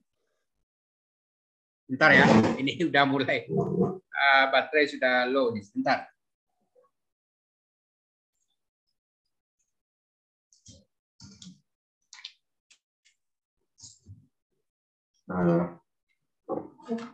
Bentar 1.91 2.15
ya, 2.15 2.25
ini 2.57 2.79
udah 2.89 3.05
mulai 3.05 3.51
uh, 3.51 4.45
baterai 4.55 4.87
sudah 4.87 5.27
low 5.27 5.51
nih. 5.51 5.67
Sebentar. 5.67 6.07
Perlu 16.89 17.05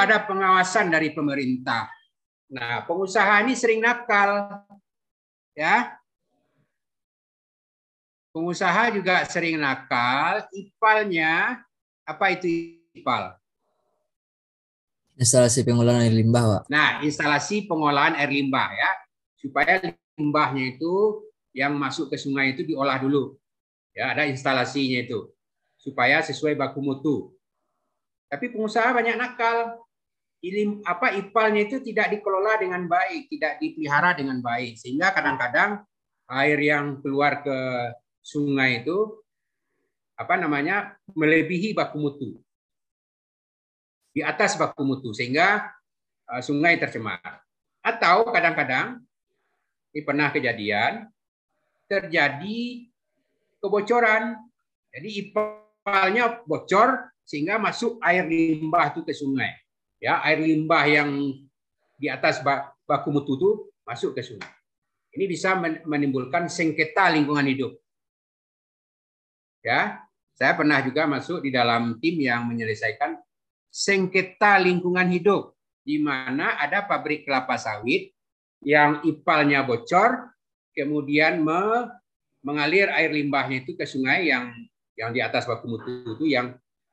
ada 0.00 0.24
pengawasan 0.24 0.88
dari 0.88 1.12
pemerintah. 1.12 1.92
Nah, 2.48 2.80
pengusaha 2.88 3.44
ini 3.44 3.52
sering 3.52 3.84
nakal. 3.84 4.64
Ya. 5.52 6.00
Pengusaha 8.32 8.88
juga 8.96 9.28
sering 9.28 9.60
nakal, 9.60 10.48
ipalnya 10.56 11.60
apa 12.08 12.32
itu 12.32 12.72
ipal? 12.96 13.41
Instalasi 15.16 15.60
pengolahan 15.64 16.08
air 16.08 16.14
limbah 16.16 16.44
Pak. 16.44 16.62
Nah, 16.72 17.04
instalasi 17.04 17.68
pengolahan 17.68 18.16
air 18.16 18.32
limbah 18.32 18.68
ya, 18.72 18.90
supaya 19.36 19.80
limbahnya 20.16 20.76
itu 20.76 21.20
yang 21.52 21.76
masuk 21.76 22.08
ke 22.08 22.16
sungai 22.16 22.56
itu 22.56 22.64
diolah 22.64 22.96
dulu. 22.96 23.36
Ya, 23.92 24.16
ada 24.16 24.24
instalasinya 24.24 25.04
itu 25.04 25.28
supaya 25.76 26.24
sesuai 26.24 26.56
baku 26.56 26.80
mutu. 26.80 27.16
Tapi 28.32 28.48
pengusaha 28.48 28.88
banyak 28.94 29.18
nakal. 29.20 29.82
Ilim, 30.42 30.82
apa 30.82 31.14
ipalnya 31.14 31.62
itu 31.62 31.78
tidak 31.78 32.10
dikelola 32.18 32.58
dengan 32.58 32.90
baik, 32.90 33.30
tidak 33.30 33.62
dipelihara 33.62 34.10
dengan 34.18 34.42
baik, 34.42 34.74
sehingga 34.74 35.14
kadang-kadang 35.14 35.86
air 36.26 36.58
yang 36.58 36.98
keluar 36.98 37.46
ke 37.46 37.58
sungai 38.22 38.82
itu 38.82 39.22
apa 40.18 40.38
namanya 40.38 40.94
melebihi 41.14 41.74
baku 41.74 41.96
mutu 41.98 42.30
di 44.12 44.20
atas 44.20 44.60
baku 44.60 44.84
mutu 44.84 45.10
sehingga 45.16 45.72
uh, 46.28 46.42
sungai 46.44 46.76
tercemar. 46.76 47.42
Atau 47.82 48.30
kadang-kadang 48.30 49.02
ini 49.92 50.00
pernah 50.04 50.28
kejadian 50.30 51.08
terjadi 51.88 52.88
kebocoran. 53.58 54.38
Jadi 54.92 55.08
ipalnya 55.28 56.44
bocor 56.44 57.10
sehingga 57.24 57.56
masuk 57.56 57.96
air 58.04 58.28
limbah 58.28 58.92
itu 58.92 59.00
ke 59.02 59.16
sungai. 59.16 59.56
Ya, 59.98 60.20
air 60.20 60.44
limbah 60.44 60.84
yang 60.84 61.08
di 61.96 62.06
atas 62.12 62.44
baku 62.84 63.08
mutu 63.08 63.34
itu 63.40 63.50
masuk 63.88 64.12
ke 64.12 64.22
sungai. 64.22 64.52
Ini 65.12 65.24
bisa 65.28 65.56
menimbulkan 65.84 66.48
sengketa 66.48 67.12
lingkungan 67.12 67.44
hidup. 67.44 67.72
Ya, 69.62 70.02
saya 70.34 70.58
pernah 70.58 70.82
juga 70.82 71.06
masuk 71.06 71.44
di 71.44 71.54
dalam 71.54 72.00
tim 72.02 72.18
yang 72.18 72.48
menyelesaikan 72.48 73.14
sengketa 73.72 74.60
lingkungan 74.60 75.08
hidup 75.08 75.56
di 75.80 75.96
mana 75.96 76.60
ada 76.60 76.84
pabrik 76.84 77.24
kelapa 77.24 77.56
sawit 77.56 78.12
yang 78.60 79.00
ipalnya 79.02 79.64
bocor 79.64 80.30
kemudian 80.76 81.40
me, 81.40 81.88
mengalir 82.44 82.92
air 82.92 83.08
limbahnya 83.10 83.64
itu 83.64 83.72
ke 83.72 83.88
sungai 83.88 84.28
yang 84.28 84.52
yang 84.92 85.10
di 85.10 85.24
atas 85.24 85.48
baku 85.48 85.66
mutu 85.72 85.88
itu 86.20 86.28
yang 86.28 86.52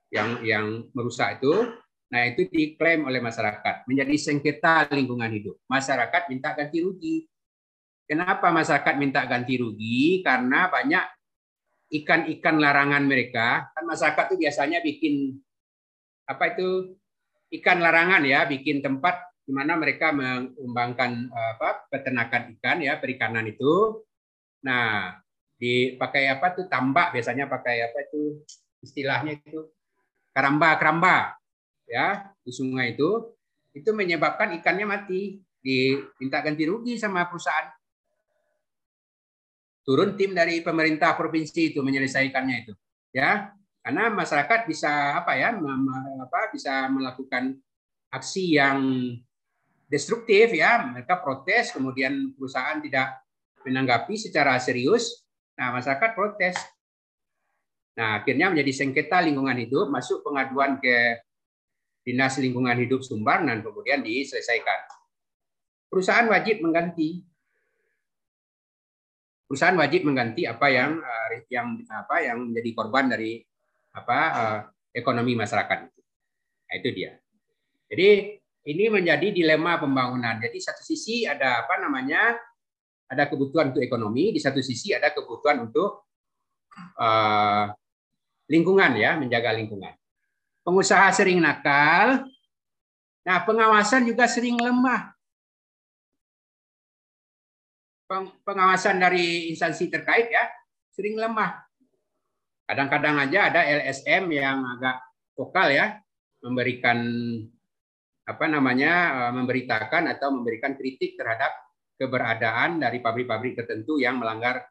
yang 0.09 0.41
yang 0.41 0.65
merusak 0.95 1.37
itu. 1.37 1.53
Nah 2.09 2.25
itu 2.25 2.49
diklaim 2.49 3.05
oleh 3.05 3.21
masyarakat 3.21 3.85
menjadi 3.85 4.15
sengketa 4.17 4.89
lingkungan 4.89 5.29
hidup. 5.29 5.61
Masyarakat 5.69 6.31
minta 6.31 6.57
ganti 6.57 6.81
rugi. 6.81 7.29
Kenapa 8.09 8.49
masyarakat 8.49 8.95
minta 8.97 9.21
ganti 9.29 9.61
rugi? 9.61 10.25
Karena 10.25 10.65
banyak 10.65 11.05
ikan-ikan 12.01 12.57
larangan 12.57 13.05
mereka. 13.05 13.69
Kan 13.77 13.85
masyarakat 13.85 14.33
itu 14.33 14.35
biasanya 14.41 14.81
bikin 14.81 15.37
apa 16.29 16.53
itu? 16.53 16.93
Ikan 17.49 17.81
larangan 17.81 18.21
ya 18.29 18.45
bikin 18.45 18.85
tempat 18.85 19.25
di 19.41 19.49
mana 19.49 19.73
mereka 19.73 20.13
mengembangkan 20.13 21.33
apa 21.33 21.89
peternakan 21.89 22.53
ikan 22.53 22.77
ya 22.85 23.01
perikanan 23.01 23.49
itu. 23.49 24.05
Nah 24.61 25.17
dipakai 25.57 26.29
apa 26.29 26.53
tuh? 26.53 26.69
Tambak 26.69 27.17
biasanya 27.17 27.49
pakai 27.49 27.89
apa 27.89 28.05
itu? 28.05 28.45
Istilahnya 28.85 29.41
itu 29.41 29.73
karamba 30.29 30.77
karamba 30.77 31.33
ya 31.89 32.29
di 32.45 32.53
sungai 32.53 32.93
itu. 32.93 33.33
Itu 33.73 33.97
menyebabkan 33.97 34.53
ikannya 34.61 34.85
mati 34.85 35.41
diminta 35.65 36.45
ganti 36.45 36.69
rugi 36.69 37.01
sama 37.01 37.25
perusahaan. 37.25 37.73
Turun 39.81 40.13
tim 40.13 40.37
dari 40.37 40.61
pemerintah 40.61 41.17
provinsi 41.17 41.73
itu 41.73 41.81
menyelesaikannya 41.81 42.55
itu 42.61 42.77
ya 43.09 43.49
karena 43.79 44.11
masyarakat 44.11 44.67
bisa 44.67 45.23
apa 45.23 45.39
ya 45.39 45.55
apa 46.19 46.51
bisa 46.51 46.91
melakukan 46.91 47.55
aksi 48.11 48.59
yang 48.59 48.79
destruktif 49.89 50.53
ya. 50.53 50.85
Mereka 50.93 51.19
protes 51.23 51.73
kemudian 51.73 52.35
perusahaan 52.35 52.77
tidak 52.83 53.23
menanggapi 53.65 54.15
secara 54.19 54.59
serius. 54.61 55.25
Nah 55.57 55.73
masyarakat 55.75 56.11
protes. 56.13 56.55
Nah 57.97 58.21
akhirnya 58.21 58.51
menjadi 58.51 58.71
sengketa 58.71 59.19
lingkungan 59.23 59.57
hidup 59.57 59.87
masuk 59.91 60.23
pengaduan 60.23 60.79
ke 60.79 61.19
dinas 62.03 62.39
lingkungan 62.39 62.77
hidup 62.79 63.03
Sumbar 63.03 63.43
dan 63.43 63.59
kemudian 63.59 64.03
diselesaikan. 64.03 64.87
Perusahaan 65.89 66.29
wajib 66.29 66.61
mengganti. 66.63 67.25
Perusahaan 69.49 69.73
wajib 69.81 70.05
mengganti 70.05 70.45
apa 70.45 70.69
yang 70.69 71.01
eh, 71.01 71.49
yang 71.49 71.81
apa 71.89 72.21
yang 72.21 72.53
menjadi 72.53 72.69
korban 72.77 73.09
dari 73.09 73.41
apa 73.99 74.19
eh, 74.31 74.59
ekonomi 74.99 75.35
masyarakat 75.37 75.77
itu. 75.91 76.01
Nah, 76.69 76.73
itu 76.77 76.89
dia. 76.93 77.11
Jadi 77.89 78.09
ini 78.69 78.85
menjadi 78.91 79.27
dilema 79.33 79.81
pembangunan. 79.81 80.37
Jadi 80.37 80.57
satu 80.61 80.85
sisi 80.85 81.25
ada 81.25 81.65
apa 81.65 81.81
namanya 81.81 82.37
ada 83.09 83.25
kebutuhan 83.25 83.73
untuk 83.73 83.81
ekonomi, 83.81 84.29
di 84.29 84.37
satu 84.37 84.61
sisi 84.61 84.93
ada 84.93 85.09
kebutuhan 85.09 85.65
untuk 85.65 86.05
uh, 87.01 87.65
lingkungan 88.45 88.93
ya, 89.01 89.17
menjaga 89.17 89.57
lingkungan. 89.57 89.97
Pengusaha 90.61 91.09
sering 91.09 91.41
nakal, 91.41 92.29
nah 93.25 93.41
pengawasan 93.41 94.05
juga 94.05 94.29
sering 94.29 94.61
lemah. 94.61 95.17
Pengawasan 98.45 99.01
dari 99.01 99.49
instansi 99.49 99.89
terkait 99.89 100.29
ya 100.29 100.45
sering 100.93 101.17
lemah. 101.17 101.68
Kadang-kadang 102.69 103.17
aja 103.17 103.49
ada 103.49 103.65
LSM 103.65 104.29
yang 104.29 104.61
agak 104.77 105.01
vokal 105.33 105.73
ya, 105.73 105.97
memberikan 106.45 107.01
apa 108.29 108.45
namanya 108.45 108.93
eh, 109.25 109.31
memberitakan 109.33 110.05
atau 110.13 110.29
memberikan 110.37 110.77
kritik 110.77 111.17
terhadap 111.17 111.49
keberadaan 111.97 112.77
dari 112.77 113.01
pabrik-pabrik 113.01 113.57
tertentu 113.57 113.97
yang 113.97 114.21
melanggar 114.21 114.69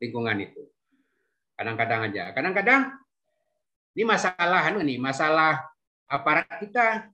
lingkungan 0.00 0.40
itu. 0.40 0.64
Kadang-kadang 1.52 2.08
aja. 2.08 2.32
Kadang-kadang 2.32 2.96
ini 3.92 4.02
masalah 4.08 4.64
anu 4.64 4.80
nih, 4.80 4.96
masalah 4.96 5.68
aparat 6.08 6.48
kita. 6.64 7.12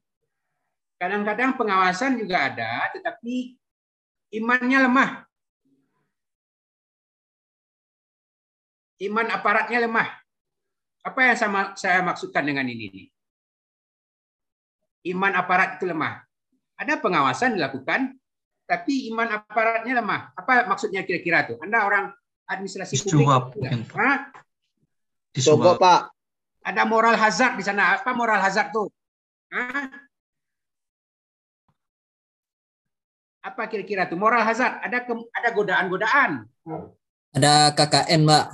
Kadang-kadang 0.95 1.59
pengawasan 1.59 2.23
juga 2.23 2.55
ada, 2.55 2.87
tetapi 2.95 3.59
imannya 4.39 4.79
lemah. 4.87 5.11
Iman 9.01 9.27
aparatnya 9.33 9.81
lemah. 9.83 10.20
Apa 11.01 11.33
yang 11.33 11.37
sama 11.37 11.61
saya 11.81 12.05
maksudkan 12.05 12.45
dengan 12.45 12.69
ini? 12.69 13.09
Iman 15.09 15.33
aparat 15.33 15.81
itu 15.81 15.89
lemah. 15.89 16.21
Ada 16.77 17.01
pengawasan 17.01 17.57
dilakukan, 17.57 18.21
tapi 18.69 19.09
iman 19.13 19.29
aparatnya 19.33 19.97
lemah. 19.97 20.37
Apa 20.37 20.69
maksudnya 20.69 21.05
kira-kira 21.09 21.49
tuh? 21.49 21.57
Anda 21.65 21.89
orang 21.89 22.13
administrasi 22.45 23.01
publik. 23.09 23.27
Hah? 23.97 24.29
Coba 25.41 25.81
Pak. 25.81 26.01
Ada 26.61 26.85
moral 26.85 27.17
hazard 27.17 27.57
di 27.57 27.65
sana. 27.65 27.97
Apa 27.97 28.13
moral 28.13 28.37
hazard 28.37 28.69
tuh? 28.69 28.93
Hah? 29.49 29.89
Apa 33.41 33.73
kira-kira 33.73 34.05
tuh 34.05 34.21
moral 34.21 34.45
hazard? 34.45 34.85
Ada 34.85 35.01
ke, 35.09 35.13
ada 35.17 35.49
godaan-godaan. 35.57 36.45
Ada 37.33 37.73
KKN, 37.73 38.21
Mbak. 38.29 38.45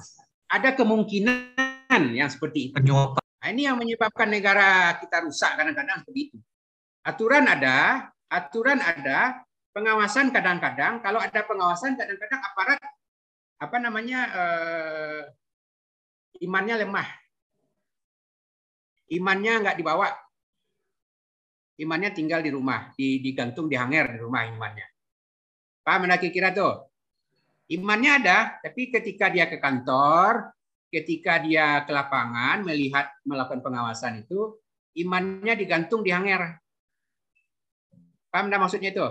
Ada 0.47 0.69
kemungkinan 0.79 1.75
yang 2.13 2.29
seperti 2.29 2.73
itu. 2.73 2.77
Nah, 3.47 3.49
ini 3.55 3.69
yang 3.69 3.79
menyebabkan 3.79 4.27
negara 4.27 4.99
kita 4.99 5.23
rusak 5.23 5.55
kadang-kadang 5.55 6.03
seperti 6.03 6.21
itu. 6.33 6.39
Aturan 7.07 7.47
ada, 7.47 8.11
aturan 8.27 8.83
ada, 8.83 9.47
pengawasan 9.71 10.33
kadang-kadang. 10.35 10.99
Kalau 11.05 11.21
ada 11.21 11.41
pengawasan 11.47 11.95
kadang-kadang 11.95 12.41
aparat 12.43 12.81
apa 13.57 13.77
namanya 13.81 14.21
eh, 14.35 15.23
imannya 16.43 16.85
lemah, 16.85 17.09
imannya 19.13 19.53
nggak 19.63 19.77
dibawa, 19.79 20.11
imannya 21.79 22.11
tinggal 22.17 22.41
di 22.41 22.51
rumah, 22.51 22.91
digantung 22.97 23.69
di 23.69 23.77
hanger 23.77 24.17
di 24.17 24.21
rumah 24.25 24.49
imannya. 24.49 24.87
Pak 25.87 25.97
mana 26.03 26.19
kira 26.19 26.51
tuh? 26.51 26.89
Imannya 27.71 28.11
ada, 28.23 28.39
tapi 28.63 28.91
ketika 28.91 29.31
dia 29.31 29.47
ke 29.51 29.59
kantor, 29.59 30.56
ketika 30.91 31.43
dia 31.43 31.83
ke 31.83 31.93
lapangan 31.93 32.63
melihat 32.63 33.11
melakukan 33.27 33.61
pengawasan 33.61 34.23
itu 34.23 34.57
imannya 34.97 35.55
digantung 35.59 36.01
di 36.01 36.11
hanger. 36.15 36.57
Paham 38.33 38.49
maksudnya 38.49 38.93
itu? 38.93 39.07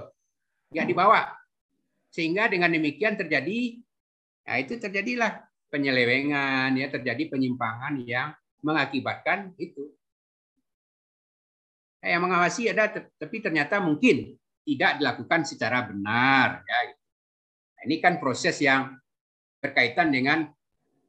Nggak 0.73 0.87
dibawa. 0.89 1.21
Sehingga 2.09 2.47
dengan 2.47 2.71
demikian 2.71 3.19
terjadi, 3.19 3.81
ya 4.47 4.53
itu 4.61 4.79
terjadilah 4.79 5.43
penyelewengan, 5.67 6.71
ya 6.79 6.87
terjadi 6.87 7.27
penyimpangan 7.27 7.99
yang 8.07 8.31
mengakibatkan 8.63 9.51
itu. 9.59 9.91
Nah, 11.99 12.07
yang 12.07 12.21
mengawasi 12.23 12.71
ada, 12.71 12.87
tapi 13.19 13.43
ternyata 13.43 13.81
mungkin 13.81 14.37
tidak 14.63 15.01
dilakukan 15.01 15.41
secara 15.43 15.83
benar. 15.83 16.63
Ya. 16.63 16.79
Nah, 17.75 17.81
ini 17.89 17.97
kan 17.99 18.17
proses 18.21 18.57
yang 18.63 18.95
berkaitan 19.59 20.13
dengan 20.13 20.54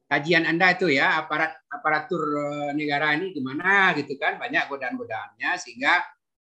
kajian 0.06 0.46
Anda 0.46 0.78
itu 0.78 0.86
ya 0.86 1.18
aparat 1.18 1.58
aparatur 1.66 2.22
eh, 2.22 2.70
negara 2.78 3.14
ini 3.18 3.34
gimana 3.34 3.90
gitu 3.98 4.14
kan 4.14 4.38
banyak 4.38 4.70
godaan-godaannya 4.70 5.50
sehingga 5.58 6.02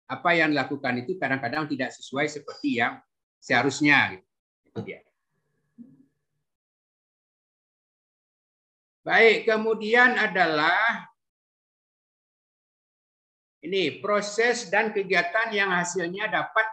apa 0.09 0.29
yang 0.35 0.51
dilakukan 0.51 1.05
itu 1.05 1.15
kadang-kadang 1.15 1.69
tidak 1.71 1.93
sesuai 1.95 2.27
seperti 2.27 2.81
yang 2.83 2.99
seharusnya 3.39 4.17
gitu. 4.17 4.27
Itu 4.67 4.79
dia. 4.83 4.99
Baik, 9.01 9.49
kemudian 9.49 10.13
adalah 10.13 11.09
ini 13.65 13.97
proses 13.97 14.69
dan 14.69 14.93
kegiatan 14.93 15.49
yang 15.53 15.73
hasilnya 15.73 16.29
dapat 16.29 16.67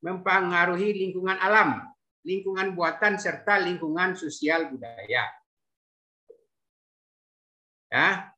mempengaruhi 0.00 0.96
lingkungan 0.96 1.36
alam, 1.36 1.84
lingkungan 2.24 2.72
buatan 2.72 3.20
serta 3.20 3.60
lingkungan 3.60 4.16
sosial 4.16 4.72
budaya 4.72 5.28
ya 7.88 8.30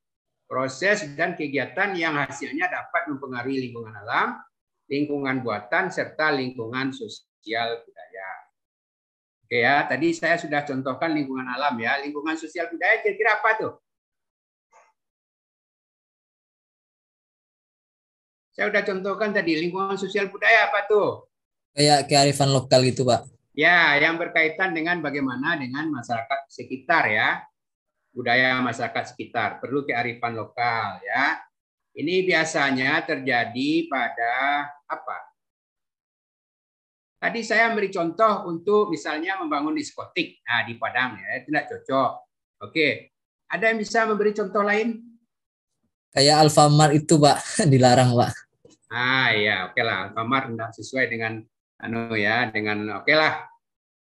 proses 0.51 1.07
dan 1.15 1.39
kegiatan 1.39 1.95
yang 1.95 2.19
hasilnya 2.19 2.67
dapat 2.67 3.07
mempengaruhi 3.07 3.71
lingkungan 3.71 3.95
alam, 4.03 4.43
lingkungan 4.91 5.47
buatan 5.47 5.95
serta 5.95 6.35
lingkungan 6.35 6.91
sosial 6.91 7.87
budaya. 7.87 8.31
Oke 9.47 9.63
ya, 9.63 9.87
tadi 9.87 10.11
saya 10.11 10.43
sudah 10.43 10.67
contohkan 10.67 11.15
lingkungan 11.15 11.47
alam 11.47 11.79
ya, 11.79 12.03
lingkungan 12.03 12.35
sosial 12.35 12.67
budaya 12.67 12.99
kira-kira 12.99 13.39
apa 13.39 13.51
tuh? 13.63 13.73
Saya 18.51 18.75
sudah 18.75 18.83
contohkan 18.83 19.31
tadi 19.31 19.55
lingkungan 19.55 19.95
sosial 19.95 20.27
budaya 20.35 20.67
apa 20.67 20.83
tuh? 20.91 21.31
Kayak 21.79 22.11
kearifan 22.11 22.51
lokal 22.51 22.83
gitu, 22.91 23.07
Pak. 23.07 23.31
Ya, 23.55 23.95
yang 24.03 24.19
berkaitan 24.19 24.75
dengan 24.75 24.99
bagaimana 24.99 25.55
dengan 25.55 25.87
masyarakat 25.95 26.51
sekitar 26.51 27.07
ya 27.07 27.50
budaya 28.11 28.59
masyarakat 28.63 29.15
sekitar, 29.15 29.63
perlu 29.63 29.87
kearifan 29.87 30.35
lokal 30.35 30.99
ya. 31.03 31.39
Ini 31.91 32.23
biasanya 32.23 33.03
terjadi 33.03 33.91
pada 33.91 34.67
apa? 34.87 35.31
Tadi 37.21 37.45
saya 37.45 37.69
beri 37.77 37.93
contoh 37.93 38.49
untuk 38.49 38.89
misalnya 38.89 39.37
membangun 39.37 39.77
diskotik. 39.77 40.41
Nah, 40.47 40.65
di 40.65 40.81
Padang 40.81 41.21
ya, 41.21 41.45
tidak 41.45 41.69
cocok. 41.69 42.11
Oke. 42.65 43.13
Ada 43.51 43.75
yang 43.75 43.79
bisa 43.83 44.09
memberi 44.09 44.33
contoh 44.33 44.65
lain? 44.65 45.05
Kayak 46.17 46.49
Alfamart 46.49 46.97
itu, 46.97 47.21
Pak, 47.21 47.39
dilarang, 47.73 48.17
Pak. 48.17 48.33
Ah, 48.89 49.37
ya, 49.37 49.69
oke 49.69 49.83
lah. 49.85 50.09
Alfamart 50.09 50.49
tidak 50.49 50.71
sesuai 50.81 51.13
dengan 51.13 51.45
anu 51.83 52.17
ya, 52.17 52.49
dengan 52.49 53.05
oke 53.05 53.13
lah. 53.13 53.45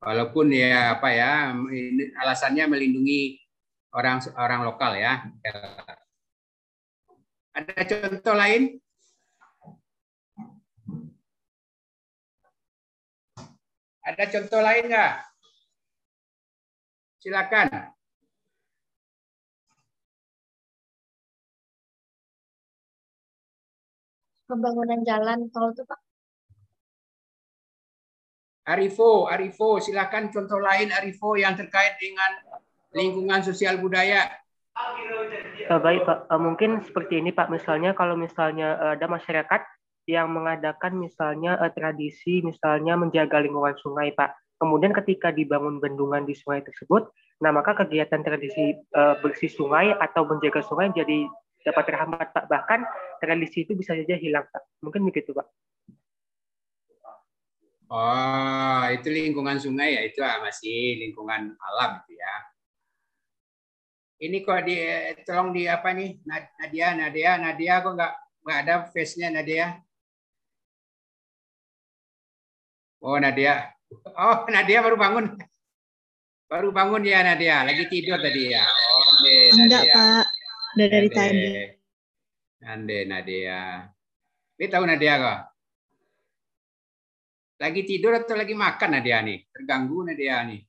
Walaupun 0.01 0.55
ya 0.55 0.95
apa 0.97 1.09
ya, 1.11 1.51
alasannya 2.15 2.65
melindungi 2.71 3.40
orang 3.95 4.19
orang 4.39 4.61
lokal 4.67 4.93
ya. 4.97 5.13
Ada 7.55 7.83
contoh 7.87 8.35
lain? 8.39 8.63
Ada 14.07 14.25
contoh 14.33 14.61
lain 14.63 14.85
nggak? 14.91 15.15
Silakan. 17.21 17.69
pembangunan 24.51 25.07
jalan 25.07 25.47
tol 25.55 25.71
tuh 25.71 25.87
Pak. 25.87 26.01
Arifo, 28.67 29.31
Arifo, 29.31 29.79
silakan 29.79 30.35
contoh 30.35 30.59
lain 30.59 30.91
Arifo 30.91 31.39
yang 31.39 31.55
terkait 31.55 31.95
dengan 32.03 32.59
lingkungan 32.95 33.41
sosial 33.43 33.79
budaya. 33.79 34.31
Eh, 35.71 35.81
baik 35.81 36.03
Pak, 36.07 36.19
Eh, 36.31 36.41
mungkin 36.41 36.83
seperti 36.83 37.21
ini 37.21 37.31
Pak, 37.31 37.51
misalnya 37.53 37.95
kalau 37.95 38.17
misalnya 38.17 38.79
eh, 38.81 38.91
ada 38.99 39.07
masyarakat 39.07 39.63
yang 40.09 40.33
mengadakan 40.33 40.99
misalnya 40.99 41.55
tradisi 41.71 42.43
misalnya 42.43 42.99
menjaga 42.99 43.39
lingkungan 43.39 43.77
sungai 43.79 44.11
Pak. 44.17 44.35
Kemudian 44.59 44.91
ketika 44.91 45.31
dibangun 45.31 45.79
bendungan 45.79 46.27
di 46.27 46.35
sungai 46.35 46.67
tersebut, 46.67 47.09
nah 47.39 47.55
maka 47.55 47.73
kegiatan 47.73 48.21
tradisi 48.21 48.77
bersih 49.23 49.49
sungai 49.49 49.95
atau 49.95 50.27
menjaga 50.27 50.61
sungai 50.67 50.91
jadi 50.93 51.31
dapat 51.63 51.85
terhambat 51.95 52.29
Pak. 52.35 52.45
Bahkan 52.51 52.81
tradisi 53.23 53.65
itu 53.65 53.73
bisa 53.79 53.95
saja 53.95 54.17
hilang 54.19 54.45
Pak. 54.51 54.83
Mungkin 54.83 55.07
begitu 55.07 55.31
Pak. 55.31 55.47
Oh, 57.91 58.83
itu 58.95 59.11
lingkungan 59.11 59.59
sungai 59.59 59.99
ya, 59.99 60.03
itu 60.07 60.23
ah, 60.23 60.39
masih 60.39 61.03
lingkungan 61.03 61.59
alam 61.59 61.99
itu 62.07 62.15
ya. 62.23 62.35
Ini 64.21 64.45
kok 64.45 64.61
di 64.69 64.77
tolong 65.25 65.49
di 65.57 65.65
apa 65.65 65.97
nih 65.97 66.21
Nad- 66.29 66.53
Nadia, 66.61 66.93
Nadia, 66.93 67.31
Nadia 67.41 67.75
kok 67.81 67.93
nggak 67.97 68.13
nggak 68.45 68.59
ada 68.69 68.75
face-nya 68.93 69.33
Nadia? 69.33 69.81
Oh 73.01 73.17
Nadia, 73.17 73.65
oh 74.13 74.45
Nadia 74.53 74.85
baru 74.85 75.01
bangun, 75.01 75.41
baru 76.53 76.69
bangun 76.69 77.01
ya 77.01 77.25
Nadia, 77.25 77.65
lagi 77.65 77.89
tidur 77.89 78.21
tadi 78.21 78.53
ya. 78.53 78.61
Oh 78.61 79.09
Nade, 79.17 79.37
Enggak, 79.57 79.83
Nadia. 79.89 79.95
Pak. 79.97 80.27
Udah 80.77 80.87
dari 80.93 81.09
Nade. 81.09 81.17
tadi. 81.17 81.45
Nade, 82.61 82.99
Nadia. 83.09 83.61
Ini 84.61 84.67
tahu 84.69 84.85
Nadia 84.85 85.15
kok? 85.17 85.39
Lagi 87.57 87.81
tidur 87.89 88.13
atau 88.21 88.37
lagi 88.37 88.53
makan 88.53 88.91
Nadia 89.01 89.25
nih? 89.25 89.49
Terganggu 89.49 90.05
Nadia 90.05 90.45
nih. 90.45 90.61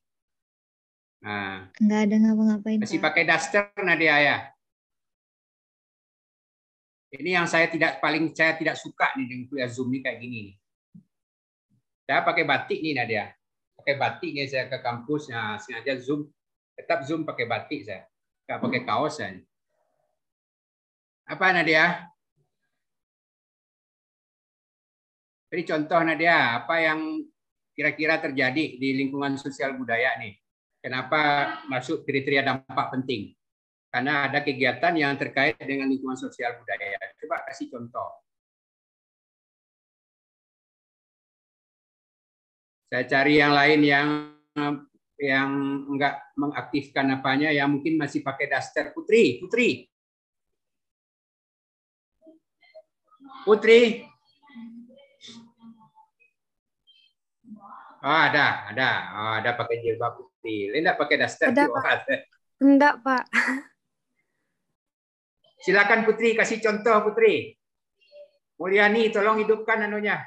Nah, 1.22 1.70
Enggak 1.78 2.00
ada 2.10 2.16
ngapa-ngapain, 2.18 2.78
masih 2.82 2.98
Pak. 2.98 3.14
pakai 3.14 3.22
daster 3.30 3.64
Nadia 3.78 4.16
ya. 4.18 4.36
Ini 7.14 7.30
yang 7.38 7.46
saya 7.46 7.70
tidak 7.70 8.02
paling 8.02 8.34
saya 8.34 8.58
tidak 8.58 8.74
suka 8.74 9.14
nih 9.14 9.26
dengan 9.30 9.44
kuliah 9.46 9.70
Zoom 9.70 9.94
nih 9.94 10.02
kayak 10.02 10.18
gini 10.18 10.38
nih. 10.50 10.56
Saya 12.08 12.26
pakai 12.26 12.42
batik 12.42 12.82
nih 12.82 12.94
Nadia. 12.98 13.30
Pakai 13.78 13.94
batik 13.94 14.30
nih 14.34 14.50
saya 14.50 14.66
ke 14.66 14.82
kampus, 14.82 15.30
nah, 15.30 15.60
sengaja 15.62 15.94
Zoom, 16.02 16.26
tetap 16.74 17.06
Zoom 17.06 17.22
pakai 17.22 17.46
batik 17.46 17.86
saya. 17.86 18.02
Nggak 18.48 18.58
pakai 18.58 18.80
kaos 18.82 19.14
saya. 19.22 19.38
Apa 21.30 21.54
Nadia? 21.54 22.10
Jadi 25.52 25.62
contoh 25.68 26.00
Nadia, 26.02 26.64
apa 26.64 26.80
yang 26.82 27.22
kira-kira 27.76 28.18
terjadi 28.18 28.80
di 28.80 28.88
lingkungan 28.98 29.38
sosial 29.38 29.76
budaya 29.78 30.18
nih? 30.18 30.41
Kenapa 30.82 31.22
masuk 31.70 32.02
kriteria 32.02 32.42
dampak 32.42 32.90
penting? 32.90 33.30
Karena 33.86 34.26
ada 34.26 34.42
kegiatan 34.42 34.90
yang 34.98 35.14
terkait 35.14 35.54
dengan 35.62 35.86
lingkungan 35.86 36.18
sosial 36.18 36.58
budaya. 36.58 36.98
Coba 37.22 37.46
kasih 37.46 37.70
contoh. 37.70 38.10
Saya 42.90 43.06
cari 43.06 43.38
yang 43.38 43.54
lain 43.54 43.80
yang 43.86 44.08
yang 45.22 45.50
enggak 45.86 46.18
mengaktifkan 46.34 47.14
apanya, 47.14 47.54
yang 47.54 47.70
mungkin 47.70 47.94
masih 47.94 48.26
pakai 48.26 48.50
daster. 48.50 48.90
Putri, 48.90 49.38
Putri. 49.38 49.86
Putri. 53.46 54.02
Oh, 58.02 58.18
ada, 58.26 58.66
ada. 58.74 58.90
Oh, 59.14 59.32
ada 59.38 59.54
pakai 59.54 59.78
jilbab 59.78 60.31
putih. 60.42 60.74
Linda 60.74 60.98
pakai 60.98 61.16
daster. 61.22 61.54
Oh, 61.54 61.78
Pak. 61.78 62.10
Enggak, 62.66 62.98
Pak. 63.06 63.24
Silakan 65.62 66.02
Putri, 66.02 66.34
kasih 66.34 66.58
contoh 66.58 67.06
Putri. 67.06 67.54
Mulyani, 68.58 69.14
tolong 69.14 69.38
hidupkan 69.38 69.86
anunya. 69.86 70.18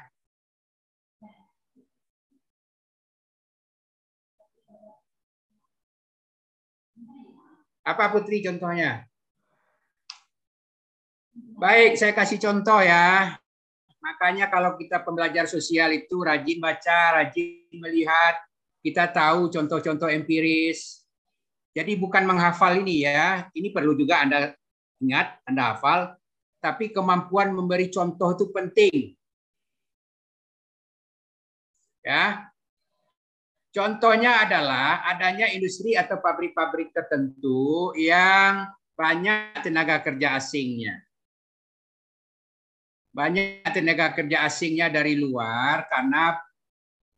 Apa 7.84 8.08
Putri 8.08 8.40
contohnya? 8.40 9.04
Baik, 11.36 12.00
saya 12.00 12.16
kasih 12.16 12.40
contoh 12.40 12.80
ya. 12.80 13.36
Makanya 14.00 14.48
kalau 14.48 14.76
kita 14.80 15.04
pembelajar 15.04 15.44
sosial 15.44 15.92
itu 15.92 16.20
rajin 16.24 16.60
baca, 16.60 17.20
rajin 17.20 17.76
melihat, 17.76 18.45
kita 18.86 19.10
tahu 19.10 19.50
contoh-contoh 19.50 20.06
empiris. 20.06 21.02
Jadi 21.74 21.98
bukan 21.98 22.22
menghafal 22.22 22.78
ini 22.78 23.02
ya, 23.02 23.50
ini 23.50 23.74
perlu 23.74 23.98
juga 23.98 24.22
Anda 24.22 24.54
ingat, 25.02 25.42
Anda 25.42 25.74
hafal, 25.74 26.14
tapi 26.62 26.94
kemampuan 26.94 27.50
memberi 27.50 27.90
contoh 27.90 28.32
itu 28.32 28.46
penting. 28.54 29.18
Ya. 32.06 32.46
Contohnya 33.74 34.46
adalah 34.46 35.04
adanya 35.04 35.52
industri 35.52 35.98
atau 35.98 36.16
pabrik-pabrik 36.16 36.96
tertentu 36.96 37.92
yang 37.98 38.72
banyak 38.96 39.60
tenaga 39.60 40.00
kerja 40.00 40.40
asingnya. 40.40 40.96
Banyak 43.12 43.68
tenaga 43.68 44.16
kerja 44.16 44.48
asingnya 44.48 44.88
dari 44.88 45.20
luar 45.20 45.84
karena 45.92 46.40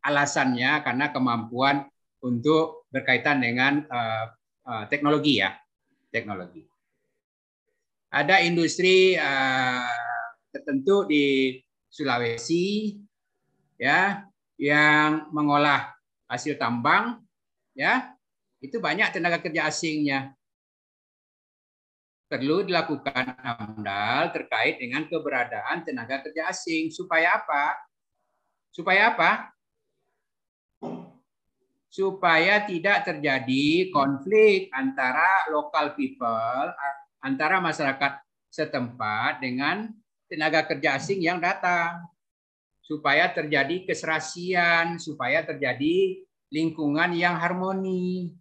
alasannya 0.03 0.79
karena 0.83 1.11
kemampuan 1.11 1.87
untuk 2.19 2.87
berkaitan 2.91 3.39
dengan 3.39 3.83
uh, 3.87 4.25
uh, 4.67 4.83
teknologi 4.91 5.39
ya, 5.39 5.55
teknologi. 6.11 6.67
Ada 8.09 8.41
industri 8.41 9.13
uh, 9.15 9.85
tertentu 10.49 11.05
di 11.05 11.55
Sulawesi 11.89 12.97
ya 13.77 14.25
yang 14.57 15.29
mengolah 15.33 15.93
hasil 16.29 16.57
tambang 16.57 17.21
ya. 17.73 18.13
Itu 18.59 18.83
banyak 18.83 19.15
tenaga 19.15 19.39
kerja 19.39 19.71
asingnya. 19.71 20.35
Perlu 22.29 22.67
dilakukan 22.67 23.39
amdal 23.41 24.35
terkait 24.35 24.77
dengan 24.77 25.07
keberadaan 25.07 25.87
tenaga 25.87 26.21
kerja 26.21 26.51
asing. 26.51 26.91
Supaya 26.91 27.39
apa? 27.39 27.79
Supaya 28.69 29.15
apa 29.15 29.49
supaya 31.89 32.63
tidak 32.69 33.09
terjadi 33.09 33.89
konflik 33.89 34.69
antara 34.69 35.49
local 35.49 35.97
people 35.97 36.69
antara 37.19 37.59
masyarakat 37.59 38.21
setempat 38.49 39.43
dengan 39.43 39.89
tenaga 40.29 40.65
kerja 40.69 41.01
asing 41.01 41.25
yang 41.25 41.41
datang. 41.41 42.05
Supaya 42.85 43.29
terjadi 43.29 43.85
keserasian, 43.85 44.97
supaya 44.97 45.45
terjadi 45.45 46.25
lingkungan 46.49 47.13
yang 47.13 47.37
harmoni. 47.37 48.33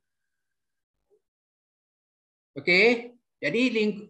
Oke, 2.57 3.13
jadi 3.37 3.63
ling 3.69 4.09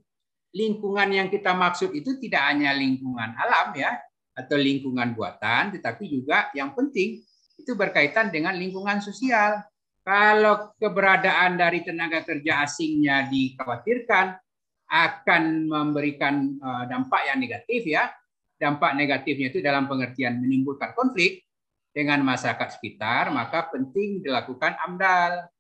lingkungan 0.55 1.11
yang 1.11 1.27
kita 1.27 1.53
maksud 1.59 1.91
itu 1.91 2.23
tidak 2.23 2.55
hanya 2.55 2.71
lingkungan 2.71 3.35
alam 3.35 3.75
ya, 3.75 3.99
atau 4.39 4.55
lingkungan 4.55 5.11
buatan, 5.19 5.75
tetapi 5.75 6.07
juga 6.07 6.55
yang 6.55 6.71
penting 6.71 7.19
itu 7.59 7.75
berkaitan 7.75 8.31
dengan 8.31 8.55
lingkungan 8.55 9.03
sosial. 9.03 9.61
Kalau 10.07 10.73
keberadaan 10.81 11.61
dari 11.61 11.85
tenaga 11.85 12.25
kerja 12.25 12.65
asingnya 12.65 13.29
dikhawatirkan 13.29 14.41
akan 14.89 15.69
memberikan 15.69 16.57
dampak 16.89 17.29
yang 17.29 17.37
negatif 17.43 17.85
ya, 17.85 18.09
dampak 18.57 18.97
negatifnya 18.97 19.53
itu 19.53 19.61
dalam 19.61 19.85
pengertian 19.85 20.41
menimbulkan 20.41 20.97
konflik 20.97 21.45
dengan 21.93 22.25
masyarakat 22.25 22.79
sekitar, 22.79 23.29
maka 23.35 23.69
penting 23.69 24.25
dilakukan 24.25 24.81
AMDAL. 24.81 25.51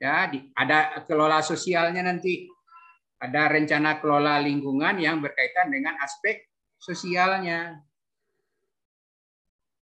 Ya, 0.00 0.32
ada 0.56 1.04
kelola 1.04 1.44
sosialnya 1.44 2.00
nanti. 2.00 2.48
Ada 3.16 3.48
rencana 3.48 3.96
kelola 3.96 4.36
lingkungan 4.44 5.00
yang 5.00 5.24
berkaitan 5.24 5.72
dengan 5.72 5.96
aspek 6.00 6.48
sosialnya. 6.76 7.80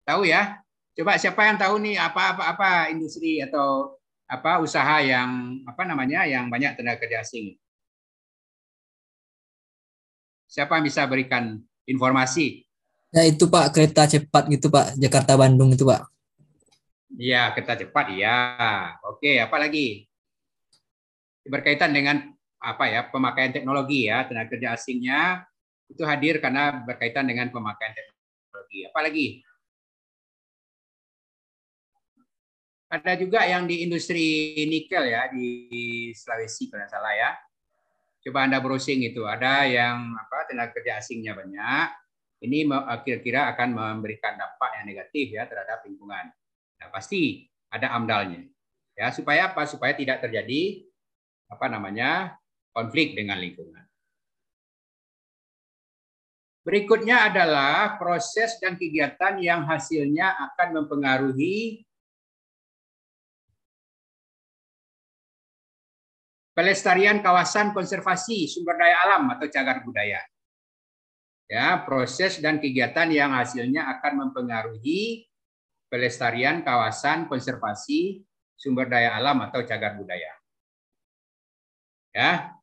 Tahu 0.07 0.23
ya? 0.23 0.63
Coba 0.95 1.19
siapa 1.19 1.43
yang 1.43 1.59
tahu 1.59 1.83
nih 1.83 1.99
apa 1.99 2.31
apa 2.31 2.43
apa 2.55 2.69
industri 2.87 3.43
atau 3.43 3.99
apa 4.23 4.63
usaha 4.63 5.03
yang 5.03 5.59
apa 5.67 5.83
namanya 5.83 6.23
yang 6.23 6.47
banyak 6.47 6.79
tenaga 6.79 7.03
kerja 7.03 7.27
asing? 7.27 7.59
Siapa 10.47 10.79
yang 10.79 10.87
bisa 10.87 11.03
berikan 11.03 11.59
informasi? 11.83 12.63
Ya 13.11 13.27
itu 13.27 13.51
Pak 13.51 13.75
kereta 13.75 14.07
cepat 14.07 14.47
gitu 14.47 14.71
Pak 14.71 14.95
Jakarta 14.95 15.35
Bandung 15.35 15.75
itu 15.75 15.83
Pak. 15.83 16.07
Iya 17.19 17.51
kereta 17.51 17.75
cepat 17.75 18.15
ya. 18.15 18.39
Oke 19.11 19.43
apa 19.43 19.59
lagi? 19.59 20.07
Berkaitan 21.43 21.91
dengan 21.91 22.31
apa 22.63 22.87
ya 22.87 23.11
pemakaian 23.11 23.51
teknologi 23.51 24.07
ya 24.07 24.23
tenaga 24.23 24.55
kerja 24.55 24.71
asingnya 24.71 25.43
itu 25.91 26.03
hadir 26.07 26.39
karena 26.39 26.79
berkaitan 26.87 27.27
dengan 27.27 27.51
pemakaian 27.51 27.91
teknologi. 27.91 28.79
Apalagi 28.87 29.25
ada 32.87 33.19
juga 33.19 33.43
yang 33.43 33.67
di 33.67 33.83
industri 33.83 34.55
nikel 34.67 35.03
ya 35.11 35.27
di 35.27 36.11
Sulawesi 36.15 36.71
kalau 36.71 36.87
salah 36.87 37.13
ya. 37.15 37.31
Coba 38.23 38.47
Anda 38.47 38.59
browsing 38.59 39.07
itu, 39.07 39.23
ada 39.23 39.63
yang 39.63 40.15
apa 40.15 40.47
tenaga 40.51 40.75
kerja 40.75 40.99
asingnya 40.99 41.35
banyak. 41.35 41.87
Ini 42.43 42.67
me- 42.67 42.85
kira-kira 43.03 43.49
akan 43.55 43.71
memberikan 43.71 44.35
dampak 44.35 44.71
yang 44.81 44.85
negatif 44.91 45.25
ya 45.31 45.47
terhadap 45.47 45.83
lingkungan. 45.87 46.31
Nah, 46.77 46.87
pasti 46.91 47.47
ada 47.71 47.95
amdalnya. 47.95 48.43
Ya, 48.99 49.09
supaya 49.15 49.51
apa? 49.51 49.63
Supaya 49.63 49.95
tidak 49.95 50.23
terjadi 50.23 50.83
apa 51.47 51.65
namanya? 51.71 52.35
konflik 52.77 53.17
dengan 53.17 53.41
lingkungan. 53.41 53.81
Berikutnya 56.61 57.25
adalah 57.25 57.97
proses 57.97 58.61
dan 58.61 58.77
kegiatan 58.77 59.41
yang 59.41 59.65
hasilnya 59.65 60.37
akan 60.51 60.83
mempengaruhi 60.83 61.86
pelestarian 66.57 67.21
kawasan 67.21 67.69
konservasi 67.69 68.49
sumber 68.49 68.81
daya 68.81 68.97
alam 69.05 69.29
atau 69.29 69.45
cagar 69.45 69.85
budaya. 69.85 70.17
Ya, 71.45 71.85
proses 71.85 72.41
dan 72.41 72.57
kegiatan 72.57 73.07
yang 73.13 73.31
hasilnya 73.37 73.85
akan 73.85 74.25
mempengaruhi 74.25 75.29
pelestarian 75.87 76.65
kawasan 76.65 77.29
konservasi 77.29 78.25
sumber 78.57 78.89
daya 78.89 79.13
alam 79.13 79.37
atau 79.45 79.61
cagar 79.61 79.93
budaya. 79.93 80.33
Ya. 82.09 82.57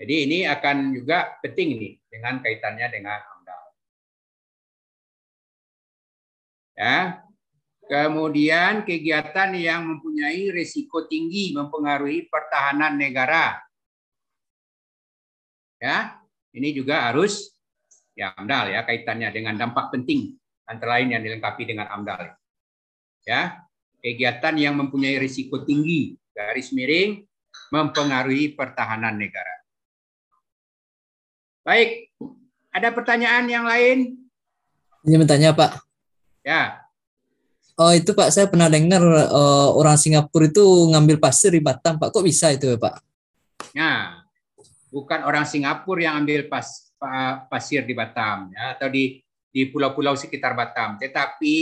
Jadi 0.00 0.28
ini 0.28 0.38
akan 0.48 0.96
juga 0.96 1.36
penting 1.44 1.76
nih 1.76 1.92
dengan 2.08 2.40
kaitannya 2.40 2.88
dengan 2.88 3.20
AMDAL. 3.20 3.64
Ya. 6.76 7.25
Kemudian 7.86 8.82
kegiatan 8.82 9.54
yang 9.54 9.86
mempunyai 9.86 10.50
risiko 10.50 11.06
tinggi 11.06 11.54
mempengaruhi 11.54 12.26
pertahanan 12.26 12.98
negara. 12.98 13.62
Ya, 15.78 16.18
ini 16.50 16.74
juga 16.74 17.06
harus 17.06 17.54
ya 18.18 18.34
AMDAL 18.34 18.74
ya 18.74 18.80
kaitannya 18.82 19.30
dengan 19.30 19.54
dampak 19.54 19.94
penting 19.94 20.34
antara 20.66 20.98
lain 20.98 21.14
yang 21.14 21.22
dilengkapi 21.22 21.62
dengan 21.62 21.86
AMDAL. 21.94 22.34
Ya, 23.22 23.62
kegiatan 24.02 24.54
yang 24.58 24.74
mempunyai 24.74 25.22
risiko 25.22 25.62
tinggi 25.62 26.18
garis 26.34 26.74
miring 26.74 27.22
mempengaruhi 27.70 28.58
pertahanan 28.58 29.14
negara. 29.14 29.62
Baik, 31.62 32.10
ada 32.74 32.90
pertanyaan 32.90 33.46
yang 33.46 33.62
lain? 33.62 34.26
Ini 35.06 35.16
bertanya 35.22 35.54
Pak. 35.54 35.86
Ya, 36.46 36.85
Oh 37.76 37.92
itu 37.92 38.16
Pak, 38.16 38.32
saya 38.32 38.48
pernah 38.48 38.72
dengar 38.72 39.04
eh, 39.04 39.68
orang 39.76 40.00
Singapura 40.00 40.48
itu 40.48 40.64
ngambil 40.96 41.20
pasir 41.20 41.52
di 41.52 41.60
Batam 41.60 42.00
Pak. 42.00 42.08
Kok 42.08 42.24
bisa 42.24 42.48
itu 42.48 42.72
ya 42.72 42.80
Pak? 42.80 42.94
Nah, 43.76 44.24
bukan 44.88 45.20
orang 45.28 45.44
Singapura 45.44 46.08
yang 46.08 46.24
ambil 46.24 46.48
pas, 46.48 46.88
pa- 46.96 47.44
pasir 47.52 47.84
di 47.84 47.92
Batam 47.92 48.48
ya 48.56 48.72
atau 48.72 48.88
di 48.88 49.20
di 49.52 49.68
pulau-pulau 49.68 50.16
sekitar 50.16 50.56
Batam, 50.56 50.96
tetapi 50.96 51.56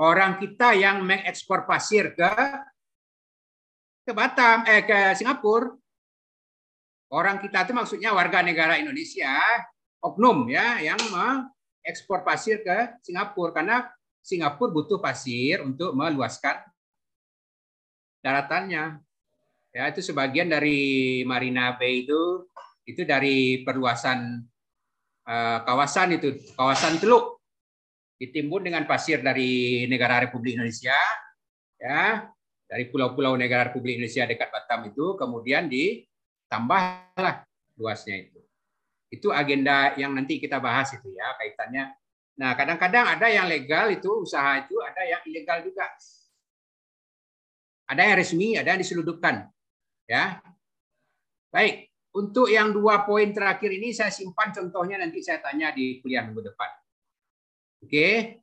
orang 0.00 0.36
kita 0.36 0.76
yang 0.76 1.00
mengekspor 1.00 1.64
pasir 1.64 2.12
ke 2.12 2.32
ke 4.04 4.12
Batam 4.12 4.68
eh 4.68 4.84
ke 4.84 5.16
Singapura. 5.16 5.72
Orang 7.10 7.40
kita 7.40 7.64
itu 7.64 7.72
maksudnya 7.72 8.12
warga 8.12 8.44
negara 8.44 8.76
Indonesia, 8.76 9.34
oknum 10.04 10.46
ya 10.46 10.76
yang 10.78 11.00
mengekspor 11.08 12.20
pasir 12.20 12.60
ke 12.60 13.00
Singapura 13.00 13.56
karena 13.56 13.88
Singapura 14.20 14.72
butuh 14.72 15.00
pasir 15.00 15.64
untuk 15.64 15.96
meluaskan 15.96 16.60
daratannya. 18.20 19.00
Ya, 19.70 19.86
itu 19.86 20.02
sebagian 20.02 20.50
dari 20.50 21.22
Marina 21.22 21.78
Bay 21.78 22.04
itu 22.04 22.50
itu 22.84 23.06
dari 23.06 23.62
perluasan 23.62 24.42
eh, 25.24 25.58
kawasan 25.62 26.18
itu, 26.18 26.36
kawasan 26.58 26.98
Teluk 26.98 27.40
ditimbun 28.20 28.66
dengan 28.66 28.84
pasir 28.84 29.24
dari 29.24 29.86
negara 29.88 30.20
Republik 30.20 30.58
Indonesia 30.58 30.98
ya, 31.80 32.28
dari 32.68 32.84
pulau-pulau 32.92 33.34
negara 33.34 33.72
Republik 33.72 33.96
Indonesia 33.96 34.28
dekat 34.28 34.52
Batam 34.52 34.92
itu 34.92 35.16
kemudian 35.16 35.66
ditambahlah 35.72 37.48
luasnya 37.80 38.28
itu. 38.28 38.40
Itu 39.10 39.34
agenda 39.34 39.96
yang 39.98 40.14
nanti 40.14 40.38
kita 40.38 40.62
bahas 40.62 40.92
itu 40.94 41.10
ya 41.10 41.34
kaitannya. 41.40 41.99
Nah, 42.40 42.56
kadang-kadang 42.56 43.04
ada 43.20 43.28
yang 43.28 43.44
legal 43.44 43.92
itu 43.92 44.24
usaha 44.24 44.64
itu, 44.64 44.80
ada 44.80 45.04
yang 45.04 45.20
ilegal 45.28 45.60
juga. 45.60 45.84
Ada 47.84 48.00
yang 48.00 48.16
resmi, 48.16 48.56
ada 48.56 48.72
yang 48.72 48.80
diseludupkan. 48.80 49.44
Ya. 50.08 50.40
Baik, 51.52 51.92
untuk 52.16 52.48
yang 52.48 52.72
dua 52.72 53.04
poin 53.04 53.28
terakhir 53.36 53.68
ini 53.76 53.92
saya 53.92 54.08
simpan 54.08 54.56
contohnya 54.56 54.96
nanti 54.96 55.20
saya 55.20 55.44
tanya 55.44 55.68
di 55.76 56.00
kuliah 56.00 56.24
minggu 56.24 56.48
depan. 56.48 56.70
Oke. 57.84 58.40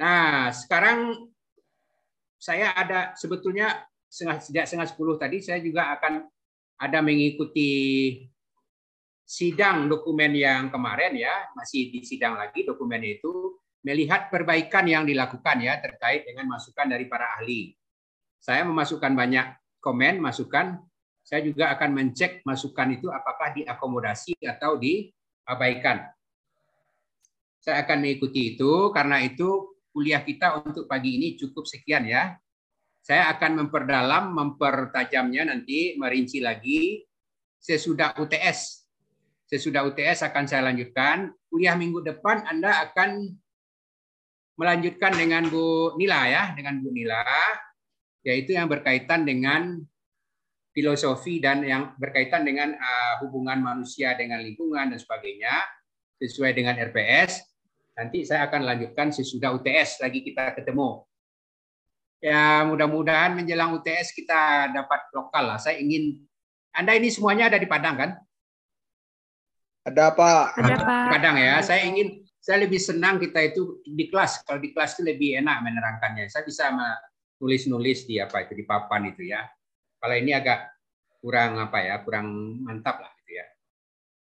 Nah, 0.00 0.48
sekarang 0.48 1.28
saya 2.40 2.72
ada 2.72 3.12
sebetulnya 3.12 3.84
sejak 4.08 4.64
setengah 4.64 4.88
sepuluh 4.88 5.20
tadi 5.20 5.44
saya 5.44 5.60
juga 5.60 5.92
akan 6.00 6.24
ada 6.80 6.98
mengikuti 7.04 7.70
sidang 9.28 9.92
dokumen 9.92 10.32
yang 10.32 10.72
kemarin 10.72 11.12
ya, 11.12 11.52
masih 11.52 11.92
di 11.92 12.00
sidang 12.00 12.40
lagi 12.40 12.64
dokumen 12.64 13.04
itu 13.04 13.60
melihat 13.84 14.32
perbaikan 14.32 14.88
yang 14.88 15.04
dilakukan 15.04 15.60
ya 15.60 15.76
terkait 15.84 16.24
dengan 16.24 16.56
masukan 16.56 16.88
dari 16.88 17.04
para 17.04 17.36
ahli. 17.36 17.76
Saya 18.40 18.64
memasukkan 18.64 19.12
banyak 19.12 19.46
komen, 19.84 20.24
masukan. 20.24 20.80
Saya 21.20 21.44
juga 21.44 21.68
akan 21.76 21.92
mencek 21.92 22.40
masukan 22.48 22.88
itu 22.96 23.12
apakah 23.12 23.52
diakomodasi 23.52 24.40
atau 24.48 24.80
diabaikan. 24.80 26.08
Saya 27.60 27.84
akan 27.84 28.00
mengikuti 28.00 28.56
itu 28.56 28.88
karena 28.96 29.20
itu 29.20 29.76
kuliah 29.92 30.24
kita 30.24 30.64
untuk 30.64 30.88
pagi 30.88 31.20
ini 31.20 31.36
cukup 31.36 31.68
sekian 31.68 32.08
ya. 32.08 32.32
Saya 33.04 33.28
akan 33.36 33.60
memperdalam, 33.60 34.32
mempertajamnya 34.32 35.52
nanti, 35.52 36.00
merinci 36.00 36.40
lagi 36.40 37.04
sesudah 37.60 38.16
UTS. 38.16 38.77
Sesudah 39.48 39.88
UTS 39.88 40.28
akan 40.28 40.44
saya 40.44 40.68
lanjutkan. 40.68 41.32
Kuliah 41.48 41.72
minggu 41.72 42.04
depan 42.04 42.44
Anda 42.44 42.84
akan 42.84 43.32
melanjutkan 44.60 45.16
dengan 45.16 45.48
Bu 45.48 45.96
Nila 45.96 46.28
ya, 46.28 46.52
dengan 46.52 46.84
Bu 46.84 46.92
Nila, 46.92 47.24
yaitu 48.20 48.52
yang 48.52 48.68
berkaitan 48.68 49.24
dengan 49.24 49.80
filosofi 50.76 51.40
dan 51.40 51.64
yang 51.64 51.96
berkaitan 51.96 52.44
dengan 52.44 52.76
uh, 52.76 53.24
hubungan 53.24 53.56
manusia 53.64 54.12
dengan 54.20 54.44
lingkungan 54.44 54.92
dan 54.92 55.00
sebagainya 55.00 55.64
sesuai 56.20 56.52
dengan 56.52 56.76
RPS. 56.76 57.40
Nanti 57.96 58.28
saya 58.28 58.46
akan 58.52 58.68
lanjutkan 58.68 59.10
sesudah 59.10 59.56
UTS 59.56 60.04
lagi 60.04 60.20
kita 60.22 60.54
ketemu. 60.60 61.08
Ya 62.20 62.68
mudah-mudahan 62.68 63.32
menjelang 63.32 63.80
UTS 63.80 64.12
kita 64.12 64.74
dapat 64.76 65.08
lokal 65.16 65.56
lah. 65.56 65.58
Saya 65.58 65.80
ingin 65.80 66.20
Anda 66.76 66.94
ini 66.94 67.08
semuanya 67.08 67.48
ada 67.48 67.58
di 67.58 67.66
Padang 67.66 67.96
kan? 67.96 68.10
Ada 69.88 70.12
Pak. 70.12 70.46
Ada 70.60 70.76
Pak. 70.84 71.06
Padang 71.16 71.36
ya. 71.40 71.54
Saya 71.64 71.88
ingin 71.88 72.20
saya 72.36 72.64
lebih 72.64 72.80
senang 72.80 73.16
kita 73.16 73.40
itu 73.40 73.80
di 73.84 74.08
kelas. 74.12 74.44
Kalau 74.44 74.60
di 74.60 74.72
kelas 74.72 74.96
itu 74.96 75.02
lebih 75.08 75.40
enak 75.40 75.64
menerangkannya. 75.64 76.28
Saya 76.28 76.44
bisa 76.44 76.68
nulis-nulis 77.40 78.04
di 78.04 78.20
apa 78.20 78.44
itu 78.44 78.52
di 78.52 78.64
papan 78.68 79.08
itu 79.12 79.28
ya. 79.32 79.48
Kalau 79.98 80.14
ini 80.14 80.36
agak 80.36 80.68
kurang 81.18 81.58
apa 81.58 81.82
ya, 81.82 82.00
kurang 82.04 82.28
mantap 82.62 83.02
lah 83.02 83.10
gitu 83.24 83.40
ya. 83.40 83.46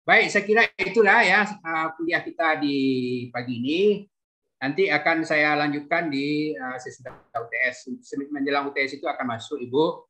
Baik, 0.07 0.27
saya 0.33 0.43
kira 0.47 0.63
itulah 0.73 1.21
ya 1.21 1.45
uh, 1.45 1.93
kuliah 1.93 2.23
kita 2.25 2.57
di 2.57 2.77
pagi 3.29 3.61
ini. 3.61 3.81
Nanti 4.59 4.91
akan 4.91 5.23
saya 5.23 5.55
lanjutkan 5.55 6.11
di 6.11 6.51
uh, 6.55 6.75
sesudah 6.75 7.15
UTS. 7.31 7.93
Menjelang 8.33 8.67
UTS 8.73 8.99
itu 8.99 9.07
akan 9.07 9.37
masuk 9.37 9.61
Ibu 9.63 10.07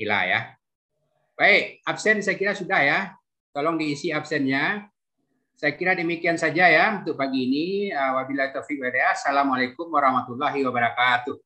Ila 0.00 0.24
ya. 0.24 0.40
Baik, 1.36 1.84
absen 1.84 2.24
saya 2.24 2.36
kira 2.36 2.56
sudah 2.56 2.80
ya. 2.80 3.19
Tolong 3.50 3.74
diisi 3.74 4.14
absennya. 4.14 4.86
Saya 5.58 5.74
kira 5.76 5.92
demikian 5.98 6.38
saja 6.38 6.70
ya 6.70 7.02
untuk 7.02 7.18
pagi 7.18 7.44
ini. 7.50 7.90
Uh, 7.90 8.22
Wabillahi 8.22 8.54
taufiq 8.54 8.78
wa 8.80 8.88
hidayah. 8.88 9.12
Assalamualaikum 9.12 9.90
warahmatullahi 9.90 10.62
wabarakatuh. 10.64 11.36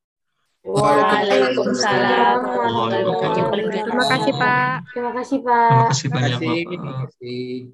Waalaikumsalam. 0.64 2.38
Terima 3.72 4.04
kasih 4.08 4.32
Pak. 4.36 4.76
Terima 4.92 5.12
kasih 5.16 5.38
Pak. 5.44 5.92
Terima 5.96 6.20
kasih. 6.28 6.56
Terima 6.68 6.92
kasih. 7.08 7.72